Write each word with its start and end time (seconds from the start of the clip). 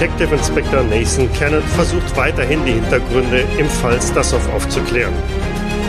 Detective 0.00 0.34
Inspector 0.34 0.82
Nathan 0.84 1.30
Cannon 1.34 1.62
versucht 1.76 2.16
weiterhin 2.16 2.64
die 2.64 2.72
Hintergründe 2.72 3.44
im 3.58 3.68
Fall 3.68 4.00
Stasov 4.00 4.40
aufzuklären. 4.54 5.12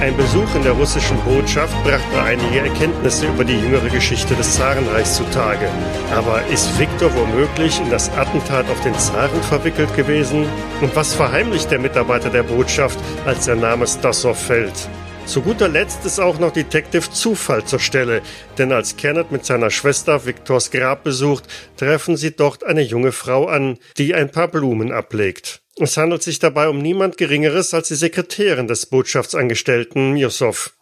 Ein 0.02 0.18
Besuch 0.18 0.54
in 0.54 0.64
der 0.64 0.74
russischen 0.74 1.18
Botschaft 1.20 1.74
brachte 1.86 2.22
einige 2.22 2.60
Erkenntnisse 2.60 3.28
über 3.28 3.46
die 3.46 3.58
jüngere 3.58 3.88
Geschichte 3.88 4.36
des 4.36 4.56
Zarenreichs 4.56 5.16
zutage. 5.16 5.70
Aber 6.14 6.46
ist 6.48 6.78
Viktor 6.78 7.10
womöglich 7.16 7.80
in 7.80 7.90
das 7.90 8.10
Attentat 8.18 8.70
auf 8.70 8.82
den 8.82 9.00
Zaren 9.00 9.42
verwickelt 9.44 9.96
gewesen? 9.96 10.46
Und 10.82 10.94
was 10.94 11.14
verheimlicht 11.14 11.72
der 11.72 11.80
Mitarbeiter 11.80 12.30
der 12.30 12.44
Botschaft, 12.44 13.00
als 13.26 13.46
der 13.46 13.56
Name 13.56 13.88
Stasov 13.88 14.38
fällt? 14.38 14.90
Zu 15.26 15.42
guter 15.42 15.70
Letzt 15.70 16.06
ist 16.06 16.20
auch 16.20 16.40
noch 16.40 16.52
Detective 16.52 17.10
Zufall 17.10 17.64
zur 17.64 17.80
Stelle, 17.80 18.22
denn 18.58 18.72
als 18.72 18.98
Kenneth 18.98 19.32
mit 19.32 19.46
seiner 19.46 19.70
Schwester 19.70 20.26
Victors 20.26 20.72
Grab 20.72 21.04
besucht, 21.04 21.46
treffen 21.78 22.18
sie 22.18 22.36
dort 22.36 22.66
eine 22.66 22.82
junge 22.82 23.12
Frau 23.12 23.48
an, 23.48 23.78
die 23.98 24.14
ein 24.14 24.32
paar 24.32 24.50
Blumen 24.50 24.92
ablegt. 24.92 25.62
Es 25.78 25.96
handelt 25.96 26.22
sich 26.22 26.40
dabei 26.40 26.68
um 26.68 26.80
niemand 26.80 27.18
Geringeres 27.18 27.74
als 27.74 27.88
die 27.88 27.96
Sekretärin 27.96 28.68
des 28.68 28.88
Botschaftsangestellten 28.88 30.12
Miosov. 30.12 30.74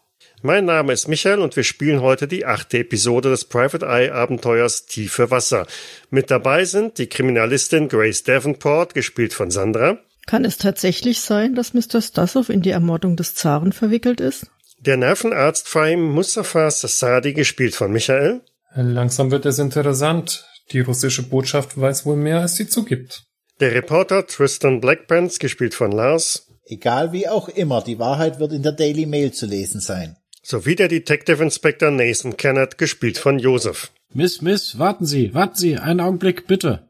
Mein 0.42 0.64
Name 0.64 0.94
ist 0.94 1.06
Michael 1.06 1.40
und 1.40 1.54
wir 1.54 1.64
spielen 1.64 2.00
heute 2.00 2.26
die 2.26 2.46
achte 2.46 2.78
Episode 2.78 3.28
des 3.28 3.44
Private 3.44 3.84
Eye 3.84 4.10
Abenteuers 4.10 4.86
Tiefe 4.86 5.30
Wasser. 5.30 5.66
Mit 6.08 6.30
dabei 6.30 6.64
sind 6.64 6.96
die 6.98 7.08
Kriminalistin 7.08 7.88
Grace 7.88 8.24
Davenport, 8.24 8.94
gespielt 8.94 9.34
von 9.34 9.50
Sandra, 9.50 9.98
kann 10.30 10.44
es 10.44 10.58
tatsächlich 10.58 11.22
sein, 11.22 11.56
dass 11.56 11.74
Mr. 11.74 12.00
Stasov 12.00 12.50
in 12.50 12.62
die 12.62 12.70
Ermordung 12.70 13.16
des 13.16 13.34
Zaren 13.34 13.72
verwickelt 13.72 14.20
ist? 14.20 14.46
Der 14.78 14.96
Nervenarzt 14.96 15.66
Fahim 15.66 16.04
Mustafa 16.04 16.70
Sassadi, 16.70 17.32
gespielt 17.32 17.74
von 17.74 17.90
Michael. 17.90 18.40
Langsam 18.76 19.32
wird 19.32 19.44
es 19.44 19.58
interessant. 19.58 20.46
Die 20.70 20.78
russische 20.78 21.24
Botschaft 21.24 21.80
weiß 21.80 22.06
wohl 22.06 22.14
mehr, 22.14 22.42
als 22.42 22.54
sie 22.54 22.68
zugibt. 22.68 23.24
Der 23.58 23.74
Reporter 23.74 24.24
Tristan 24.24 24.80
Blackpants, 24.80 25.40
gespielt 25.40 25.74
von 25.74 25.90
Lars. 25.90 26.46
Egal 26.64 27.10
wie 27.10 27.26
auch 27.26 27.48
immer, 27.48 27.82
die 27.82 27.98
Wahrheit 27.98 28.38
wird 28.38 28.52
in 28.52 28.62
der 28.62 28.70
Daily 28.70 29.06
Mail 29.06 29.32
zu 29.32 29.46
lesen 29.46 29.80
sein. 29.80 30.16
Sowie 30.44 30.76
der 30.76 30.86
Detective 30.86 31.42
Inspector 31.42 31.90
Nathan 31.90 32.36
Kennett, 32.36 32.78
gespielt 32.78 33.18
von 33.18 33.40
Joseph. 33.40 33.90
Miss, 34.14 34.42
Miss, 34.42 34.78
warten 34.78 35.06
Sie, 35.06 35.34
warten 35.34 35.56
Sie, 35.56 35.76
einen 35.76 35.98
Augenblick, 35.98 36.46
bitte. 36.46 36.88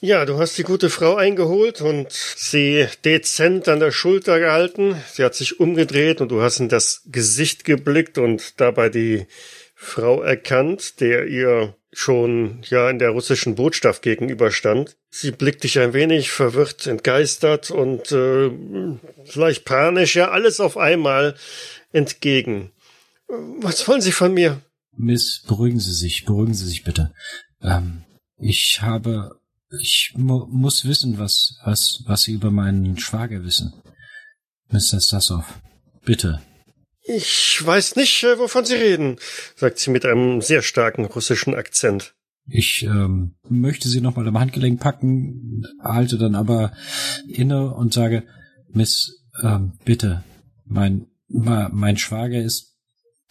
Ja, 0.00 0.24
du 0.24 0.38
hast 0.38 0.56
die 0.56 0.62
gute 0.62 0.90
Frau 0.90 1.16
eingeholt 1.16 1.80
und 1.80 2.12
sie 2.12 2.86
dezent 3.04 3.66
an 3.66 3.80
der 3.80 3.90
Schulter 3.90 4.38
gehalten. 4.38 4.94
Sie 5.12 5.24
hat 5.24 5.34
sich 5.34 5.58
umgedreht 5.58 6.20
und 6.20 6.30
du 6.30 6.40
hast 6.40 6.60
in 6.60 6.68
das 6.68 7.02
Gesicht 7.06 7.64
geblickt 7.64 8.16
und 8.16 8.60
dabei 8.60 8.90
die 8.90 9.26
Frau 9.74 10.22
erkannt, 10.22 11.00
der 11.00 11.26
ihr 11.26 11.74
schon 11.92 12.62
ja 12.68 12.88
in 12.90 13.00
der 13.00 13.10
russischen 13.10 13.56
Botschaft 13.56 14.02
gegenüberstand. 14.02 14.96
Sie 15.10 15.32
blickt 15.32 15.64
dich 15.64 15.80
ein 15.80 15.94
wenig 15.94 16.30
verwirrt, 16.30 16.86
entgeistert 16.86 17.72
und 17.72 18.12
äh, 18.12 18.50
vielleicht 19.24 19.64
panisch, 19.64 20.14
ja 20.14 20.30
alles 20.30 20.60
auf 20.60 20.76
einmal 20.76 21.34
entgegen. 21.92 22.70
Was 23.26 23.88
wollen 23.88 24.00
Sie 24.00 24.12
von 24.12 24.32
mir? 24.32 24.60
Miss, 24.96 25.42
beruhigen 25.46 25.80
Sie 25.80 25.92
sich, 25.92 26.24
beruhigen 26.24 26.54
Sie 26.54 26.66
sich 26.66 26.84
bitte. 26.84 27.12
Ähm, 27.62 28.04
ich 28.38 28.80
habe 28.80 29.37
ich 29.80 30.12
mu 30.16 30.46
muss 30.46 30.84
wissen, 30.84 31.18
was, 31.18 31.58
was, 31.64 32.02
was 32.06 32.22
Sie 32.22 32.32
über 32.32 32.50
meinen 32.50 32.98
Schwager 32.98 33.44
wissen. 33.44 33.72
Mr. 34.70 35.00
Stasov. 35.00 35.60
Bitte. 36.04 36.40
Ich 37.02 37.60
weiß 37.64 37.96
nicht, 37.96 38.22
äh, 38.24 38.38
wovon 38.38 38.64
Sie 38.64 38.74
reden, 38.74 39.16
sagt 39.56 39.78
sie 39.78 39.90
mit 39.90 40.04
einem 40.04 40.42
sehr 40.42 40.62
starken 40.62 41.06
russischen 41.06 41.54
Akzent. 41.54 42.14
Ich 42.46 42.82
ähm, 42.82 43.36
möchte 43.48 43.88
Sie 43.88 44.00
nochmal 44.00 44.26
am 44.28 44.38
Handgelenk 44.38 44.80
packen, 44.80 45.64
halte 45.82 46.18
dann 46.18 46.34
aber 46.34 46.72
inne 47.26 47.74
und 47.74 47.92
sage, 47.92 48.24
Miss, 48.70 49.22
ähm, 49.42 49.78
bitte, 49.84 50.24
mein, 50.64 51.06
mein 51.28 51.96
Schwager 51.96 52.42
ist 52.42 52.74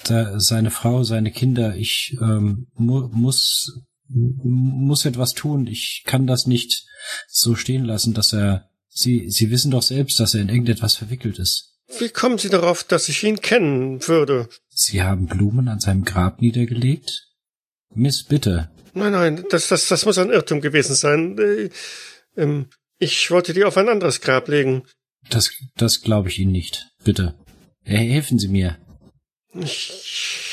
seine 0.03 0.71
Frau, 0.71 1.03
seine 1.03 1.31
Kinder. 1.31 1.75
Ich 1.75 2.15
ähm, 2.21 2.67
mu 2.75 3.09
muss 3.11 3.86
muss 4.09 5.05
etwas 5.05 5.33
tun. 5.33 5.67
Ich 5.67 6.03
kann 6.05 6.27
das 6.27 6.47
nicht 6.47 6.85
so 7.27 7.55
stehen 7.55 7.85
lassen, 7.85 8.13
dass 8.13 8.33
er. 8.33 8.69
Sie, 8.89 9.29
Sie 9.29 9.51
wissen 9.51 9.69
doch 9.69 9.83
selbst, 9.83 10.19
dass 10.19 10.33
er 10.33 10.41
in 10.41 10.49
irgendetwas 10.49 10.95
verwickelt 10.95 11.37
ist. 11.37 11.75
Wie 11.99 12.09
kommen 12.09 12.39
Sie 12.39 12.49
darauf, 12.49 12.83
dass 12.83 13.09
ich 13.09 13.23
ihn 13.23 13.41
kennen 13.41 14.05
würde? 14.07 14.49
Sie 14.69 15.03
haben 15.03 15.27
Blumen 15.27 15.67
an 15.67 15.79
seinem 15.79 16.03
Grab 16.03 16.41
niedergelegt? 16.41 17.27
Miss, 17.93 18.23
bitte. 18.23 18.71
Nein, 18.93 19.11
nein, 19.11 19.45
das, 19.51 19.67
das, 19.67 19.87
das 19.87 20.05
muss 20.05 20.17
ein 20.17 20.31
Irrtum 20.31 20.61
gewesen 20.61 20.95
sein. 20.95 21.37
Äh, 21.37 21.69
ähm, 22.35 22.67
ich 22.97 23.29
wollte 23.29 23.53
die 23.53 23.63
auf 23.63 23.77
ein 23.77 23.89
anderes 23.89 24.21
Grab 24.21 24.47
legen. 24.47 24.83
Das, 25.29 25.51
das 25.75 26.01
glaube 26.01 26.29
ich 26.29 26.39
Ihnen 26.39 26.51
nicht. 26.51 26.87
Bitte. 27.03 27.35
Helfen 27.83 28.39
Sie 28.39 28.47
mir. 28.47 28.77
Ich 29.53 30.46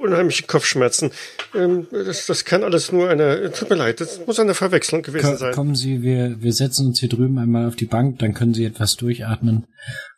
unheimliche 0.00 0.44
Kopfschmerzen. 0.44 1.10
Ähm, 1.54 1.86
das, 1.90 2.26
das 2.26 2.44
kann 2.44 2.64
alles 2.64 2.90
nur 2.92 3.08
eine, 3.08 3.52
tut 3.52 3.70
mir 3.70 3.76
leid, 3.76 4.00
das 4.00 4.26
muss 4.26 4.40
eine 4.40 4.54
Verwechslung 4.54 5.02
gewesen 5.02 5.36
sein. 5.36 5.54
Kommen 5.54 5.74
Sie, 5.74 6.02
wir, 6.02 6.40
wir 6.40 6.52
setzen 6.52 6.88
uns 6.88 7.00
hier 7.00 7.08
drüben 7.08 7.38
einmal 7.38 7.66
auf 7.66 7.76
die 7.76 7.86
Bank, 7.86 8.18
dann 8.18 8.34
können 8.34 8.54
Sie 8.54 8.64
etwas 8.64 8.96
durchatmen 8.96 9.66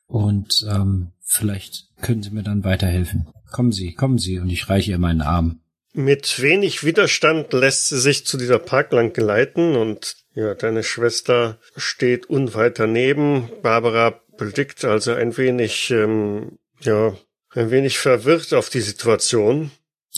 und 0.07 0.65
ähm, 0.71 1.13
vielleicht 1.25 1.89
können 2.01 2.23
Sie 2.23 2.31
mir 2.31 2.43
dann 2.43 2.65
weiterhelfen. 2.65 3.29
Kommen 3.51 3.73
Sie, 3.73 3.93
kommen 3.95 4.19
Sie 4.19 4.39
und 4.39 4.51
ich 4.51 4.69
reiche 4.69 4.93
ihr 4.93 4.99
meinen 4.99 5.21
Arm. 5.21 5.61
Mit 5.95 6.41
wenig 6.41 6.85
Widerstand 6.85 7.53
lässt 7.53 7.89
sie 7.89 8.01
sich 8.01 8.25
zu 8.25 8.39
dieser 8.39 8.59
Parkbank 8.59 9.13
geleiten 9.13 9.77
und 9.77 10.17
ja, 10.35 10.55
deine 10.55 10.83
Schwester 10.83 11.59
steht 11.77 12.31
unweit 12.31 12.79
daneben. 12.79 13.51
Barbara 13.63 14.19
blickt 14.39 14.87
also 14.87 15.13
ein 15.13 15.37
wenig, 15.37 15.91
ähm, 15.91 16.59
ja, 16.81 17.15
ein 17.55 17.71
wenig 17.71 17.99
verwirrt 17.99 18.53
auf 18.55 18.71
die 18.71 18.81
Situation. 18.81 19.71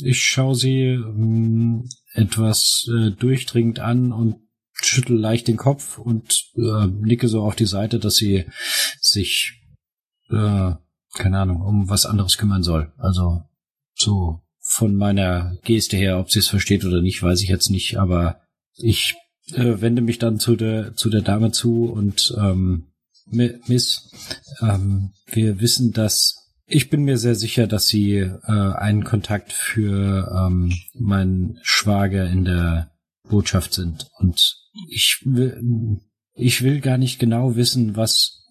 Ich 0.03 0.22
schaue 0.22 0.55
sie 0.55 0.83
ähm, 0.83 1.89
etwas 2.12 2.89
äh, 2.89 3.11
durchdringend 3.11 3.78
an 3.78 4.12
und 4.12 4.37
schüttel 4.72 5.17
leicht 5.17 5.49
den 5.49 5.56
Kopf 5.56 5.99
und 5.99 6.50
äh, 6.56 6.87
nicke 6.87 7.28
so 7.28 7.43
auf 7.43 7.56
die 7.56 7.67
Seite, 7.67 7.99
dass 7.99 8.17
sie 8.17 8.47
sich, 9.00 9.61
äh, 10.31 10.72
keine 11.15 11.39
Ahnung, 11.39 11.62
um 11.62 11.89
was 11.89 12.06
anderes 12.06 12.39
kümmern 12.39 12.62
soll. 12.62 12.93
Also 12.99 13.43
so 13.95 14.41
von 14.61 14.97
meiner 14.97 15.56
Geste 15.62 15.97
her, 15.97 16.19
ob 16.19 16.31
sie 16.31 16.41
es 16.41 16.49
versteht 16.49 16.84
oder 16.84 17.03
nicht, 17.03 17.22
weiß 17.22 17.43
ich 17.43 17.49
jetzt 17.49 17.71
nicht, 17.71 17.99
aber 17.99 18.41
ich 18.77 19.15
äh, 19.53 19.81
wende 19.81 20.03
mich 20.03 20.19
dann 20.19 20.41
zu 20.41 20.56
der 20.56 20.95
zu 20.97 21.11
der 21.11 21.22
Dame 21.22 21.53
zu 21.53 21.84
und 21.84 22.34
ähm, 22.39 22.89
Miss, 23.27 24.11
ähm, 24.61 25.12
wir 25.27 25.61
wissen, 25.61 25.93
dass 25.93 26.44
ich 26.67 26.91
bin 26.91 27.03
mir 27.03 27.19
sehr 27.19 27.35
sicher, 27.35 27.67
dass 27.67 27.87
Sie 27.87 28.17
äh, 28.19 28.41
einen 28.47 29.05
Kontakt 29.05 29.53
für 29.53 30.33
ähm, 30.35 30.73
meinen 30.95 31.59
Schwager 31.63 32.27
in 32.27 32.45
der 32.45 32.91
Botschaft 33.29 33.75
sind. 33.75 34.09
Und 34.19 34.57
ich 34.89 35.21
will, 35.25 36.01
ich 36.35 36.63
will 36.63 36.81
gar 36.81 36.99
nicht 36.99 37.19
genau 37.19 37.57
wissen, 37.57 37.97
was, 37.97 38.47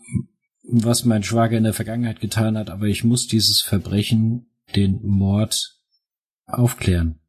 was 0.63 1.05
mein 1.05 1.23
Schwager 1.23 1.57
in 1.57 1.63
der 1.63 1.73
Vergangenheit 1.73 2.19
getan 2.19 2.57
hat, 2.57 2.69
aber 2.69 2.85
ich 2.85 3.03
muss 3.03 3.27
dieses 3.27 3.61
Verbrechen, 3.61 4.51
den 4.75 4.99
Mord, 5.03 5.75
aufklären. 6.45 7.19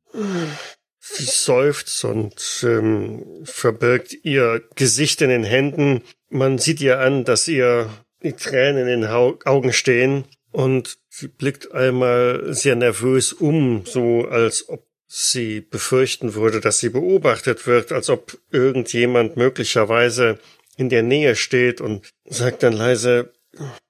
Sie 0.99 1.25
seufzt 1.25 2.05
und 2.05 2.65
ähm, 2.67 3.43
verbirgt 3.45 4.15
ihr 4.25 4.63
Gesicht 4.75 5.23
in 5.23 5.29
den 5.29 5.45
Händen. 5.45 6.03
Man 6.31 6.59
sieht 6.59 6.81
ihr 6.81 7.01
an, 7.01 7.25
dass 7.25 7.47
ihr 7.47 7.91
die 8.23 8.33
Tränen 8.33 8.89
in 8.89 9.03
den 9.03 9.11
Augen 9.11 9.73
stehen 9.73 10.25
und 10.55 10.99
sie 11.09 11.27
blickt 11.27 11.73
einmal 11.73 12.55
sehr 12.55 12.77
nervös 12.77 13.33
um, 13.33 13.85
so 13.87 14.29
als 14.29 14.69
ob 14.69 14.87
sie 15.09 15.61
befürchten 15.61 16.35
würde, 16.35 16.61
dass 16.61 16.79
sie 16.79 16.91
beobachtet 16.91 17.67
wird, 17.67 17.91
als 17.91 18.09
ob 18.09 18.39
irgendjemand 18.53 19.37
möglicherweise 19.37 20.39
in 20.77 20.91
der 20.91 21.03
Nähe 21.03 21.35
steht 21.35 21.81
und 21.81 22.09
sagt 22.25 22.63
dann 22.63 22.73
leise, 22.73 23.33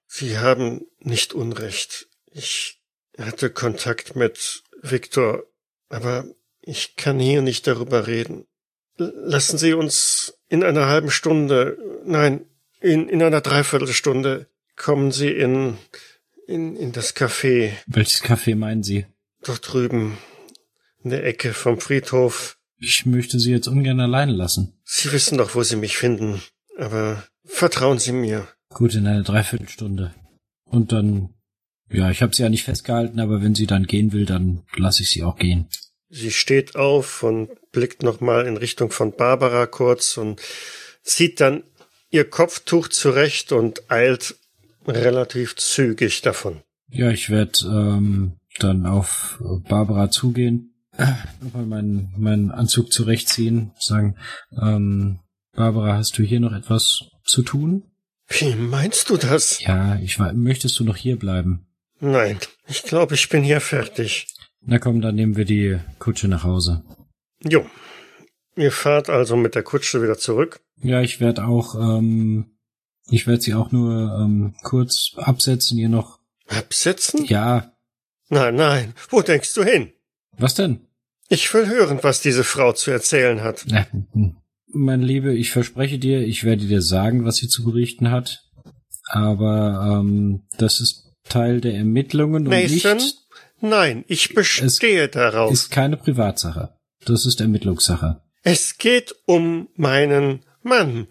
Sie 0.07 0.39
haben 0.39 0.87
nicht 1.01 1.35
Unrecht. 1.35 2.09
Ich 2.31 2.81
hatte 3.19 3.51
Kontakt 3.51 4.17
mit 4.17 4.63
Viktor, 4.81 5.45
aber 5.91 6.25
ich 6.63 6.97
kann 6.97 7.19
hier 7.19 7.43
nicht 7.43 7.67
darüber 7.67 8.07
reden. 8.07 8.47
Lassen 8.97 9.59
Sie 9.59 9.75
uns 9.75 10.39
in 10.49 10.65
einer 10.65 10.87
halben 10.87 11.11
Stunde, 11.11 11.77
nein, 12.07 12.47
in, 12.81 13.09
in 13.11 13.23
einer 13.23 13.43
Dreiviertelstunde 13.43 14.47
kommen 14.77 15.13
Sie 15.13 15.31
in 15.31 15.77
in, 16.47 16.77
in 16.77 16.93
das 16.93 17.17
Café. 17.17 17.73
Welches 17.87 18.23
Café 18.23 18.55
meinen 18.57 18.83
Sie? 18.83 19.07
Dort 19.43 19.73
drüben. 19.73 20.19
In 21.03 21.11
der 21.11 21.25
Ecke 21.25 21.53
vom 21.53 21.81
Friedhof. 21.81 22.59
Ich 22.79 23.07
möchte 23.07 23.39
Sie 23.39 23.51
jetzt 23.51 23.69
ungern 23.69 24.01
allein 24.01 24.31
lassen. 24.31 24.81
Sie 24.85 25.13
wissen 25.13 25.39
doch, 25.39 25.55
wo 25.55 25.63
Sie 25.63 25.77
mich 25.77 25.97
finden. 25.97 26.43
Aber 26.77 27.25
vertrauen 27.45 27.99
Sie 27.99 28.13
mir. 28.13 28.49
Gut, 28.71 28.95
in 28.95 29.07
einer 29.07 29.23
Dreiviertelstunde. 29.23 30.15
Und 30.65 30.93
dann, 30.93 31.35
ja, 31.91 32.11
ich 32.11 32.23
habe 32.23 32.35
sie 32.35 32.43
ja 32.43 32.49
nicht 32.49 32.65
festgehalten, 32.65 33.21
aber 33.21 33.43
wenn 33.43 33.55
sie 33.55 33.67
dann 33.67 33.87
gehen 33.87 34.13
will, 34.13 34.27
dann 34.27 34.65
lasse 34.77 35.03
ich 35.03 35.11
sie 35.11 35.23
auch 35.23 35.37
gehen. 35.37 35.69
Sie 36.09 36.33
steht 36.33 36.75
auf 36.75 37.23
und 37.23 37.51
blickt 37.71 38.03
nochmal 38.03 38.47
in 38.47 38.57
Richtung 38.57 38.91
von 38.91 39.15
Barbara 39.15 39.67
kurz 39.67 40.17
und 40.17 40.41
zieht 41.03 41.41
dann 41.41 41.63
ihr 42.11 42.29
Kopftuch 42.29 42.89
zurecht 42.89 43.53
und 43.53 43.91
eilt 43.91 44.37
relativ 44.87 45.57
zügig 45.57 46.23
davon. 46.23 46.63
Ja, 46.91 47.11
ich 47.11 47.31
werde 47.31 47.59
ähm, 47.65 48.37
dann 48.59 48.87
auf 48.87 49.43
Barbara 49.69 50.11
zugehen, 50.11 50.75
nochmal 51.41 51.67
meinen, 51.67 52.15
meinen 52.17 52.51
Anzug 52.51 52.93
zurechtziehen, 52.93 53.73
sagen, 53.79 54.17
ähm, 54.61 55.21
Barbara, 55.55 55.97
hast 55.97 56.19
du 56.19 56.23
hier 56.23 56.41
noch 56.41 56.53
etwas 56.53 57.05
zu 57.25 57.43
tun? 57.43 57.85
Wie 58.29 58.55
meinst 58.55 59.11
du 59.11 59.17
das? 59.17 59.61
Ja, 59.63 59.97
ich 59.97 60.19
war, 60.19 60.33
möchtest 60.33 60.79
du 60.79 60.85
noch 60.85 60.97
hier 60.97 61.19
bleiben? 61.19 61.67
Nein, 62.01 62.39
ich 62.67 62.83
glaube, 62.83 63.15
ich 63.15 63.29
bin 63.29 63.43
hier 63.43 63.61
fertig. 63.61 64.27
Na 64.61 64.79
komm, 64.79 65.01
dann 65.01 65.15
nehmen 65.15 65.37
wir 65.37 65.45
die 65.45 65.79
Kutsche 65.99 66.29
nach 66.29 66.45
Hause. 66.45 66.83
Jo. 67.43 67.67
Ihr 68.57 68.73
fahrt 68.73 69.11
also 69.11 69.37
mit 69.37 69.55
der 69.55 69.63
Kutsche 69.63 70.03
wieder 70.03 70.17
zurück? 70.17 70.61
Ja, 70.83 71.01
ich 71.03 71.21
werde 71.21 71.45
auch, 71.45 71.75
ähm, 71.75 72.54
ich 73.11 73.27
werde 73.27 73.43
sie 73.43 73.55
auch 73.55 73.73
nur 73.73 74.19
ähm, 74.21 74.55
kurz 74.63 75.13
absetzen, 75.17 75.79
ihr 75.79 75.89
noch. 75.89 76.19
Absetzen? 76.49 77.25
Ja. 77.25 77.73
Nein, 78.29 78.55
nein. 78.55 78.95
Wo 79.11 79.23
denkst 79.23 79.55
du 79.55 79.63
hin? 79.63 79.93
Was 80.37 80.55
denn? 80.55 80.81
Ich 81.29 81.53
will 81.55 81.69
hören, 81.69 82.01
was 82.03 82.21
diese 82.21 82.45
Frau 82.45 82.73
zu 82.73 82.91
erzählen 82.91 83.43
hat. 83.43 83.65
Na, 83.69 83.87
hm. 84.13 84.37
mein 84.69 85.03
Liebe, 85.03 85.35
ich 85.35 85.51
verspreche 85.51 85.99
dir, 85.99 86.21
ich 86.21 86.45
werde 86.45 86.67
dir 86.67 86.83
sagen, 86.83 87.25
was 87.25 87.37
sie 87.37 87.49
zu 87.49 87.65
berichten 87.65 88.11
hat. 88.11 88.45
Aber 89.07 90.01
ähm, 90.01 90.47
das 90.59 90.81
ist 90.81 91.13
Teil 91.29 91.61
der 91.61 91.75
Ermittlungen 91.75 92.47
und 92.47 92.51
Nathan? 92.51 92.97
nicht 92.97 93.25
Nein, 93.61 94.05
ich 94.09 94.35
bestehe 94.35 95.09
darauf. 95.09 95.51
ist 95.51 95.71
keine 95.71 95.97
Privatsache. 95.97 96.77
Das 97.07 97.25
ist 97.25 97.41
Ermittlungssache. 97.41 98.21
Es 98.43 98.77
geht 98.77 99.15
um 99.25 99.69
meinen 99.75 100.45
Mann. 100.63 101.07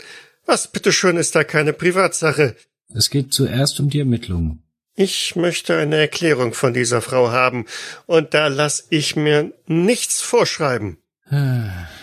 Was 0.46 0.72
bitteschön 0.72 1.18
ist 1.18 1.36
da 1.36 1.44
keine 1.44 1.74
Privatsache? 1.74 2.56
Es 2.94 3.10
geht 3.10 3.34
zuerst 3.34 3.80
um 3.80 3.90
die 3.90 4.00
Ermittlungen. 4.00 4.64
Ich 4.96 5.36
möchte 5.36 5.76
eine 5.78 5.96
Erklärung 5.96 6.54
von 6.54 6.74
dieser 6.74 7.02
Frau 7.02 7.32
haben, 7.32 7.66
und 8.06 8.34
da 8.36 8.48
lass 8.48 8.86
ich 8.90 9.16
mir 9.16 9.52
nichts 9.66 10.22
vorschreiben. 10.22 10.98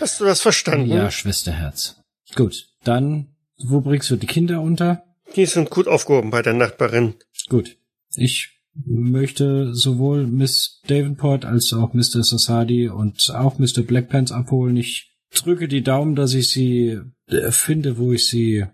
Hast 0.00 0.20
du 0.20 0.25
das 0.25 0.40
verstanden? 0.40 0.90
Ja, 0.90 1.10
Schwesterherz. 1.10 2.02
Gut, 2.34 2.69
dann, 2.82 3.28
wo 3.58 3.81
bringst 3.81 4.10
du 4.10 4.16
die 4.16 4.26
Kinder 4.26 4.60
unter? 4.60 5.04
Die 5.37 5.46
sind 5.46 5.70
gut 5.70 5.87
aufgehoben 5.87 6.31
bei 6.31 6.42
der 6.42 6.54
Nachbarin. 6.54 7.14
Gut. 7.48 7.76
Ich 8.16 8.50
möchte 8.75 9.75
sowohl 9.75 10.26
Miss 10.26 10.81
Davenport 10.87 11.44
als 11.44 11.72
auch 11.72 11.92
Mr. 11.92 12.25
Sassadi 12.25 12.88
und 12.88 13.31
auch 13.31 13.58
Mr. 13.58 13.82
Blackpants 13.82 14.32
abholen. 14.32 14.76
Ich 14.76 15.10
drücke 15.31 15.69
die 15.69 15.82
Daumen, 15.82 16.17
dass 16.17 16.35
ich 16.35 16.50
sie 16.50 17.00
äh, 17.29 17.50
finde, 17.50 17.99
wo 17.99 18.12
ich 18.12 18.29
sie 18.29 18.65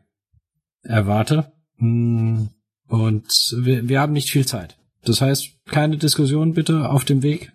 erwarte. 0.82 1.53
Hm, 1.79 2.49
Und 2.88 3.56
wir, 3.58 3.88
wir 3.88 4.00
haben 4.00 4.12
nicht 4.12 4.31
viel 4.31 4.47
Zeit. 4.47 4.76
Das 5.05 5.20
heißt, 5.20 5.50
keine 5.67 5.99
Diskussion 5.99 6.55
bitte 6.55 6.88
auf 6.88 7.05
dem 7.05 7.23
Weg. 7.23 7.53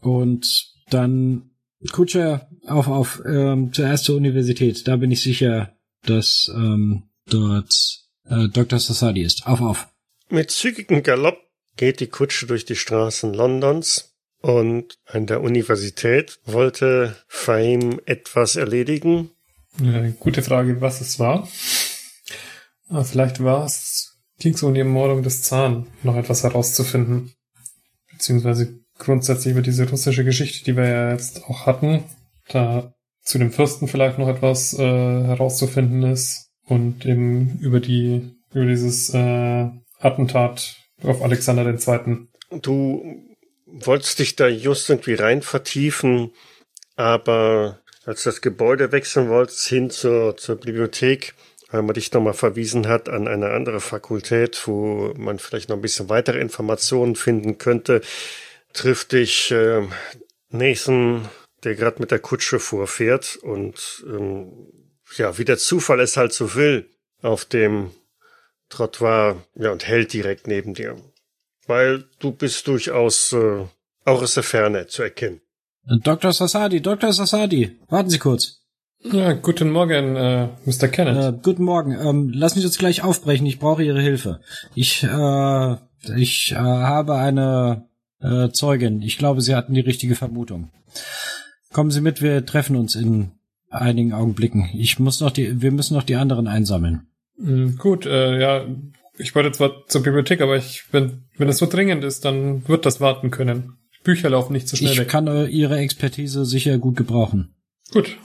Und 0.00 0.74
dann 0.90 1.50
Kutscher 1.92 2.48
auf, 2.66 2.88
auf 2.88 3.22
ähm, 3.24 3.72
zuerst 3.72 4.04
zur 4.04 4.16
Universität. 4.16 4.88
Da 4.88 4.96
bin 4.96 5.10
ich 5.10 5.22
sicher, 5.22 5.76
dass 6.04 6.50
ähm, 6.54 7.04
dort 7.28 7.72
äh, 8.24 8.48
Dr. 8.48 8.78
Sassadi 8.78 9.22
ist. 9.22 9.46
Auf, 9.46 9.60
auf. 9.60 9.88
Mit 10.28 10.50
zügigem 10.50 11.02
Galopp 11.02 11.38
geht 11.76 12.00
die 12.00 12.08
Kutsche 12.08 12.46
durch 12.46 12.64
die 12.64 12.76
Straßen 12.76 13.32
Londons 13.32 14.07
und 14.40 14.98
an 15.06 15.26
der 15.26 15.42
Universität 15.42 16.38
wollte 16.44 17.16
Fahim 17.26 18.00
etwas 18.06 18.56
erledigen. 18.56 19.30
Äh, 19.82 20.12
gute 20.18 20.42
Frage, 20.42 20.80
was 20.80 21.00
es 21.00 21.18
war. 21.18 21.48
Ah, 22.88 23.04
vielleicht 23.04 23.42
war 23.42 23.64
es, 23.64 24.18
ging 24.38 24.54
es 24.54 24.62
um 24.62 24.74
die 24.74 24.80
Ermordung 24.80 25.22
des 25.22 25.42
Zahn, 25.42 25.86
noch 26.02 26.16
etwas 26.16 26.42
herauszufinden. 26.42 27.32
Beziehungsweise 28.12 28.80
grundsätzlich 28.98 29.52
über 29.52 29.62
diese 29.62 29.88
russische 29.88 30.24
Geschichte, 30.24 30.64
die 30.64 30.76
wir 30.76 30.88
ja 30.88 31.12
jetzt 31.12 31.44
auch 31.44 31.66
hatten, 31.66 32.04
da 32.48 32.94
zu 33.22 33.38
dem 33.38 33.52
Fürsten 33.52 33.88
vielleicht 33.88 34.18
noch 34.18 34.28
etwas 34.28 34.72
äh, 34.74 34.78
herauszufinden 34.78 36.02
ist 36.02 36.50
und 36.64 37.04
eben 37.04 37.58
über 37.60 37.80
die 37.80 38.34
über 38.52 38.64
dieses 38.64 39.12
äh, 39.12 39.68
Attentat 40.00 40.76
auf 41.02 41.22
Alexander 41.22 41.66
II. 41.66 42.28
Du 42.62 43.27
wolltest 43.70 44.18
dich 44.18 44.36
da 44.36 44.48
just 44.48 44.88
irgendwie 44.90 45.14
rein 45.14 45.42
vertiefen, 45.42 46.32
aber 46.96 47.80
als 48.04 48.22
du 48.22 48.30
das 48.30 48.40
Gebäude 48.40 48.92
wechseln 48.92 49.28
wolltest 49.28 49.66
hin 49.68 49.90
zur, 49.90 50.36
zur 50.36 50.56
Bibliothek, 50.56 51.34
weil 51.70 51.82
man 51.82 51.94
dich 51.94 52.12
nochmal 52.12 52.34
verwiesen 52.34 52.88
hat 52.88 53.08
an 53.08 53.28
eine 53.28 53.50
andere 53.50 53.80
Fakultät, 53.80 54.66
wo 54.66 55.12
man 55.16 55.38
vielleicht 55.38 55.68
noch 55.68 55.76
ein 55.76 55.82
bisschen 55.82 56.08
weitere 56.08 56.40
Informationen 56.40 57.16
finden 57.16 57.58
könnte, 57.58 58.00
trifft 58.72 59.12
dich 59.12 59.50
äh, 59.50 59.86
Nathan, 60.50 61.28
der 61.64 61.74
gerade 61.74 62.00
mit 62.00 62.10
der 62.10 62.20
Kutsche 62.20 62.58
vorfährt 62.58 63.36
und 63.36 64.04
ähm, 64.06 64.52
ja, 65.16 65.36
wie 65.38 65.44
der 65.44 65.58
Zufall 65.58 66.00
es 66.00 66.16
halt 66.16 66.32
so 66.32 66.54
will, 66.54 66.88
auf 67.22 67.44
dem 67.44 67.90
Trottoir, 68.68 69.42
ja, 69.54 69.72
und 69.72 69.86
hält 69.86 70.12
direkt 70.12 70.46
neben 70.46 70.74
dir. 70.74 70.96
Weil 71.68 72.04
du 72.18 72.32
bist 72.32 72.66
durchaus 72.66 73.32
äh, 73.32 73.64
auch 74.04 74.22
aus 74.22 74.34
der 74.34 74.42
Ferne 74.42 74.88
zu 74.88 75.02
erkennen. 75.02 75.40
Dr. 76.02 76.32
Sassadi, 76.32 76.80
Dr. 76.80 77.12
Sassadi, 77.12 77.78
warten 77.88 78.10
Sie 78.10 78.18
kurz. 78.18 78.58
Ja, 79.00 79.32
guten 79.34 79.70
Morgen, 79.70 80.16
äh, 80.16 80.48
Mr. 80.64 80.88
Kenneth. 80.88 81.16
Äh, 81.16 81.38
guten 81.40 81.62
Morgen. 81.62 81.92
Ähm, 81.92 82.32
lassen 82.34 82.58
Sie 82.58 82.66
uns 82.66 82.78
gleich 82.78 83.04
aufbrechen. 83.04 83.46
Ich 83.46 83.58
brauche 83.60 83.84
Ihre 83.84 84.00
Hilfe. 84.00 84.40
Ich, 84.74 85.04
äh, 85.04 85.76
ich 86.16 86.52
äh, 86.52 86.56
habe 86.56 87.14
eine 87.14 87.86
äh, 88.20 88.48
Zeugin. 88.48 89.02
Ich 89.02 89.16
glaube, 89.16 89.40
Sie 89.40 89.54
hatten 89.54 89.74
die 89.74 89.80
richtige 89.80 90.16
Vermutung. 90.16 90.70
Kommen 91.72 91.90
Sie 91.90 92.00
mit, 92.00 92.22
wir 92.22 92.44
treffen 92.44 92.76
uns 92.76 92.96
in 92.96 93.32
einigen 93.70 94.12
Augenblicken. 94.12 94.70
Ich 94.74 94.98
muss 94.98 95.20
noch 95.20 95.30
die, 95.30 95.62
wir 95.62 95.70
müssen 95.70 95.94
noch 95.94 96.02
die 96.02 96.16
anderen 96.16 96.48
einsammeln. 96.48 97.06
Mm, 97.36 97.76
Gut, 97.76 98.04
äh, 98.04 98.40
ja, 98.40 98.64
ich 99.18 99.34
wollte 99.34 99.52
zwar 99.52 99.86
zur 99.86 100.02
Bibliothek, 100.02 100.40
aber 100.40 100.56
ich, 100.56 100.84
wenn, 100.92 101.24
wenn 101.36 101.48
es 101.48 101.58
so 101.58 101.66
dringend 101.66 102.04
ist, 102.04 102.24
dann 102.24 102.66
wird 102.68 102.86
das 102.86 103.00
warten 103.00 103.30
können. 103.30 103.78
Bücher 104.04 104.30
laufen 104.30 104.52
nicht 104.52 104.68
so 104.68 104.76
schnell 104.76 104.92
Ich 104.92 104.98
weg. 104.98 105.08
kann 105.08 105.26
äh, 105.26 105.46
Ihre 105.46 105.78
Expertise 105.78 106.44
sicher 106.44 106.78
gut 106.78 106.96
gebrauchen. 106.96 107.54
Gut. 107.92 108.16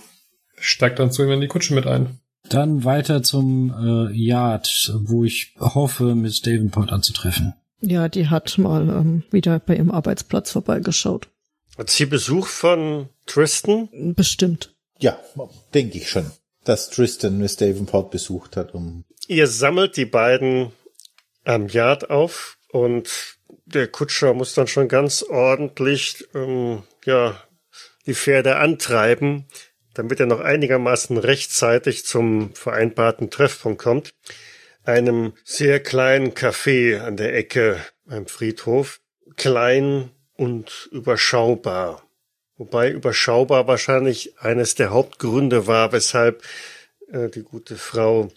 Ich 0.58 0.68
steig 0.70 0.96
dann 0.96 1.12
zu 1.12 1.24
ihm 1.24 1.32
in 1.32 1.42
die 1.42 1.48
Kutsche 1.48 1.74
mit 1.74 1.88
ein. 1.88 2.20
Dann 2.50 2.84
weiter 2.84 3.24
zum 3.24 3.74
äh, 3.74 4.14
Yard, 4.14 4.94
wo 5.04 5.24
ich 5.24 5.56
hoffe, 5.60 6.14
Miss 6.16 6.42
Davenport 6.42 6.92
anzutreffen. 6.92 7.54
Ja, 7.82 8.08
die 8.08 8.30
hat 8.30 8.58
mal 8.58 8.88
ähm, 8.90 9.24
wieder 9.32 9.60
bei 9.60 9.76
ihrem 9.76 9.92
Arbeitsplatz 9.92 10.52
vorbeigeschaut. 10.52 11.30
Hat 11.78 11.90
sie 11.90 12.06
Besuch 12.06 12.48
von 12.48 13.10
Tristan? 13.26 13.90
Bestimmt. 14.16 14.74
Ja, 15.00 15.18
denke 15.74 15.98
ich 15.98 16.10
schon, 16.10 16.26
dass 16.64 16.90
Tristan 16.90 17.40
Miss 17.40 17.56
Davenport 17.58 18.12
besucht 18.12 18.56
hat, 18.58 18.74
um 18.74 19.04
Ihr 19.28 19.48
sammelt 19.48 19.96
die 19.98 20.06
beiden 20.06 20.72
am 21.44 21.68
Yard 21.68 22.10
auf 22.10 22.58
und 22.70 23.38
der 23.66 23.88
Kutscher 23.88 24.34
muss 24.34 24.54
dann 24.54 24.68
schon 24.68 24.88
ganz 24.88 25.24
ordentlich 25.24 26.28
ähm, 26.34 26.84
ja 27.06 27.42
die 28.06 28.16
Pferde 28.16 28.58
antreiben, 28.58 29.46
damit 29.94 30.20
er 30.20 30.26
noch 30.26 30.40
einigermaßen 30.40 31.18
rechtzeitig 31.18 32.06
zum 32.06 32.54
vereinbarten 32.56 33.30
Treffpunkt 33.30 33.82
kommt. 33.82 34.14
Einem 34.84 35.34
sehr 35.44 35.82
kleinen 35.82 36.34
Café 36.34 37.00
an 37.00 37.16
der 37.16 37.36
Ecke 37.36 37.80
beim 38.06 38.28
Friedhof. 38.28 39.00
Klein 39.38 40.12
und 40.36 40.90
überschaubar. 40.92 42.04
Wobei 42.58 42.92
überschaubar 42.92 43.68
wahrscheinlich 43.68 44.40
eines 44.40 44.76
der 44.76 44.90
Hauptgründe 44.90 45.68
war, 45.68 45.92
weshalb 45.92 46.44
äh, 47.12 47.30
die 47.30 47.44
gute 47.44 47.78
Frau 47.78 48.32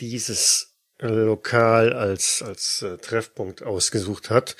dieses 0.00 0.75
Lokal 1.00 1.92
als, 1.92 2.42
als 2.42 2.82
äh, 2.82 2.96
Treffpunkt 2.98 3.62
ausgesucht 3.62 4.30
hat. 4.30 4.56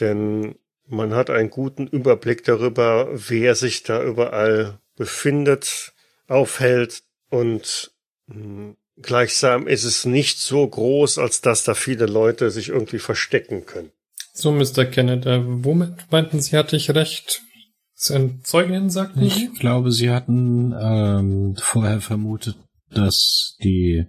Denn 0.00 0.56
man 0.88 1.14
hat 1.14 1.30
einen 1.30 1.50
guten 1.50 1.86
Überblick 1.86 2.44
darüber, 2.44 3.08
wer 3.12 3.54
sich 3.54 3.82
da 3.82 4.02
überall 4.02 4.78
befindet, 4.96 5.92
aufhält 6.28 7.02
und 7.28 7.90
mh, 8.26 8.74
gleichsam 9.02 9.66
ist 9.66 9.84
es 9.84 10.04
nicht 10.04 10.38
so 10.38 10.66
groß, 10.66 11.18
als 11.18 11.40
dass 11.40 11.64
da 11.64 11.74
viele 11.74 12.06
Leute 12.06 12.50
sich 12.50 12.68
irgendwie 12.68 12.98
verstecken 12.98 13.66
können. 13.66 13.90
So, 14.32 14.52
Mr. 14.52 14.84
Kenneth, 14.84 15.26
äh, 15.26 15.40
womit 15.44 16.10
meinten 16.10 16.40
Sie, 16.40 16.56
hatte 16.56 16.76
ich 16.76 16.90
recht? 16.90 17.42
Zeugin, 17.96 18.90
sagten 18.90 19.20
Sie? 19.20 19.48
Ich 19.52 19.58
glaube, 19.58 19.90
Sie 19.90 20.10
hatten 20.10 20.74
ähm, 20.78 21.56
vorher 21.58 22.02
vermutet, 22.02 22.56
dass 22.90 23.56
die 23.62 24.06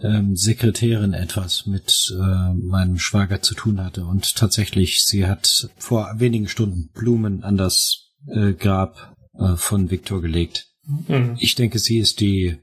ähm, 0.00 0.36
Sekretärin 0.36 1.12
etwas 1.12 1.66
mit 1.66 2.12
äh, 2.12 2.54
meinem 2.54 2.98
Schwager 2.98 3.42
zu 3.42 3.54
tun 3.54 3.82
hatte. 3.82 4.04
Und 4.04 4.36
tatsächlich, 4.36 5.04
sie 5.04 5.26
hat 5.26 5.70
vor 5.76 6.14
wenigen 6.18 6.48
Stunden 6.48 6.90
Blumen 6.92 7.42
an 7.42 7.56
das 7.56 8.12
äh, 8.26 8.52
Grab 8.52 9.16
äh, 9.38 9.56
von 9.56 9.90
Viktor 9.90 10.20
gelegt. 10.20 10.68
Mhm. 11.08 11.36
Ich 11.38 11.54
denke, 11.54 11.78
sie 11.78 11.98
ist 11.98 12.20
die, 12.20 12.58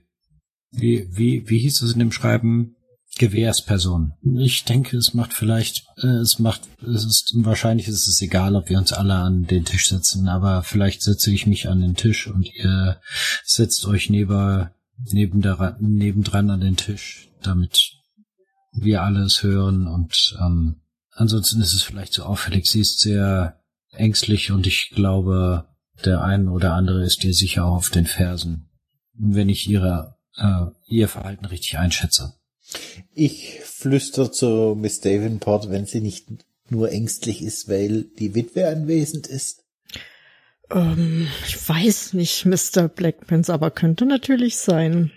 wie, 0.71 1.07
wie, 1.11 1.49
wie 1.49 1.59
hieß 1.59 1.81
es 1.81 1.93
in 1.93 1.99
dem 1.99 2.11
Schreiben? 2.11 2.75
Gewährsperson. 3.17 4.13
Ich 4.37 4.63
denke, 4.63 4.95
es 4.95 5.13
macht 5.13 5.33
vielleicht, 5.33 5.85
äh, 5.97 6.07
es 6.07 6.39
macht, 6.39 6.61
es 6.81 7.05
ist, 7.05 7.33
wahrscheinlich 7.35 7.87
ist 7.87 8.07
es 8.07 8.21
egal, 8.21 8.55
ob 8.55 8.69
wir 8.69 8.77
uns 8.77 8.93
alle 8.93 9.15
an 9.15 9.45
den 9.45 9.65
Tisch 9.65 9.89
setzen, 9.89 10.29
aber 10.29 10.63
vielleicht 10.63 11.01
setze 11.01 11.31
ich 11.31 11.45
mich 11.45 11.67
an 11.67 11.81
den 11.81 11.95
Tisch 11.95 12.27
und 12.27 12.47
ihr 12.55 13.01
setzt 13.43 13.85
euch 13.85 14.09
neben, 14.09 14.69
neben 15.11 15.41
der, 15.41 15.77
nebendran 15.79 16.49
an 16.49 16.61
den 16.61 16.77
Tisch, 16.77 17.29
damit 17.41 17.93
wir 18.73 19.03
alles 19.03 19.43
hören 19.43 19.87
und 19.87 20.37
ähm, 20.39 20.81
ansonsten 21.11 21.61
ist 21.61 21.73
es 21.73 21.83
vielleicht 21.83 22.13
so 22.13 22.23
auffällig. 22.23 22.69
Sie 22.69 22.81
ist 22.81 22.99
sehr 22.99 23.59
ängstlich 23.91 24.51
und 24.51 24.65
ich 24.67 24.91
glaube, 24.93 25.65
der 26.05 26.23
ein 26.23 26.47
oder 26.47 26.73
andere 26.73 27.03
ist 27.03 27.23
ihr 27.23 27.33
sicher 27.33 27.65
auch 27.65 27.75
auf 27.75 27.89
den 27.89 28.05
Fersen, 28.05 28.69
wenn 29.13 29.49
ich 29.49 29.69
ihre, 29.69 30.15
äh, 30.37 30.65
ihr 30.87 31.07
Verhalten 31.07 31.45
richtig 31.45 31.77
einschätze. 31.77 32.33
Ich 33.13 33.59
flüster 33.63 34.31
zu 34.31 34.77
Miss 34.79 35.01
Davenport, 35.01 35.69
wenn 35.69 35.85
sie 35.85 36.01
nicht 36.01 36.27
nur 36.69 36.91
ängstlich 36.91 37.41
ist, 37.41 37.67
weil 37.67 38.03
die 38.17 38.33
Witwe 38.33 38.69
anwesend 38.69 39.27
ist. 39.27 39.60
Ähm, 40.73 41.27
ich 41.45 41.69
weiß 41.69 42.13
nicht, 42.13 42.45
Mr. 42.45 42.87
Blackpants, 42.87 43.49
aber 43.49 43.71
könnte 43.71 44.05
natürlich 44.05 44.57
sein. 44.57 45.11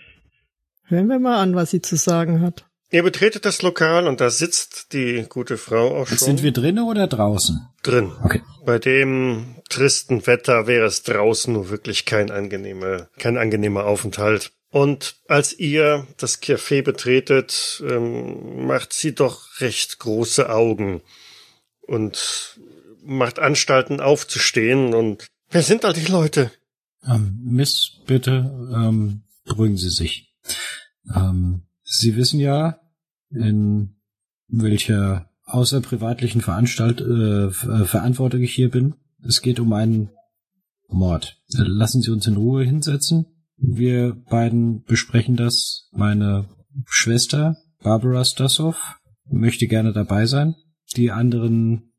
Hören 0.83 1.07
wir 1.07 1.19
mal 1.19 1.41
an, 1.41 1.55
was 1.55 1.71
sie 1.71 1.81
zu 1.81 1.95
sagen 1.95 2.41
hat. 2.41 2.65
Ihr 2.91 3.03
betretet 3.03 3.45
das 3.45 3.61
Lokal 3.61 4.07
und 4.07 4.21
da 4.21 4.29
sitzt 4.29 4.93
die 4.93 5.25
gute 5.27 5.57
Frau 5.57 5.97
auch 6.01 6.07
schon 6.07 6.17
Sind 6.17 6.43
wir 6.43 6.51
drinnen 6.51 6.83
oder 6.85 7.07
draußen? 7.07 7.67
drin. 7.81 8.11
Okay. 8.23 8.41
Bei 8.65 8.79
dem 8.79 9.55
tristen 9.69 10.25
Wetter 10.27 10.67
wäre 10.67 10.85
es 10.85 11.03
draußen 11.03 11.53
nur 11.53 11.69
wirklich 11.69 12.05
kein 12.05 12.31
angenehmer, 12.31 13.09
kein 13.17 13.37
angenehmer 13.37 13.85
Aufenthalt. 13.85 14.51
Und 14.69 15.17
als 15.27 15.57
ihr 15.57 16.07
das 16.17 16.41
Café 16.41 16.83
betretet, 16.83 17.83
ähm, 17.87 18.65
macht 18.65 18.93
sie 18.93 19.13
doch 19.15 19.61
recht 19.61 19.99
große 19.99 20.49
Augen 20.49 21.01
und 21.81 22.59
macht 23.03 23.39
Anstalten 23.39 23.99
aufzustehen 24.01 24.93
und 24.93 25.27
wer 25.49 25.61
sind 25.61 25.85
all 25.85 25.93
die 25.93 26.11
Leute? 26.11 26.51
Ähm, 27.05 27.39
Miss, 27.43 28.01
bitte 28.05 28.71
ähm, 28.75 29.23
beruhigen 29.45 29.77
Sie 29.77 29.89
sich. 29.89 30.35
Ähm, 31.13 31.63
Sie 31.83 32.15
wissen 32.15 32.39
ja, 32.39 32.79
in 33.29 33.95
welcher 34.47 35.29
außerprivatlichen 35.45 36.41
Veranstalt 36.41 37.01
äh, 37.01 37.51
Ver- 37.51 37.85
Verantwortung 37.85 38.41
ich 38.41 38.53
hier 38.53 38.71
bin. 38.71 38.95
Es 39.23 39.41
geht 39.41 39.59
um 39.59 39.71
einen 39.73 40.09
Mord. 40.87 41.37
Äh, 41.53 41.61
Lassen 41.61 42.01
Sie 42.01 42.11
uns 42.11 42.25
in 42.27 42.37
Ruhe 42.37 42.63
hinsetzen. 42.63 43.27
Wir 43.57 44.13
beiden 44.15 44.83
besprechen 44.83 45.35
das. 45.35 45.89
Meine 45.91 46.49
Schwester, 46.85 47.57
Barbara 47.83 48.25
Stassow, 48.25 48.75
möchte 49.29 49.67
gerne 49.67 49.93
dabei 49.93 50.25
sein. 50.25 50.55
Die 50.95 51.11
anderen 51.11 51.93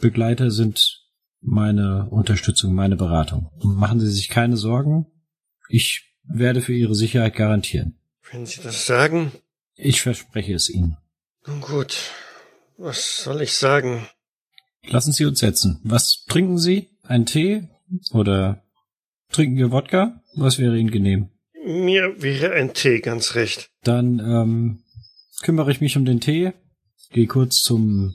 Begleiter 0.00 0.50
sind 0.50 0.97
meine 1.40 2.08
Unterstützung, 2.10 2.74
meine 2.74 2.96
Beratung. 2.96 3.50
Machen 3.62 4.00
Sie 4.00 4.10
sich 4.10 4.28
keine 4.28 4.56
Sorgen. 4.56 5.06
Ich 5.68 6.14
werde 6.24 6.60
für 6.60 6.74
Ihre 6.74 6.94
Sicherheit 6.94 7.34
garantieren. 7.34 7.98
Wenn 8.30 8.46
Sie 8.46 8.60
das 8.62 8.86
sagen, 8.86 9.32
Ich 9.74 10.02
verspreche 10.02 10.54
es 10.54 10.68
Ihnen. 10.68 10.96
nun 11.46 11.60
gut. 11.60 11.96
Was 12.76 13.22
soll 13.24 13.42
ich 13.42 13.54
sagen? 13.54 14.06
Lassen 14.86 15.12
Sie 15.12 15.24
uns 15.24 15.40
setzen. 15.40 15.80
Was 15.84 16.24
trinken 16.28 16.58
Sie? 16.58 16.88
Ein 17.02 17.26
Tee? 17.26 17.68
Oder 18.12 18.62
trinken 19.32 19.56
wir 19.56 19.70
Wodka? 19.72 20.22
Was 20.36 20.58
wäre 20.58 20.78
Ihnen 20.78 20.90
genehm? 20.90 21.30
Mir 21.64 22.22
wäre 22.22 22.52
ein 22.52 22.74
Tee 22.74 23.00
ganz 23.00 23.34
recht. 23.34 23.70
Dann 23.82 24.18
ähm, 24.20 24.82
kümmere 25.42 25.70
ich 25.70 25.80
mich 25.80 25.96
um 25.96 26.04
den 26.04 26.20
Tee, 26.20 26.52
gehe 27.10 27.26
kurz 27.26 27.60
zum 27.60 28.14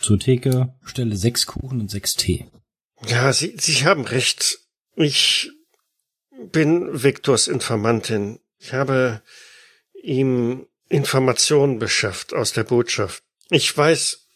zur 0.00 0.18
Theke, 0.18 0.74
stelle 0.84 1.16
sechs 1.16 1.46
Kuchen 1.46 1.80
und 1.80 1.90
sechs 1.90 2.14
Tee. 2.14 2.46
Ja, 3.08 3.32
Sie, 3.32 3.56
Sie 3.58 3.84
haben 3.84 4.04
recht. 4.04 4.58
Ich 4.96 5.50
bin 6.52 7.02
Viktors 7.02 7.48
Informantin. 7.48 8.40
Ich 8.58 8.72
habe 8.72 9.22
ihm 10.02 10.66
Informationen 10.88 11.78
beschafft 11.78 12.34
aus 12.34 12.52
der 12.52 12.64
Botschaft. 12.64 13.22
Ich 13.50 13.76
weiß, 13.76 14.28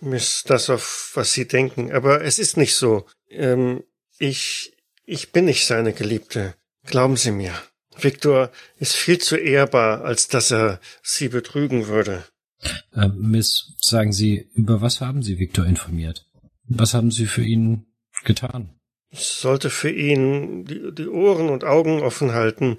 Miss 0.00 0.44
Dassow, 0.44 1.10
was 1.14 1.32
Sie 1.32 1.46
denken, 1.46 1.92
aber 1.92 2.22
es 2.24 2.38
ist 2.38 2.56
nicht 2.56 2.74
so. 2.74 3.06
Ähm, 3.28 3.84
ich, 4.18 4.72
ich 5.04 5.32
bin 5.32 5.44
nicht 5.44 5.66
seine 5.66 5.92
Geliebte. 5.92 6.54
Glauben 6.86 7.16
Sie 7.16 7.30
mir. 7.30 7.54
Viktor 7.98 8.50
ist 8.78 8.94
viel 8.94 9.18
zu 9.18 9.36
ehrbar, 9.36 10.04
als 10.04 10.28
dass 10.28 10.50
er 10.50 10.80
Sie 11.02 11.28
betrügen 11.28 11.86
würde. 11.88 12.24
Äh, 12.94 13.08
Miss, 13.08 13.74
sagen 13.78 14.12
Sie, 14.12 14.48
über 14.54 14.80
was 14.80 15.00
haben 15.00 15.22
Sie 15.22 15.38
Viktor 15.38 15.66
informiert? 15.66 16.26
Was 16.70 16.94
haben 16.94 17.10
Sie 17.10 17.26
für 17.26 17.42
ihn 17.42 17.86
getan? 18.24 18.70
Ich 19.10 19.26
sollte 19.26 19.70
für 19.70 19.90
ihn 19.90 20.64
die, 20.64 20.94
die 20.94 21.08
Ohren 21.08 21.48
und 21.48 21.64
Augen 21.64 22.00
offen 22.00 22.32
halten, 22.32 22.76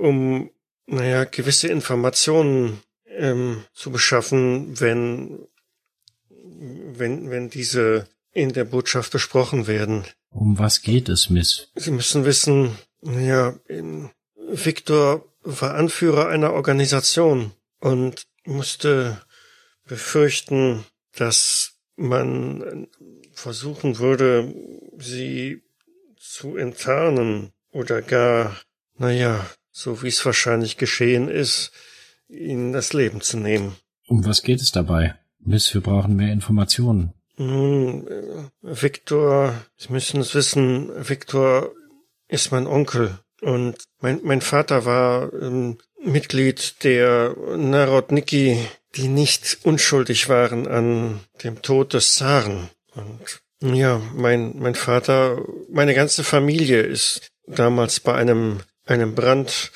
um, 0.00 0.50
naja, 0.86 1.24
gewisse 1.24 1.68
Informationen 1.68 2.80
ähm, 3.06 3.64
zu 3.74 3.90
beschaffen, 3.90 4.80
wenn, 4.80 5.46
wenn, 6.30 7.30
wenn 7.30 7.50
diese 7.50 8.08
in 8.32 8.54
der 8.54 8.64
Botschaft 8.64 9.12
besprochen 9.12 9.66
werden. 9.66 10.04
Um 10.30 10.58
was 10.58 10.80
geht 10.80 11.10
es, 11.10 11.28
Miss? 11.28 11.68
Sie 11.74 11.90
müssen 11.90 12.24
wissen, 12.24 12.78
naja, 13.02 13.54
ähm, 13.68 14.10
Viktor 14.50 15.24
war 15.42 15.74
Anführer 15.74 16.28
einer 16.28 16.54
Organisation 16.54 17.52
und 17.80 18.26
musste 18.46 19.20
befürchten, 19.84 20.84
dass 21.12 21.74
man 21.96 22.88
versuchen 23.34 23.98
würde, 23.98 24.54
sie 24.98 25.62
zu 26.18 26.56
enttarnen 26.56 27.52
oder 27.70 28.02
gar, 28.02 28.56
naja, 28.96 29.46
so 29.70 30.02
wie 30.02 30.08
es 30.08 30.24
wahrscheinlich 30.24 30.76
geschehen 30.76 31.28
ist, 31.28 31.72
ihnen 32.28 32.72
das 32.72 32.92
Leben 32.92 33.20
zu 33.20 33.36
nehmen. 33.36 33.76
Um 34.06 34.24
was 34.24 34.42
geht 34.42 34.60
es 34.60 34.72
dabei? 34.72 35.14
Miss, 35.38 35.74
wir 35.74 35.80
brauchen 35.80 36.16
mehr 36.16 36.32
Informationen. 36.32 37.12
Nun, 37.36 38.06
äh, 38.06 38.48
Viktor, 38.62 39.54
Sie 39.76 39.92
müssen 39.92 40.20
es 40.20 40.34
wissen, 40.34 40.90
Viktor 41.08 41.72
ist 42.28 42.52
mein 42.52 42.66
Onkel 42.66 43.18
und 43.42 43.76
mein, 44.00 44.20
mein 44.22 44.40
Vater 44.40 44.84
war 44.84 45.32
ähm, 45.32 45.78
Mitglied 46.00 46.84
der 46.84 47.34
Narodniki, 47.56 48.58
die 48.94 49.08
nicht 49.08 49.58
unschuldig 49.64 50.28
waren 50.28 50.66
an 50.68 51.20
dem 51.42 51.60
Tod 51.62 51.94
des 51.94 52.14
Zaren. 52.14 52.70
Und 52.94 53.40
ja, 53.60 54.00
mein, 54.14 54.58
mein 54.58 54.74
Vater, 54.74 55.42
meine 55.70 55.94
ganze 55.94 56.24
Familie 56.24 56.82
ist 56.82 57.28
damals 57.46 58.00
bei 58.00 58.14
einem, 58.14 58.60
einem 58.84 59.14
Brand 59.14 59.72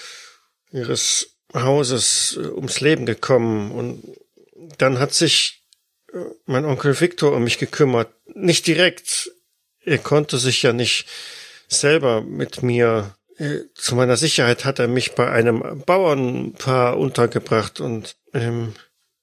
ihres 0.70 1.38
Hauses 1.54 2.38
äh, 2.40 2.48
ums 2.48 2.80
Leben 2.80 3.06
gekommen 3.06 3.70
und 3.72 4.02
dann 4.76 4.98
hat 4.98 5.14
sich 5.14 5.64
äh, 6.12 6.18
mein 6.44 6.64
Onkel 6.64 6.98
Viktor 7.00 7.32
um 7.32 7.44
mich 7.44 7.58
gekümmert. 7.58 8.12
Nicht 8.26 8.66
direkt. 8.66 9.30
Er 9.82 9.98
konnte 9.98 10.38
sich 10.38 10.62
ja 10.62 10.72
nicht 10.72 11.06
selber 11.68 12.20
mit 12.20 12.62
mir. 12.62 13.16
äh, 13.38 13.60
Zu 13.74 13.94
meiner 13.94 14.16
Sicherheit 14.18 14.66
hat 14.66 14.78
er 14.78 14.88
mich 14.88 15.14
bei 15.14 15.30
einem 15.30 15.82
Bauernpaar 15.86 16.98
untergebracht 16.98 17.80
und 17.80 18.16
ähm, 18.34 18.74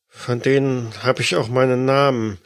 von 0.08 0.42
denen 0.42 1.04
habe 1.04 1.22
ich 1.22 1.36
auch 1.36 1.50
meinen 1.50 1.86
Namen, 1.86 2.40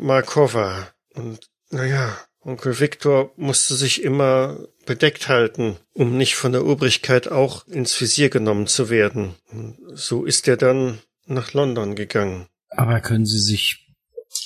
Markova. 0.00 0.88
Und 1.14 1.48
naja, 1.70 2.16
Onkel 2.40 2.80
Viktor 2.80 3.32
musste 3.36 3.74
sich 3.74 4.02
immer 4.02 4.58
bedeckt 4.86 5.28
halten, 5.28 5.76
um 5.92 6.16
nicht 6.16 6.36
von 6.36 6.52
der 6.52 6.66
Obrigkeit 6.66 7.30
auch 7.30 7.66
ins 7.68 8.00
Visier 8.00 8.30
genommen 8.30 8.66
zu 8.66 8.88
werden. 8.88 9.34
Und 9.50 9.76
so 9.94 10.24
ist 10.24 10.48
er 10.48 10.56
dann 10.56 10.98
nach 11.26 11.52
London 11.52 11.94
gegangen. 11.94 12.46
Aber 12.70 13.00
können 13.00 13.26
Sie 13.26 13.40
sich, 13.40 13.94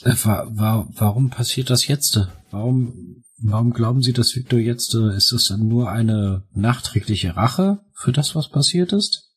äh, 0.02 0.12
wa 0.24 0.46
wa 0.50 0.88
warum 0.92 1.30
passiert 1.30 1.70
das 1.70 1.86
jetzt? 1.86 2.18
Warum, 2.50 3.24
warum 3.38 3.72
glauben 3.72 4.02
Sie, 4.02 4.12
dass 4.12 4.34
Victor 4.34 4.58
jetzt, 4.58 4.94
äh, 4.94 5.16
ist 5.16 5.32
das 5.32 5.48
dann 5.48 5.68
nur 5.68 5.90
eine 5.90 6.42
nachträgliche 6.52 7.36
Rache 7.36 7.78
für 7.94 8.12
das, 8.12 8.34
was 8.34 8.48
passiert 8.48 8.92
ist? 8.92 9.30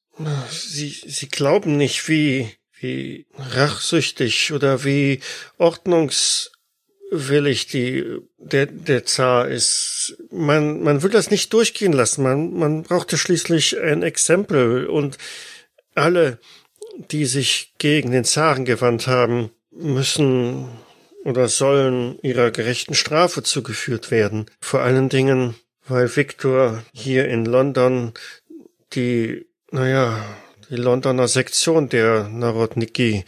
Sie, 0.49 0.89
Sie 0.89 1.27
glauben 1.27 1.77
nicht, 1.77 2.07
wie, 2.09 2.49
wie 2.79 3.25
rachsüchtig 3.37 4.53
oder 4.53 4.83
wie 4.83 5.19
ordnungswillig 5.57 7.67
die, 7.67 8.05
der, 8.37 8.67
der 8.67 9.05
Zar 9.05 9.47
ist. 9.47 10.17
Man, 10.31 10.81
man 10.81 11.03
will 11.03 11.09
das 11.09 11.31
nicht 11.31 11.53
durchgehen 11.53 11.93
lassen. 11.93 12.23
Man, 12.23 12.53
man 12.53 12.83
brauchte 12.83 13.17
schließlich 13.17 13.79
ein 13.79 14.03
Exempel 14.03 14.87
und 14.87 15.17
alle, 15.95 16.39
die 17.11 17.25
sich 17.25 17.73
gegen 17.77 18.11
den 18.11 18.25
Zaren 18.25 18.65
gewandt 18.65 19.07
haben, 19.07 19.51
müssen 19.71 20.67
oder 21.23 21.47
sollen 21.49 22.19
ihrer 22.21 22.51
gerechten 22.51 22.93
Strafe 22.93 23.43
zugeführt 23.43 24.11
werden. 24.11 24.45
Vor 24.61 24.81
allen 24.81 25.09
Dingen, 25.09 25.55
weil 25.87 26.15
Victor 26.15 26.83
hier 26.93 27.27
in 27.27 27.45
London 27.45 28.13
die, 28.93 29.45
naja, 29.71 30.23
die 30.69 30.75
Londoner 30.75 31.27
Sektion 31.27 31.89
der 31.89 32.29
Narodniki 32.29 33.25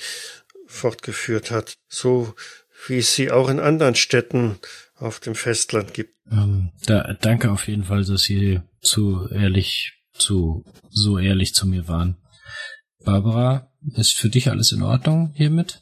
fortgeführt 0.68 1.52
hat, 1.52 1.78
so 1.88 2.34
wie 2.88 3.00
es 3.00 3.14
sie 3.14 3.32
auch 3.32 3.50
in 3.50 3.60
anderen 3.60 3.96
Städten 3.96 4.60
auf 4.96 5.20
dem 5.20 5.36
Festland 5.36 5.94
gibt. 5.94 6.16
Ähm, 6.32 6.72
da, 6.86 7.14
danke 7.22 7.52
auf 7.52 7.68
jeden 7.68 7.86
Fall, 7.86 8.04
dass 8.04 8.24
Sie 8.24 8.62
zu 8.82 9.28
ehrlich, 9.32 9.94
zu, 10.14 10.64
so 10.90 11.18
ehrlich 11.18 11.54
zu 11.54 11.68
mir 11.68 11.88
waren. 11.88 12.18
Barbara, 13.04 13.72
ist 13.96 14.14
für 14.14 14.30
dich 14.30 14.50
alles 14.50 14.72
in 14.72 14.82
Ordnung 14.82 15.34
hiermit? 15.36 15.80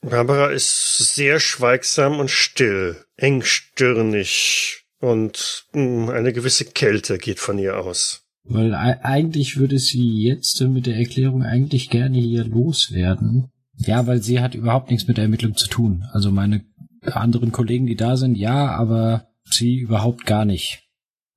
Barbara 0.00 0.50
ist 0.50 1.14
sehr 1.14 1.40
schweigsam 1.40 2.18
und 2.18 2.30
still, 2.30 3.04
engstirnig 3.16 4.84
und 4.98 5.66
mh, 5.72 5.82
hm, 5.82 6.08
eine 6.10 6.32
gewisse 6.32 6.64
Kälte 6.64 7.18
geht 7.18 7.40
von 7.40 7.58
ihr 7.58 7.78
aus. 7.78 8.25
Weil 8.48 8.74
eigentlich 8.74 9.56
würde 9.56 9.78
sie 9.78 10.22
jetzt 10.22 10.60
mit 10.60 10.86
der 10.86 10.96
Erklärung 10.96 11.42
eigentlich 11.42 11.90
gerne 11.90 12.18
hier 12.18 12.44
loswerden. 12.44 13.50
Ja, 13.76 14.06
weil 14.06 14.22
sie 14.22 14.40
hat 14.40 14.54
überhaupt 14.54 14.90
nichts 14.90 15.06
mit 15.08 15.16
der 15.16 15.24
Ermittlung 15.24 15.56
zu 15.56 15.68
tun. 15.68 16.04
Also 16.12 16.30
meine 16.30 16.64
anderen 17.02 17.52
Kollegen, 17.52 17.86
die 17.86 17.96
da 17.96 18.16
sind, 18.16 18.36
ja, 18.36 18.68
aber 18.68 19.28
sie 19.44 19.76
überhaupt 19.76 20.26
gar 20.26 20.44
nicht. 20.44 20.82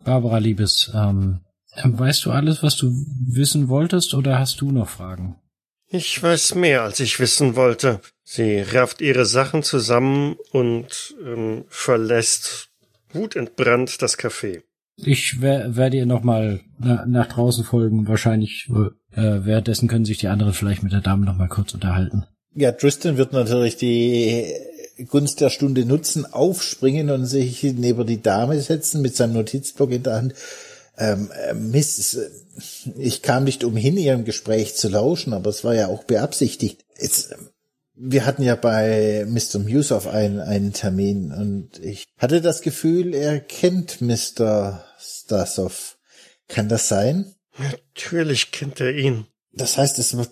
Barbara 0.04 0.38
Liebes, 0.38 0.92
ähm, 0.94 1.42
weißt 1.84 2.26
du 2.26 2.32
alles, 2.32 2.64
was 2.64 2.78
du 2.78 2.92
wissen 3.28 3.68
wolltest, 3.68 4.14
oder 4.14 4.40
hast 4.40 4.62
du 4.62 4.72
noch 4.72 4.90
Fragen? 4.90 5.36
Ich 5.88 6.22
weiß 6.22 6.56
mehr, 6.56 6.84
als 6.84 7.00
ich 7.00 7.20
wissen 7.20 7.56
wollte. 7.56 8.02
Sie 8.24 8.60
rafft 8.60 9.02
ihre 9.02 9.26
Sachen 9.26 9.64
zusammen 9.64 10.36
und 10.52 11.16
ähm, 11.26 11.66
verlässt 11.68 12.70
wutentbrannt 13.12 14.02
das 14.02 14.18
Café. 14.18 14.62
Ich 15.04 15.42
werde 15.42 15.98
ihr 15.98 16.06
nochmal 16.06 16.62
na, 16.78 17.06
nach 17.06 17.28
draußen 17.28 17.64
folgen. 17.64 18.08
Wahrscheinlich 18.08 18.70
äh, 18.70 19.22
währenddessen 19.46 19.88
können 19.88 20.06
sich 20.06 20.18
die 20.18 20.28
anderen 20.28 20.54
vielleicht 20.54 20.84
mit 20.84 20.92
der 20.92 21.02
Dame 21.02 21.26
nochmal 21.26 21.48
kurz 21.48 21.74
unterhalten. 21.74 22.26
Ja, 22.54 22.72
Tristan 22.72 23.18
wird 23.18 23.34
natürlich 23.34 23.76
die 23.78 24.54
Gunst 25.08 25.40
der 25.42 25.50
Stunde 25.50 25.86
nutzen, 25.86 26.26
aufspringen 26.26 27.10
und 27.10 27.26
sich 27.26 27.64
neben 27.64 28.06
die 28.06 28.22
Dame 28.22 28.60
setzen 28.60 29.02
mit 29.02 29.16
seinem 29.16 29.34
Notizblock 29.34 29.92
in 29.92 30.04
der 30.04 30.16
Hand. 30.16 30.34
Ähm, 30.98 31.30
äh, 31.48 31.54
Miss, 31.54 32.20
ich 32.98 33.22
kam 33.22 33.46
nicht 33.46 33.64
umhin, 33.64 33.96
ihrem 33.98 34.26
Gespräch 34.26 34.76
zu 34.76 34.90
lauschen, 34.90 35.34
aber 35.34 35.50
es 35.50 35.64
war 35.64 35.74
ja 35.74 35.88
auch 35.88 36.04
beabsichtigt. 36.04 36.84
Jetzt, 37.00 37.34
wir 38.02 38.26
hatten 38.26 38.44
ja 38.44 38.56
bei 38.56 39.26
Mr. 39.28 39.60
Musoff 39.60 40.08
einen, 40.08 40.40
einen 40.40 40.72
Termin 40.72 41.32
und 41.34 41.80
ich 41.80 42.06
hatte 42.18 42.42
das 42.42 42.62
Gefühl, 42.62 43.14
er 43.14 43.40
kennt 43.40 44.00
Mr. 44.02 44.86
Stasov. 44.98 45.98
Kann 46.48 46.70
das 46.70 46.88
sein? 46.88 47.36
Natürlich 47.58 48.52
kennt 48.52 48.80
er 48.80 48.96
ihn. 48.96 49.28
Das 49.52 49.78
heißt, 49.78 50.00
es, 50.00 50.14
äh, 50.14 50.28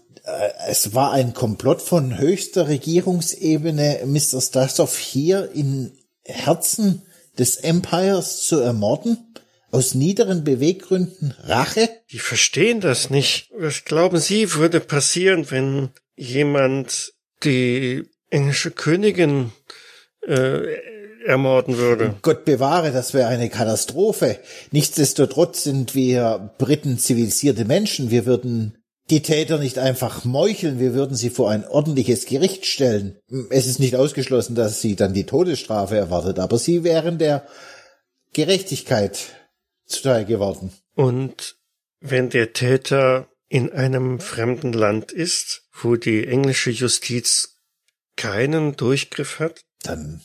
es 0.69 0.95
war 0.95 1.11
ein 1.11 1.33
Komplott 1.33 1.81
von 1.81 2.17
höchster 2.17 2.69
Regierungsebene, 2.69 4.01
Mr. 4.05 4.41
Stasov 4.41 4.97
hier 4.97 5.51
in 5.51 5.91
Herzen 6.23 7.01
des 7.37 7.57
Empires 7.57 8.43
zu 8.43 8.59
ermorden? 8.59 9.33
Aus 9.69 9.93
niederen 9.93 10.45
Beweggründen 10.45 11.35
Rache? 11.43 11.89
Die 12.11 12.19
verstehen 12.19 12.79
das 12.79 13.09
nicht. 13.09 13.51
Was 13.53 13.83
glauben 13.83 14.17
Sie, 14.17 14.53
würde 14.53 14.79
passieren, 14.79 15.51
wenn 15.51 15.89
jemand 16.15 17.13
die 17.43 18.03
englische 18.29 18.71
Königin 18.71 19.51
äh, 20.25 20.77
ermorden 21.25 21.77
würde? 21.77 22.15
Gott 22.21 22.45
bewahre, 22.45 22.91
das 22.91 23.13
wäre 23.13 23.27
eine 23.27 23.49
Katastrophe. 23.49 24.39
Nichtsdestotrotz 24.71 25.63
sind 25.63 25.95
wir 25.95 26.51
Briten 26.57 26.97
zivilisierte 26.97 27.65
Menschen. 27.65 28.11
Wir 28.11 28.25
würden 28.25 28.77
die 29.09 29.21
Täter 29.21 29.57
nicht 29.57 29.79
einfach 29.79 30.25
meucheln, 30.25 30.79
wir 30.79 30.93
würden 30.93 31.15
sie 31.15 31.29
vor 31.29 31.49
ein 31.49 31.65
ordentliches 31.65 32.25
Gericht 32.25 32.65
stellen. 32.65 33.17
Es 33.49 33.65
ist 33.65 33.79
nicht 33.79 33.95
ausgeschlossen, 33.95 34.55
dass 34.55 34.81
sie 34.81 34.95
dann 34.95 35.13
die 35.13 35.25
Todesstrafe 35.25 35.95
erwartet, 35.95 36.39
aber 36.39 36.57
sie 36.57 36.83
wären 36.83 37.17
der 37.17 37.47
Gerechtigkeit 38.33 39.17
zuteil 39.85 40.25
geworden. 40.25 40.71
Und 40.95 41.55
wenn 42.01 42.29
der 42.29 42.53
Täter 42.53 43.27
in 43.47 43.71
einem 43.71 44.19
fremden 44.19 44.73
Land 44.73 45.11
ist, 45.13 45.66
wo 45.81 45.95
die 45.95 46.25
englische 46.27 46.71
Justiz 46.71 47.57
keinen 48.15 48.75
Durchgriff 48.75 49.39
hat? 49.39 49.61
Dann 49.83 50.21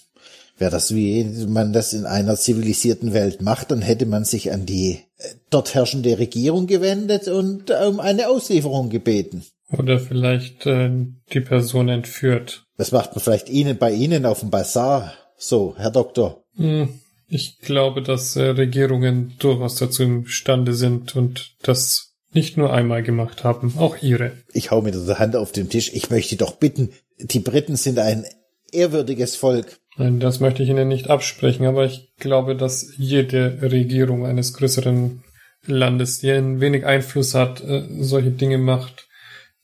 wäre 0.58 0.70
das, 0.70 0.94
wie 0.94 1.24
man 1.46 1.72
das 1.72 1.92
in 1.92 2.06
einer 2.06 2.36
zivilisierten 2.36 3.12
Welt 3.12 3.42
macht, 3.42 3.70
dann 3.70 3.82
hätte 3.82 4.06
man 4.06 4.24
sich 4.24 4.52
an 4.52 4.66
die 4.66 5.00
äh, 5.18 5.28
dort 5.50 5.74
herrschende 5.74 6.18
Regierung 6.18 6.66
gewendet 6.66 7.28
und 7.28 7.70
um 7.70 8.00
eine 8.00 8.28
Auslieferung 8.28 8.88
gebeten. 8.88 9.44
Oder 9.76 9.98
vielleicht 9.98 10.66
äh, 10.66 10.90
die 11.32 11.40
Person 11.40 11.88
entführt. 11.88 12.64
Das 12.76 12.92
macht 12.92 13.14
man 13.14 13.24
vielleicht 13.24 13.48
Ihnen 13.48 13.78
bei 13.78 13.92
Ihnen 13.92 14.26
auf 14.26 14.40
dem 14.40 14.50
Bazar. 14.50 15.14
So, 15.36 15.74
Herr 15.76 15.90
Doktor. 15.90 16.44
Hm, 16.56 17.00
ich 17.26 17.58
glaube, 17.58 18.02
dass 18.02 18.36
äh, 18.36 18.42
Regierungen 18.42 19.34
durchaus 19.38 19.76
dazu 19.76 20.02
imstande 20.02 20.74
sind 20.74 21.16
und 21.16 21.56
das 21.62 22.11
nicht 22.34 22.56
nur 22.56 22.72
einmal 22.72 23.02
gemacht 23.02 23.44
haben, 23.44 23.74
auch 23.78 24.02
ihre. 24.02 24.32
Ich 24.52 24.70
hau 24.70 24.82
mit 24.82 24.94
der 24.94 25.18
Hand 25.18 25.36
auf 25.36 25.52
den 25.52 25.68
Tisch. 25.68 25.90
Ich 25.92 26.10
möchte 26.10 26.36
doch 26.36 26.56
bitten, 26.56 26.90
die 27.18 27.40
Briten 27.40 27.76
sind 27.76 27.98
ein 27.98 28.24
ehrwürdiges 28.72 29.36
Volk. 29.36 29.78
Nein, 29.96 30.20
das 30.20 30.40
möchte 30.40 30.62
ich 30.62 30.70
Ihnen 30.70 30.88
nicht 30.88 31.10
absprechen, 31.10 31.66
aber 31.66 31.84
ich 31.84 32.14
glaube, 32.18 32.56
dass 32.56 32.94
jede 32.96 33.58
Regierung 33.60 34.24
eines 34.24 34.54
größeren 34.54 35.22
Landes, 35.66 36.18
die 36.18 36.30
ein 36.30 36.60
wenig 36.60 36.86
Einfluss 36.86 37.34
hat, 37.34 37.62
äh, 37.62 37.86
solche 38.00 38.30
Dinge 38.30 38.58
macht, 38.58 39.08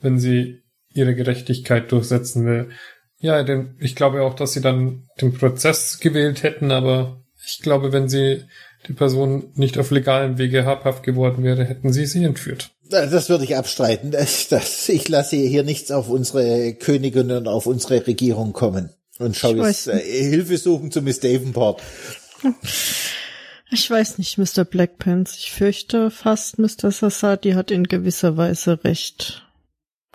wenn 0.01 0.19
sie 0.19 0.63
ihre 0.93 1.15
Gerechtigkeit 1.15 1.91
durchsetzen 1.91 2.47
will. 2.47 2.71
Ja, 3.19 3.43
denn 3.43 3.77
ich 3.81 3.97
glaube 3.97 4.23
auch, 4.23 4.35
dass 4.35 4.53
sie 4.53 4.61
dann 4.61 5.09
den 5.21 5.33
Prozess 5.33 5.99
gewählt 5.99 6.43
hätten, 6.43 6.71
aber 6.71 7.25
ich 7.45 7.61
glaube, 7.63 7.93
wenn 7.93 8.09
sie 8.09 8.45
die 8.89 8.95
Person 8.95 9.53
nicht 9.55 9.79
auf 9.79 9.91
legalem 9.91 10.39
Wege 10.39 10.65
habhaft 10.65 11.03
geworden 11.03 11.45
wäre, 11.45 11.65
hätten 11.65 11.93
sie 11.93 12.07
sie 12.07 12.25
entführt. 12.25 12.71
Das 12.91 13.29
würde 13.29 13.45
ich 13.45 13.57
abstreiten. 13.57 14.11
Das, 14.11 14.49
das, 14.49 14.89
ich 14.89 15.09
lasse 15.09 15.37
hier 15.37 15.63
nichts 15.63 15.91
auf 15.91 16.09
unsere 16.09 16.73
Königin 16.75 17.31
und 17.31 17.47
auf 17.47 17.67
unsere 17.67 18.07
Regierung 18.07 18.55
kommen. 18.55 18.91
Und 19.19 19.37
schau 19.37 19.55
jetzt 19.55 19.89
äh, 19.89 19.99
Hilfe 19.99 20.57
suchen 20.57 20.91
zu 20.91 21.03
Miss 21.03 21.21
Davenport. 21.21 21.83
Ich 23.71 23.91
weiß 23.91 24.17
nicht, 24.17 24.39
Mr. 24.39 24.65
Blackpants. 24.65 25.37
Ich 25.37 25.53
fürchte 25.53 26.11
fast, 26.11 26.59
Mr. 26.59 26.91
Sassati 26.91 27.53
hat 27.53 27.71
in 27.71 27.85
gewisser 27.85 28.39
Weise 28.39 28.83
recht. 28.85 29.48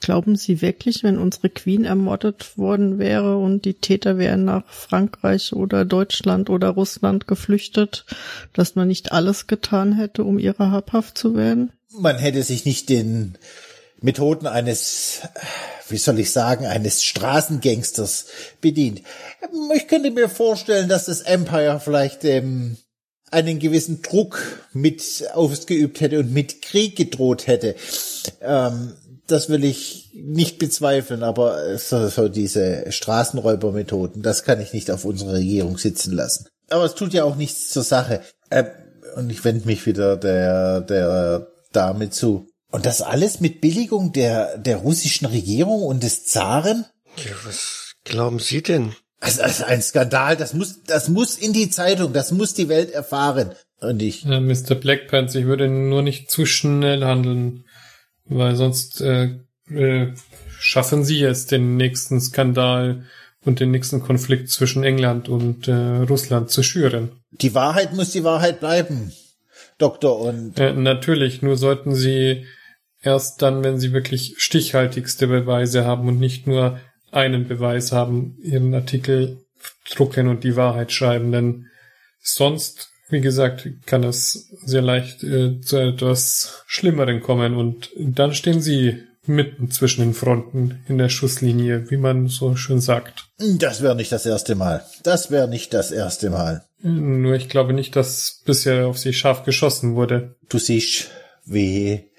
Glauben 0.04 0.36
Sie 0.36 0.62
wirklich, 0.62 1.02
wenn 1.04 1.18
unsere 1.18 1.50
Queen 1.50 1.86
ermordet 1.86 2.58
worden 2.58 3.00
wäre 3.00 3.38
und 3.38 3.64
die 3.64 3.76
Täter 3.76 4.18
wären 4.18 4.44
nach 4.44 4.66
Frankreich 4.68 5.54
oder 5.54 5.86
Deutschland 5.86 6.50
oder 6.50 6.72
Russland 6.72 7.26
geflüchtet, 7.26 8.06
dass 8.52 8.76
man 8.76 8.90
nicht 8.90 9.14
alles 9.14 9.48
getan 9.48 9.94
hätte, 9.94 10.26
um 10.26 10.40
ihrer 10.40 10.72
habhaft 10.72 11.18
zu 11.18 11.38
werden? 11.38 11.72
Man 11.90 12.18
hätte 12.18 12.44
sich 12.44 12.66
nicht 12.66 12.90
den 12.90 13.38
Methoden 14.02 14.46
eines, 14.46 15.22
wie 15.88 15.96
soll 15.96 16.20
ich 16.20 16.32
sagen, 16.32 16.66
eines 16.66 17.02
Straßengangsters 17.06 18.26
bedient. 18.60 19.04
Ich 19.74 19.88
könnte 19.88 20.12
mir 20.12 20.28
vorstellen, 20.28 20.90
dass 20.90 21.06
das 21.06 21.22
Empire 21.22 21.80
vielleicht 21.82 22.26
ähm, 22.26 22.76
einen 23.32 23.60
gewissen 23.60 24.02
Druck 24.02 24.66
mit 24.74 25.24
ausgeübt 25.34 26.02
hätte 26.02 26.20
und 26.20 26.34
mit 26.34 26.62
Krieg 26.62 26.98
gedroht 26.98 27.48
hätte. 27.48 27.76
Ähm, 28.42 28.96
das 29.28 29.50
will 29.50 29.64
ich 29.64 30.12
nicht 30.14 30.60
bezweifeln, 30.60 31.24
aber 31.24 31.78
so, 31.78 32.08
so 32.10 32.28
diese 32.28 32.92
Straßenräubermethoden, 32.92 34.22
das 34.22 34.44
kann 34.44 34.62
ich 34.62 34.74
nicht 34.74 34.92
auf 34.92 35.06
unsere 35.06 35.34
Regierung 35.34 35.78
sitzen 35.78 36.14
lassen. 36.14 36.48
Aber 36.70 36.86
es 36.86 36.96
tut 36.96 37.14
ja 37.14 37.24
auch 37.24 37.36
nichts 37.36 37.70
zur 37.70 37.84
Sache. 37.84 38.22
Äh, 38.50 38.66
und 39.16 39.30
ich 39.30 39.44
wende 39.46 39.66
mich 39.66 39.86
wieder 39.86 40.18
der, 40.18 40.82
der 40.82 41.48
Dame 41.72 42.10
zu. 42.10 42.48
Und 42.72 42.86
das 42.86 43.02
alles 43.02 43.40
mit 43.40 43.62
Billigung 43.62 44.14
der, 44.14 44.58
der 44.58 44.78
russischen 44.78 45.28
Regierung 45.28 45.84
und 45.84 46.02
des 46.02 46.26
Zaren? 46.26 46.86
Ja, 47.18 47.32
was 47.46 47.94
glauben 48.04 48.40
Sie 48.40 48.64
denn? 48.64 48.96
Also, 49.20 49.44
also 49.44 49.64
ein 49.66 49.82
Skandal, 49.82 50.36
das 50.36 50.54
muss, 50.54 50.82
das 50.84 51.08
muss 51.08 51.38
in 51.38 51.54
die 51.54 51.70
Zeitung, 51.70 52.12
das 52.14 52.32
muss 52.32 52.56
die 52.56 52.70
Welt 52.70 52.92
erfahren. 52.92 53.52
Und 53.80 54.02
ich. 54.02 54.24
Ja, 54.24 54.40
Mr. 54.40 54.76
Blackpants, 54.76 55.36
ich 55.36 55.46
würde 55.46 55.70
nur 55.70 56.02
nicht 56.02 56.32
zu 56.32 56.46
schnell 56.46 57.04
handeln. 57.04 57.66
Weil 58.26 58.56
sonst 58.56 59.02
äh, 59.02 59.40
äh, 59.70 60.14
schaffen 60.60 61.04
sie 61.04 61.24
es, 61.24 61.46
den 61.46 61.76
nächsten 61.78 62.22
Skandal 62.22 63.04
und 63.46 63.60
den 63.60 63.72
nächsten 63.72 64.02
Konflikt 64.02 64.50
zwischen 64.50 64.84
England 64.84 65.28
und 65.30 65.68
äh, 65.68 65.74
Russland 65.74 66.50
zu 66.50 66.64
schüren. 66.64 67.12
Die 67.32 67.54
Wahrheit 67.54 67.94
muss 67.94 68.12
die 68.12 68.24
Wahrheit 68.24 68.60
bleiben, 68.60 69.12
Doktor. 69.78 70.20
Und 70.22 70.58
äh, 70.60 70.74
natürlich, 70.74 71.42
nur 71.42 71.58
sollten 71.58 71.96
sie 71.96 72.46
erst 73.02 73.42
dann, 73.42 73.64
wenn 73.64 73.80
sie 73.80 73.92
wirklich 73.92 74.36
stichhaltigste 74.38 75.28
Beweise 75.28 75.86
haben 75.86 76.08
und 76.08 76.20
nicht 76.20 76.48
nur 76.48 76.80
einen 77.12 77.48
Beweis 77.48 77.92
haben, 77.92 78.38
ihren 78.42 78.74
Artikel 78.74 79.44
drucken 79.90 80.28
und 80.28 80.44
die 80.44 80.56
Wahrheit 80.56 80.92
schreiben, 80.92 81.32
denn 81.32 81.68
sonst, 82.22 82.93
wie 83.10 83.22
gesagt, 83.22 83.68
kann 83.86 84.04
es 84.04 84.50
sehr 84.64 84.82
leicht 84.82 85.24
äh, 85.24 85.62
zu 85.62 85.78
etwas 85.78 86.64
Schlimmeren 86.68 87.22
kommen 87.22 87.56
und 87.56 87.90
dann 87.98 88.34
stehen 88.34 88.62
sie 88.62 89.04
mitten 89.26 89.72
zwischen 89.72 90.02
den 90.02 90.14
Fronten 90.14 90.84
in 90.88 90.98
der 90.98 91.10
Schusslinie, 91.10 91.90
wie 91.90 91.98
man 91.98 92.28
so 92.28 92.56
schön 92.56 92.82
sagt. 92.82 93.30
Das 93.38 93.82
wäre 93.82 93.96
nicht 93.96 94.12
das 94.12 94.26
erste 94.26 94.56
Mal. 94.56 94.86
Das 95.04 95.32
wäre 95.32 95.48
nicht 95.48 95.74
das 95.74 95.92
erste 95.92 96.30
Mal. 96.30 96.66
Nur 96.82 97.36
ich 97.36 97.48
glaube 97.48 97.74
nicht, 97.74 97.96
dass 97.96 98.42
bisher 98.46 98.88
auf 98.88 98.98
sie 98.98 99.14
scharf 99.14 99.44
geschossen 99.44 99.96
wurde. 99.96 100.36
Du 100.50 100.60
siehst, 100.60 101.10
wie 101.46 102.12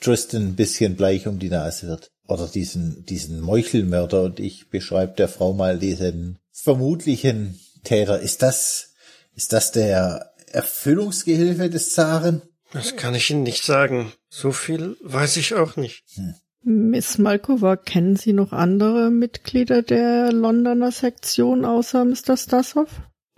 Tristan 0.00 0.48
ein 0.48 0.56
bisschen 0.56 0.96
bleich 0.96 1.26
um 1.26 1.38
die 1.38 1.50
Nase 1.50 1.86
wird. 1.86 2.10
Oder 2.26 2.48
diesen, 2.48 3.04
diesen 3.04 3.40
Meuchelmörder 3.40 4.22
und 4.22 4.40
ich 4.40 4.70
beschreibe 4.70 5.14
der 5.16 5.28
Frau 5.28 5.52
mal 5.52 5.78
diesen 5.78 6.38
vermutlichen 6.50 7.60
Täter. 7.84 8.20
Ist 8.20 8.42
das, 8.42 8.91
ist 9.34 9.52
das 9.52 9.72
der 9.72 10.32
Erfüllungsgehilfe 10.52 11.70
des 11.70 11.92
Zaren? 11.94 12.42
Das 12.72 12.96
kann 12.96 13.14
ich 13.14 13.30
Ihnen 13.30 13.42
nicht 13.42 13.64
sagen. 13.64 14.12
So 14.28 14.52
viel 14.52 14.96
weiß 15.02 15.36
ich 15.36 15.54
auch 15.54 15.76
nicht. 15.76 16.04
Hm. 16.14 16.34
Miss 16.64 17.18
Malkova, 17.18 17.76
kennen 17.76 18.16
Sie 18.16 18.32
noch 18.32 18.52
andere 18.52 19.10
Mitglieder 19.10 19.82
der 19.82 20.32
Londoner 20.32 20.92
Sektion 20.92 21.64
außer 21.64 22.04
Mr. 22.04 22.36
Stasov? 22.36 22.88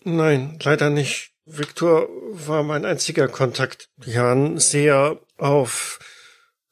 Nein, 0.04 0.58
leider 0.62 0.90
nicht. 0.90 1.32
Viktor 1.46 2.08
war 2.30 2.62
mein 2.62 2.84
einziger 2.84 3.28
Kontakt. 3.28 3.88
Die 3.96 4.14
waren 4.14 4.58
sehr 4.58 5.18
auf, 5.38 5.98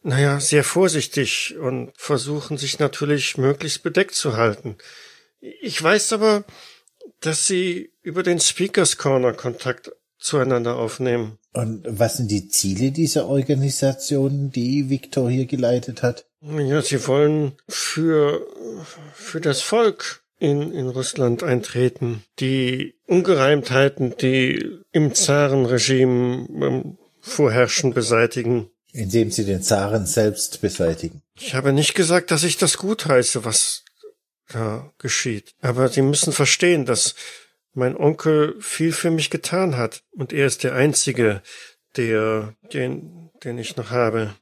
naja, 0.03 0.41
sehr 0.41 0.65
vorsichtig 0.65 1.57
und 1.59 1.93
versuchen 1.97 2.59
sich 2.59 2.79
natürlich 2.79 3.39
möglichst 3.39 3.83
bedeckt 3.83 4.15
zu 4.15 4.37
halten. 4.37 4.77
Ich 5.41 5.83
weiß 5.83 6.13
aber, 6.13 6.45
dass 7.23 7.47
sie 7.47 7.93
über 8.03 8.23
den 8.23 8.41
Speakers 8.41 8.99
Corner 8.99 9.33
Kontakt 9.33 9.93
zueinander 10.19 10.77
aufnehmen. 10.77 11.39
Und 11.53 11.85
was 11.87 12.17
sind 12.17 12.31
die 12.31 12.49
Ziele 12.49 12.93
dieser 12.93 13.27
Organisation, 13.27 14.51
die 14.51 14.89
Viktor 14.89 15.31
hier 15.31 15.47
geleitet 15.47 16.03
hat? 16.03 16.27
Ja, 16.41 16.83
sie 16.83 17.07
wollen 17.07 17.53
für, 17.69 18.47
für 19.15 19.41
das 19.41 19.63
Volk 19.63 20.23
in, 20.39 20.73
in 20.73 20.89
Russland 20.89 21.43
eintreten, 21.43 22.25
die 22.41 22.95
Ungereimtheiten, 23.07 24.17
die 24.21 24.81
im 24.91 25.15
Zarenregime 25.15 26.49
ähm, 26.51 26.99
vorherrschen, 27.21 27.95
beseitigen. 27.95 28.71
Indem 28.93 29.31
sie 29.31 29.45
den 29.45 29.63
Zaren 29.63 30.05
selbst 30.05 30.61
beseitigen. 30.61 31.23
Ich 31.39 31.55
habe 31.55 31.73
nicht 31.73 31.95
gesagt, 31.95 32.31
dass 32.31 32.43
ich 32.43 32.59
das 32.59 32.77
gut 32.77 33.07
heiße, 33.07 33.45
was 33.45 33.82
da 34.53 34.93
geschieht. 34.99 35.55
Aber 35.61 35.89
Sie 35.89 36.03
müssen 36.03 36.33
verstehen, 36.33 36.87
dass 36.87 37.15
mein 37.75 37.97
Onkel 37.97 38.55
viel 38.61 38.93
für 38.93 39.11
mich 39.11 39.31
getan 39.31 39.77
hat 39.77 40.03
und 40.13 40.33
er 40.33 40.47
ist 40.47 40.63
der 40.65 40.75
einzige, 40.75 41.43
der 41.97 42.55
den, 42.73 43.31
den 43.45 43.59
ich 43.59 43.77
noch 43.77 43.91
habe, 43.91 44.35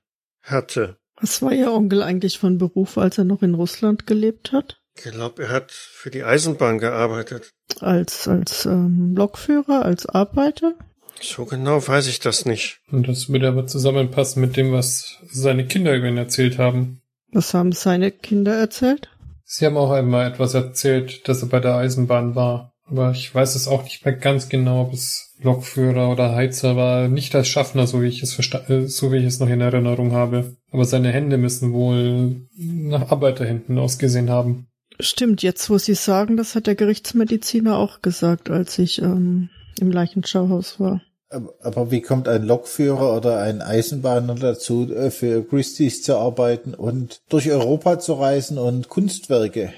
hatte. 0.43 0.97
Was 1.21 1.43
war 1.43 1.53
Ihr 1.53 1.73
Onkel 1.73 2.03
eigentlich 2.03 2.39
von 2.39 2.59
Beruf, 2.59 2.97
als 2.99 3.19
er 3.19 3.25
noch 3.25 3.43
in 3.43 3.55
Russland 3.55 4.07
gelebt 4.07 4.53
hat? 4.53 4.81
Ich 4.97 5.13
glaube, 5.13 5.45
er 5.45 5.49
hat 5.51 5.71
für 5.71 6.11
die 6.11 6.25
Eisenbahn 6.25 6.79
gearbeitet. 6.79 7.53
Als 7.81 8.27
als 8.27 8.67
ähm, 8.67 9.15
Lokführer, 9.17 9.85
als 9.85 10.07
Arbeiter? 10.07 10.75
So 11.21 11.45
genau 11.45 11.87
weiß 11.87 12.07
ich 12.09 12.21
das 12.21 12.47
nicht. 12.47 12.81
Und 12.91 13.07
das 13.07 13.29
würde 13.29 13.49
aber 13.49 13.67
zusammenpassen 13.67 14.41
mit 14.41 14.57
dem, 14.57 14.73
was 14.73 15.19
seine 15.31 15.67
Kinder 15.67 15.95
über 15.95 16.09
ihn 16.09 16.17
erzählt 16.17 16.59
haben. 16.59 17.03
Was 17.33 17.55
haben 17.55 17.73
seine 17.73 18.11
Kinder 18.11 18.55
erzählt? 18.55 19.11
Sie 19.53 19.67
haben 19.67 19.77
auch 19.77 19.91
einmal 19.91 20.31
etwas 20.31 20.55
erzählt, 20.55 21.27
dass 21.27 21.43
er 21.43 21.49
bei 21.49 21.59
der 21.59 21.75
Eisenbahn 21.75 22.37
war. 22.37 22.73
Aber 22.87 23.11
ich 23.11 23.35
weiß 23.35 23.57
es 23.57 23.67
auch 23.67 23.83
nicht 23.83 24.05
mehr 24.05 24.15
ganz 24.15 24.49
genau, 24.49 24.83
ob 24.83 24.93
es 24.93 25.35
Lokführer 25.43 26.09
oder 26.09 26.37
Heizer 26.37 26.77
war. 26.77 27.09
Nicht 27.09 27.35
als 27.35 27.49
Schaffner, 27.49 27.89
so 27.89 28.01
wie 28.01 28.07
ich 28.07 28.23
es 28.23 28.39
äh, 28.39 28.87
so 28.87 29.11
wie 29.11 29.17
ich 29.17 29.25
es 29.25 29.41
noch 29.41 29.49
in 29.49 29.61
Erinnerung 29.61 30.13
habe. 30.13 30.57
Aber 30.71 30.85
seine 30.85 31.11
Hände 31.11 31.37
müssen 31.37 31.73
wohl 31.73 32.47
nach 32.57 33.11
Arbeiterhänden 33.11 33.77
ausgesehen 33.77 34.31
haben. 34.31 34.69
Stimmt, 35.01 35.43
jetzt 35.43 35.69
wo 35.69 35.79
Sie 35.79 35.95
sagen, 35.95 36.37
das 36.37 36.55
hat 36.55 36.69
der 36.69 36.77
Gerichtsmediziner 36.77 37.77
auch 37.77 38.03
gesagt, 38.03 38.51
als 38.51 38.79
ich 38.79 39.03
ähm, 39.03 39.51
im 39.81 39.91
Leichenschauhaus 39.91 40.79
war. 40.79 41.03
Aber 41.31 41.91
wie 41.91 42.01
kommt 42.01 42.27
ein 42.27 42.43
Lokführer 42.43 43.17
oder 43.17 43.39
ein 43.39 43.63
Eisenbahner 43.63 44.35
dazu, 44.35 44.93
äh, 44.93 45.11
für 45.11 45.45
Christie's 45.45 46.03
zu 46.03 46.17
arbeiten 46.17 46.75
und 46.75 47.21
durch 47.29 47.51
Europa 47.51 48.01
zu 48.01 48.15
reisen 48.15 48.59
und 48.59 48.89
Kunstwerke 48.89 49.73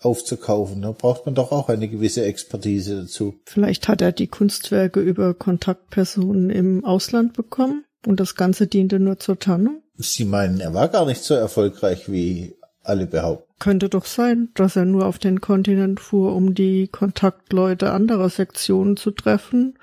aufzukaufen. 0.00 0.82
Da 0.82 0.92
braucht 0.92 1.26
man 1.26 1.34
doch 1.34 1.52
auch 1.52 1.68
eine 1.68 1.88
gewisse 1.88 2.24
Expertise 2.24 3.02
dazu. 3.02 3.34
Vielleicht 3.46 3.88
hat 3.88 4.00
er 4.00 4.12
die 4.12 4.28
Kunstwerke 4.28 5.00
über 5.00 5.34
Kontaktpersonen 5.34 6.50
im 6.50 6.84
Ausland 6.84 7.34
bekommen 7.34 7.84
und 8.06 8.20
das 8.20 8.34
Ganze 8.34 8.66
diente 8.66 8.98
nur 8.98 9.18
zur 9.18 9.38
Tarnung? 9.38 9.82
Sie 9.96 10.24
meinen, 10.24 10.60
er 10.60 10.72
war 10.72 10.88
gar 10.88 11.04
nicht 11.04 11.22
so 11.22 11.34
erfolgreich, 11.34 12.10
wie 12.10 12.56
alle 12.82 13.06
behaupten. 13.06 13.50
Könnte 13.58 13.90
doch 13.90 14.06
sein, 14.06 14.48
dass 14.54 14.76
er 14.76 14.86
nur 14.86 15.04
auf 15.04 15.18
den 15.18 15.42
Kontinent 15.42 16.00
fuhr, 16.00 16.34
um 16.34 16.54
die 16.54 16.88
Kontaktleute 16.88 17.92
anderer 17.92 18.30
Sektionen 18.30 18.96
zu 18.96 19.10
treffen, 19.10 19.78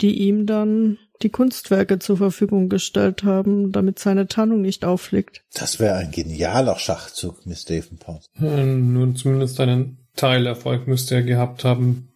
die 0.00 0.18
ihm 0.18 0.46
dann 0.46 0.98
die 1.22 1.28
Kunstwerke 1.28 1.98
zur 1.98 2.16
Verfügung 2.16 2.68
gestellt 2.68 3.24
haben, 3.24 3.72
damit 3.72 3.98
seine 3.98 4.26
Tarnung 4.26 4.62
nicht 4.62 4.84
auffliegt. 4.84 5.42
Das 5.52 5.78
wäre 5.78 5.96
ein 5.96 6.10
genialer 6.10 6.78
Schachzug, 6.78 7.44
Miss 7.46 7.64
Davenport. 7.64 8.26
Hm, 8.34 8.92
nun 8.92 9.16
zumindest 9.16 9.60
einen 9.60 9.98
Teilerfolg 10.16 10.86
müsste 10.86 11.16
er 11.16 11.22
gehabt 11.22 11.64
haben. 11.64 12.12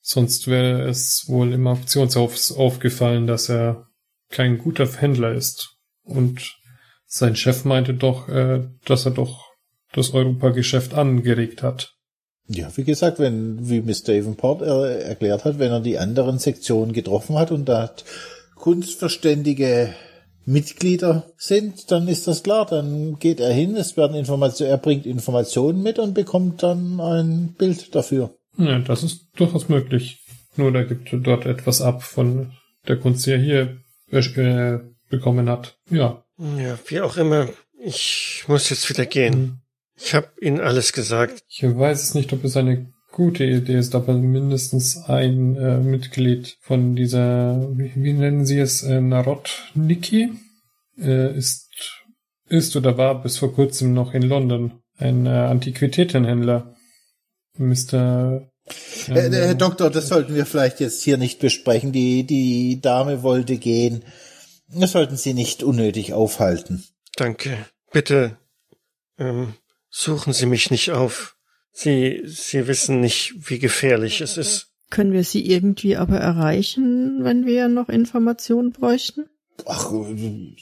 Sonst 0.00 0.48
wäre 0.48 0.88
es 0.88 1.24
wohl 1.28 1.52
im 1.52 1.66
Auktionshaus 1.66 2.52
aufgefallen, 2.52 3.26
dass 3.26 3.50
er 3.50 3.88
kein 4.30 4.58
guter 4.58 4.86
Händler 4.86 5.32
ist. 5.32 5.76
Und 6.02 6.56
sein 7.06 7.36
Chef 7.36 7.64
meinte 7.64 7.94
doch, 7.94 8.28
äh, 8.28 8.66
dass 8.84 9.04
er 9.04 9.12
doch 9.12 9.48
das 9.92 10.14
Europageschäft 10.14 10.94
angeregt 10.94 11.62
hat. 11.62 11.97
Ja, 12.48 12.70
wie 12.76 12.84
gesagt, 12.84 13.18
wenn, 13.18 13.68
wie 13.68 13.82
Miss 13.82 14.02
Davenport 14.04 14.62
er, 14.62 15.02
erklärt 15.02 15.44
hat, 15.44 15.58
wenn 15.58 15.70
er 15.70 15.80
die 15.80 15.98
anderen 15.98 16.38
Sektionen 16.38 16.92
getroffen 16.92 17.38
hat 17.38 17.50
und 17.52 17.68
da 17.68 17.90
kunstverständige 18.54 19.94
Mitglieder 20.46 21.30
sind, 21.36 21.90
dann 21.90 22.08
ist 22.08 22.26
das 22.26 22.42
klar, 22.42 22.64
dann 22.64 23.18
geht 23.18 23.38
er 23.38 23.52
hin, 23.52 23.76
es 23.76 23.98
werden 23.98 24.16
Informationen, 24.16 24.70
er 24.70 24.78
bringt 24.78 25.04
Informationen 25.04 25.82
mit 25.82 25.98
und 25.98 26.14
bekommt 26.14 26.62
dann 26.62 27.00
ein 27.00 27.54
Bild 27.58 27.94
dafür. 27.94 28.34
Ja, 28.56 28.78
das 28.78 29.02
ist 29.02 29.28
durchaus 29.36 29.68
möglich. 29.68 30.24
Nur 30.56 30.72
da 30.72 30.82
gibt 30.84 31.10
dort 31.12 31.44
etwas 31.44 31.82
ab 31.82 32.02
von 32.02 32.52
der 32.88 32.96
Kunst, 32.96 33.26
die 33.26 33.32
er 33.32 33.38
hier 33.38 33.78
äh, 34.10 34.78
bekommen 35.10 35.50
hat. 35.50 35.78
Ja. 35.90 36.24
Ja, 36.38 36.78
wie 36.86 37.00
auch 37.00 37.16
immer. 37.18 37.48
Ich 37.80 38.44
muss 38.48 38.70
jetzt 38.70 38.88
wieder 38.88 39.06
gehen. 39.06 39.60
Ich 40.00 40.14
habe 40.14 40.28
Ihnen 40.40 40.60
alles 40.60 40.92
gesagt. 40.92 41.42
Ich 41.48 41.62
weiß 41.62 42.02
es 42.02 42.14
nicht, 42.14 42.32
ob 42.32 42.44
es 42.44 42.56
eine 42.56 42.92
gute 43.10 43.44
Idee 43.44 43.78
ist, 43.78 43.94
aber 43.94 44.14
mindestens 44.14 44.96
ein 45.08 45.56
äh, 45.56 45.78
Mitglied 45.78 46.56
von 46.60 46.94
dieser, 46.94 47.68
wie, 47.76 47.92
wie 47.96 48.12
nennen 48.12 48.46
Sie 48.46 48.60
es, 48.60 48.82
äh, 48.82 49.00
Narodniki, 49.00 50.30
äh, 50.98 51.36
ist, 51.36 51.68
ist 52.48 52.76
oder 52.76 52.96
war 52.96 53.22
bis 53.22 53.38
vor 53.38 53.52
kurzem 53.52 53.92
noch 53.92 54.14
in 54.14 54.22
London 54.22 54.80
ein 54.96 55.26
äh, 55.26 55.30
Antiquitätenhändler. 55.30 56.74
Mr. 57.56 58.48
Ähm, 59.08 59.14
Herr, 59.14 59.32
Herr 59.32 59.54
Doktor, 59.54 59.90
das 59.90 60.08
sollten 60.08 60.34
wir 60.34 60.46
vielleicht 60.46 60.78
jetzt 60.78 61.02
hier 61.02 61.16
nicht 61.16 61.40
besprechen. 61.40 61.90
Die, 61.92 62.24
die 62.24 62.80
Dame 62.80 63.22
wollte 63.22 63.56
gehen. 63.56 64.04
Das 64.68 64.92
sollten 64.92 65.16
Sie 65.16 65.34
nicht 65.34 65.62
unnötig 65.62 66.12
aufhalten. 66.12 66.84
Danke. 67.16 67.66
Bitte, 67.90 68.36
ähm, 69.18 69.54
suchen 69.90 70.32
Sie 70.32 70.46
mich 70.46 70.70
nicht 70.70 70.92
auf. 70.92 71.36
Sie, 71.72 72.22
Sie 72.24 72.66
wissen 72.66 73.00
nicht, 73.00 73.34
wie 73.48 73.58
gefährlich 73.58 74.20
es 74.20 74.36
ist. 74.36 74.68
Können 74.90 75.12
wir 75.12 75.24
Sie 75.24 75.48
irgendwie 75.48 75.96
aber 75.96 76.18
erreichen, 76.18 77.22
wenn 77.22 77.46
wir 77.46 77.68
noch 77.68 77.88
Informationen 77.88 78.72
bräuchten? 78.72 79.26
Ach, 79.66 79.92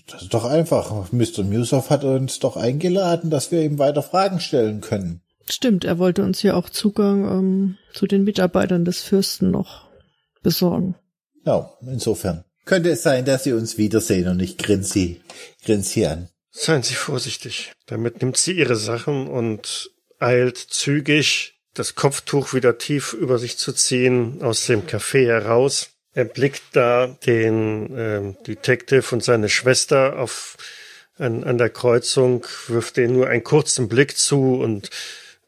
das 0.09 0.23
ist 0.23 0.35
doch 0.35 0.45
einfach. 0.45 1.13
Mr. 1.13 1.45
Musoff 1.45 1.91
hat 1.91 2.05
uns 2.05 2.39
doch 2.39 2.57
eingeladen, 2.57 3.31
dass 3.31 3.53
wir 3.53 3.63
ihm 3.63 3.79
weiter 3.79 4.03
Fragen 4.03 4.41
stellen 4.41 4.81
können. 4.81 5.21
Stimmt, 5.49 5.85
er 5.85 5.99
wollte 5.99 6.25
uns 6.25 6.43
ja 6.43 6.55
auch 6.55 6.69
Zugang 6.71 7.25
ähm, 7.25 7.79
zu 7.93 8.07
den 8.07 8.25
Mitarbeitern 8.25 8.85
des 8.85 9.03
Fürsten 9.03 9.51
noch 9.51 9.89
besorgen. 10.43 10.97
Ja, 11.45 11.73
insofern. 11.83 12.45
Könnte 12.65 12.91
es 12.91 13.05
sein, 13.05 13.25
dass 13.25 13.45
Sie 13.45 13.53
uns 13.53 13.79
wiedersehen 13.79 14.29
und 14.29 14.41
ich 14.41 14.59
grinse 14.59 14.93
Sie, 14.93 15.21
grinse 15.65 15.89
Sie 15.89 16.07
an. 16.07 16.29
Seien 16.59 16.83
Sie 16.83 16.95
vorsichtig. 16.95 17.73
Damit 17.85 18.23
nimmt 18.23 18.39
sie 18.39 18.53
ihre 18.53 18.77
Sachen 18.77 19.27
und 19.27 19.91
eilt 20.19 20.57
zügig, 20.57 21.61
das 21.75 21.95
Kopftuch 21.95 22.55
wieder 22.55 22.79
tief 22.79 23.13
über 23.13 23.39
sich 23.39 23.59
zu 23.59 23.75
ziehen, 23.75 24.43
aus 24.43 24.65
dem 24.65 24.87
Café 24.87 25.27
heraus. 25.27 25.91
Er 26.15 26.25
blickt 26.25 26.63
da 26.73 27.09
den 27.27 27.95
äh, 27.95 28.35
Detective 28.47 29.05
und 29.15 29.23
seine 29.23 29.51
Schwester 29.51 30.19
auf 30.19 30.57
an, 31.19 31.45
an 31.45 31.59
der 31.59 31.69
Kreuzung, 31.69 32.47
wirft 32.69 32.97
denen 32.97 33.13
nur 33.13 33.29
einen 33.29 33.45
kurzen 33.45 33.89
Blick 33.89 34.17
zu 34.17 34.55
und 34.55 34.89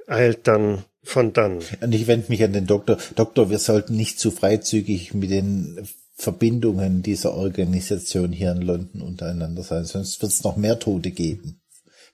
eilt 0.06 0.46
dann 0.46 0.84
von 1.02 1.32
dann. 1.32 1.62
Und 1.80 1.94
ich 1.94 2.06
wende 2.06 2.28
mich 2.28 2.44
an 2.44 2.52
den 2.52 2.66
Doktor. 2.66 2.98
Doktor, 3.14 3.48
wir 3.48 3.58
sollten 3.58 3.96
nicht 3.96 4.20
zu 4.20 4.30
freizügig 4.30 5.14
mit 5.14 5.30
den 5.30 5.88
Verbindungen 6.18 7.02
dieser 7.02 7.34
Organisation 7.34 8.32
hier 8.32 8.50
in 8.50 8.62
London 8.62 9.02
untereinander 9.02 9.62
sein, 9.62 9.84
sonst 9.84 10.20
wird 10.20 10.32
es 10.32 10.42
noch 10.42 10.56
mehr 10.56 10.80
Tote 10.80 11.12
geben, 11.12 11.60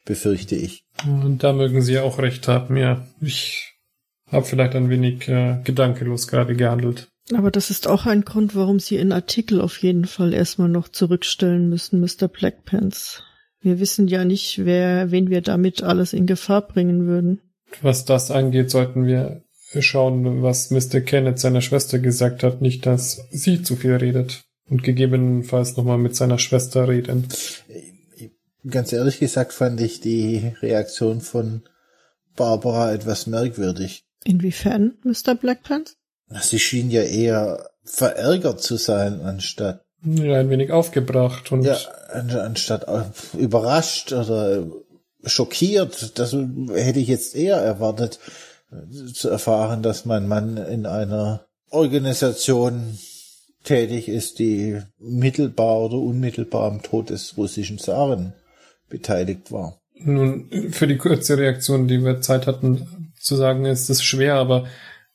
befürchte 0.04 0.56
ich. 0.56 0.84
Und 1.06 1.42
da 1.42 1.54
mögen 1.54 1.80
Sie 1.80 1.98
auch 1.98 2.18
recht 2.18 2.46
haben, 2.46 2.76
ja. 2.76 3.06
Ich 3.22 3.72
habe 4.30 4.44
vielleicht 4.44 4.74
ein 4.74 4.90
wenig 4.90 5.26
äh, 5.28 5.58
gedankenlos 5.64 6.28
gerade 6.28 6.54
gehandelt. 6.54 7.08
Aber 7.32 7.50
das 7.50 7.70
ist 7.70 7.88
auch 7.88 8.04
ein 8.04 8.26
Grund, 8.26 8.54
warum 8.54 8.78
Sie 8.78 8.96
Ihren 8.96 9.12
Artikel 9.12 9.62
auf 9.62 9.78
jeden 9.78 10.04
Fall 10.04 10.34
erstmal 10.34 10.68
noch 10.68 10.88
zurückstellen 10.88 11.70
müssen, 11.70 11.98
Mr. 12.00 12.28
Blackpants. 12.28 13.22
Wir 13.62 13.80
wissen 13.80 14.06
ja 14.06 14.26
nicht, 14.26 14.66
wer, 14.66 15.12
wen 15.12 15.30
wir 15.30 15.40
damit 15.40 15.82
alles 15.82 16.12
in 16.12 16.26
Gefahr 16.26 16.60
bringen 16.68 17.06
würden. 17.06 17.40
Was 17.80 18.04
das 18.04 18.30
angeht, 18.30 18.70
sollten 18.70 19.06
wir 19.06 19.42
schauen, 19.82 20.42
was 20.42 20.70
Mr. 20.70 21.00
Kenneth 21.00 21.38
seiner 21.38 21.60
Schwester 21.60 21.98
gesagt 21.98 22.42
hat, 22.42 22.60
nicht, 22.60 22.86
dass 22.86 23.20
sie 23.30 23.62
zu 23.62 23.76
viel 23.76 23.94
redet. 23.96 24.42
Und 24.70 24.82
gegebenenfalls 24.82 25.76
nochmal 25.76 25.98
mit 25.98 26.16
seiner 26.16 26.38
Schwester 26.38 26.88
reden. 26.88 27.28
Ganz 28.68 28.92
ehrlich 28.92 29.18
gesagt 29.18 29.52
fand 29.52 29.80
ich 29.80 30.00
die 30.00 30.52
Reaktion 30.62 31.20
von 31.20 31.62
Barbara 32.34 32.92
etwas 32.92 33.26
merkwürdig. 33.26 34.04
Inwiefern, 34.24 34.94
Mr. 35.04 35.34
Blackpants? 35.34 35.96
Sie 36.40 36.58
schien 36.58 36.90
ja 36.90 37.02
eher 37.02 37.68
verärgert 37.84 38.62
zu 38.62 38.76
sein, 38.76 39.20
anstatt 39.20 39.82
Ja, 40.02 40.40
ein 40.40 40.48
wenig 40.48 40.70
aufgebracht 40.72 41.52
und 41.52 41.64
ja, 41.64 41.76
an- 42.10 42.30
anstatt 42.30 42.88
äh, 42.88 43.02
überrascht 43.38 44.12
oder 44.12 44.66
schockiert. 45.24 46.18
Das 46.18 46.32
hätte 46.32 47.00
ich 47.00 47.08
jetzt 47.08 47.34
eher 47.36 47.56
erwartet, 47.56 48.18
zu 49.12 49.28
erfahren, 49.28 49.82
dass 49.82 50.04
mein 50.04 50.28
Mann 50.28 50.56
in 50.56 50.86
einer 50.86 51.46
Organisation 51.70 52.98
tätig 53.64 54.08
ist, 54.08 54.38
die 54.38 54.80
mittelbar 54.98 55.80
oder 55.80 55.96
unmittelbar 55.96 56.70
am 56.70 56.82
Tod 56.82 57.10
des 57.10 57.36
russischen 57.36 57.78
Zaren 57.78 58.34
beteiligt 58.88 59.50
war. 59.50 59.80
Nun, 59.94 60.50
für 60.70 60.86
die 60.86 60.98
kurze 60.98 61.38
Reaktion, 61.38 61.88
die 61.88 62.04
wir 62.04 62.20
Zeit 62.20 62.46
hatten 62.46 63.12
zu 63.18 63.36
sagen, 63.36 63.64
ist 63.64 63.88
es 63.88 64.02
schwer, 64.02 64.34
aber 64.34 64.66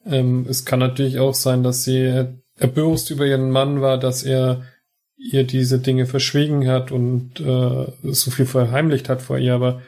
ähm, 0.06 0.46
es 0.50 0.66
kann 0.66 0.80
natürlich 0.80 1.20
auch 1.20 1.36
sein, 1.36 1.64
dass 1.64 1.84
sie 1.84 2.26
erbürst 2.58 3.12
über 3.12 3.26
ihren 3.26 3.52
Mann 3.52 3.82
war, 3.82 4.00
dass 4.00 4.24
er 4.24 4.64
ihr 5.18 5.44
diese 5.44 5.80
Dinge 5.80 6.06
verschwiegen 6.06 6.68
hat 6.68 6.92
und 6.92 7.40
äh, 7.40 7.86
so 8.04 8.32
viel 8.32 8.46
verheimlicht 8.46 9.10
hat 9.10 9.22
vor 9.22 9.38
ihr, 9.38 9.54
aber 9.54 9.82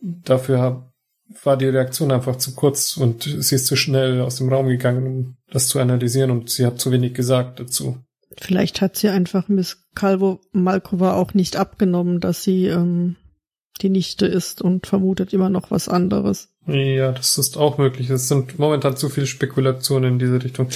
dafür 0.00 0.87
war 1.42 1.56
die 1.56 1.66
Reaktion 1.66 2.10
einfach 2.10 2.36
zu 2.36 2.54
kurz 2.54 2.96
und 2.96 3.22
sie 3.22 3.54
ist 3.54 3.66
zu 3.66 3.76
schnell 3.76 4.20
aus 4.20 4.36
dem 4.36 4.48
Raum 4.48 4.68
gegangen, 4.68 5.06
um 5.06 5.36
das 5.50 5.68
zu 5.68 5.78
analysieren 5.78 6.30
und 6.30 6.50
sie 6.50 6.64
hat 6.66 6.80
zu 6.80 6.90
wenig 6.90 7.14
gesagt 7.14 7.60
dazu. 7.60 7.98
Vielleicht 8.36 8.80
hat 8.80 8.96
sie 8.96 9.08
einfach 9.08 9.48
Miss 9.48 9.84
Calvo 9.94 10.40
Malkova 10.52 11.14
auch 11.14 11.34
nicht 11.34 11.56
abgenommen, 11.56 12.20
dass 12.20 12.42
sie 12.42 12.66
ähm, 12.66 13.16
die 13.80 13.90
Nichte 13.90 14.26
ist 14.26 14.62
und 14.62 14.86
vermutet 14.86 15.32
immer 15.32 15.50
noch 15.50 15.70
was 15.70 15.88
anderes. 15.88 16.48
Ja, 16.66 17.12
das 17.12 17.38
ist 17.38 17.56
auch 17.56 17.78
möglich. 17.78 18.10
Es 18.10 18.28
sind 18.28 18.58
momentan 18.58 18.96
zu 18.96 19.08
viele 19.08 19.26
Spekulationen 19.26 20.14
in 20.14 20.18
diese 20.18 20.42
Richtung. 20.42 20.68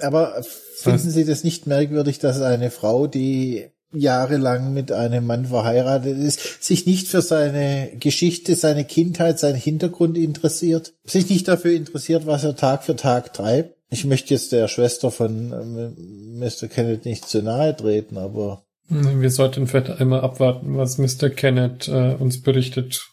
Aber 0.00 0.42
finden 0.76 1.10
Sie 1.10 1.24
das 1.24 1.44
nicht 1.44 1.66
merkwürdig, 1.66 2.18
dass 2.18 2.40
eine 2.40 2.70
Frau, 2.70 3.06
die 3.06 3.66
jahrelang 3.94 4.72
mit 4.72 4.92
einem 4.92 5.26
Mann 5.26 5.46
verheiratet 5.46 6.18
ist, 6.18 6.62
sich 6.62 6.86
nicht 6.86 7.08
für 7.08 7.22
seine 7.22 7.92
Geschichte, 7.98 8.54
seine 8.54 8.84
Kindheit, 8.84 9.38
seinen 9.38 9.56
Hintergrund 9.56 10.18
interessiert, 10.18 10.92
sich 11.04 11.28
nicht 11.28 11.48
dafür 11.48 11.72
interessiert, 11.72 12.26
was 12.26 12.44
er 12.44 12.56
Tag 12.56 12.84
für 12.84 12.96
Tag 12.96 13.32
treibt? 13.32 13.76
Ich 13.90 14.04
möchte 14.04 14.34
jetzt 14.34 14.52
der 14.52 14.68
Schwester 14.68 15.10
von 15.10 15.52
ähm, 15.52 16.38
Mr. 16.38 16.68
Kenneth 16.68 17.04
nicht 17.04 17.28
zu 17.28 17.42
nahe 17.42 17.76
treten, 17.76 18.18
aber 18.18 18.64
Wir 18.88 19.30
sollten 19.30 19.66
vielleicht 19.66 20.00
einmal 20.00 20.20
abwarten, 20.20 20.76
was 20.76 20.98
Mr. 20.98 21.30
Kenneth 21.30 21.88
äh, 21.88 22.14
uns 22.14 22.42
berichtet, 22.42 23.06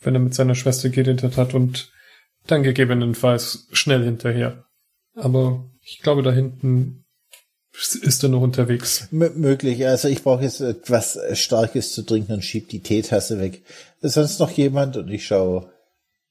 wenn 0.00 0.14
er 0.14 0.20
mit 0.20 0.34
seiner 0.34 0.54
Schwester 0.54 0.90
geredet 0.90 1.36
hat 1.36 1.54
und 1.54 1.90
dann 2.46 2.62
gegebenenfalls 2.62 3.68
schnell 3.72 4.04
hinterher. 4.04 4.64
Aber 5.14 5.70
ich 5.82 6.00
glaube, 6.02 6.22
da 6.22 6.32
hinten 6.32 7.01
ist 7.72 8.22
er 8.22 8.28
noch 8.28 8.42
unterwegs. 8.42 9.08
m- 9.12 9.32
möglich. 9.36 9.86
Also 9.86 10.08
ich 10.08 10.22
brauche 10.22 10.42
jetzt 10.42 10.60
etwas 10.60 11.18
Starkes 11.34 11.92
zu 11.92 12.02
trinken 12.02 12.32
und 12.32 12.44
schieb 12.44 12.68
die 12.68 12.80
Teetasse 12.80 13.40
weg. 13.40 13.62
Ist 14.00 14.14
sonst 14.14 14.38
noch 14.40 14.50
jemand? 14.50 14.96
Und 14.96 15.08
ich 15.10 15.26
schaue 15.26 15.70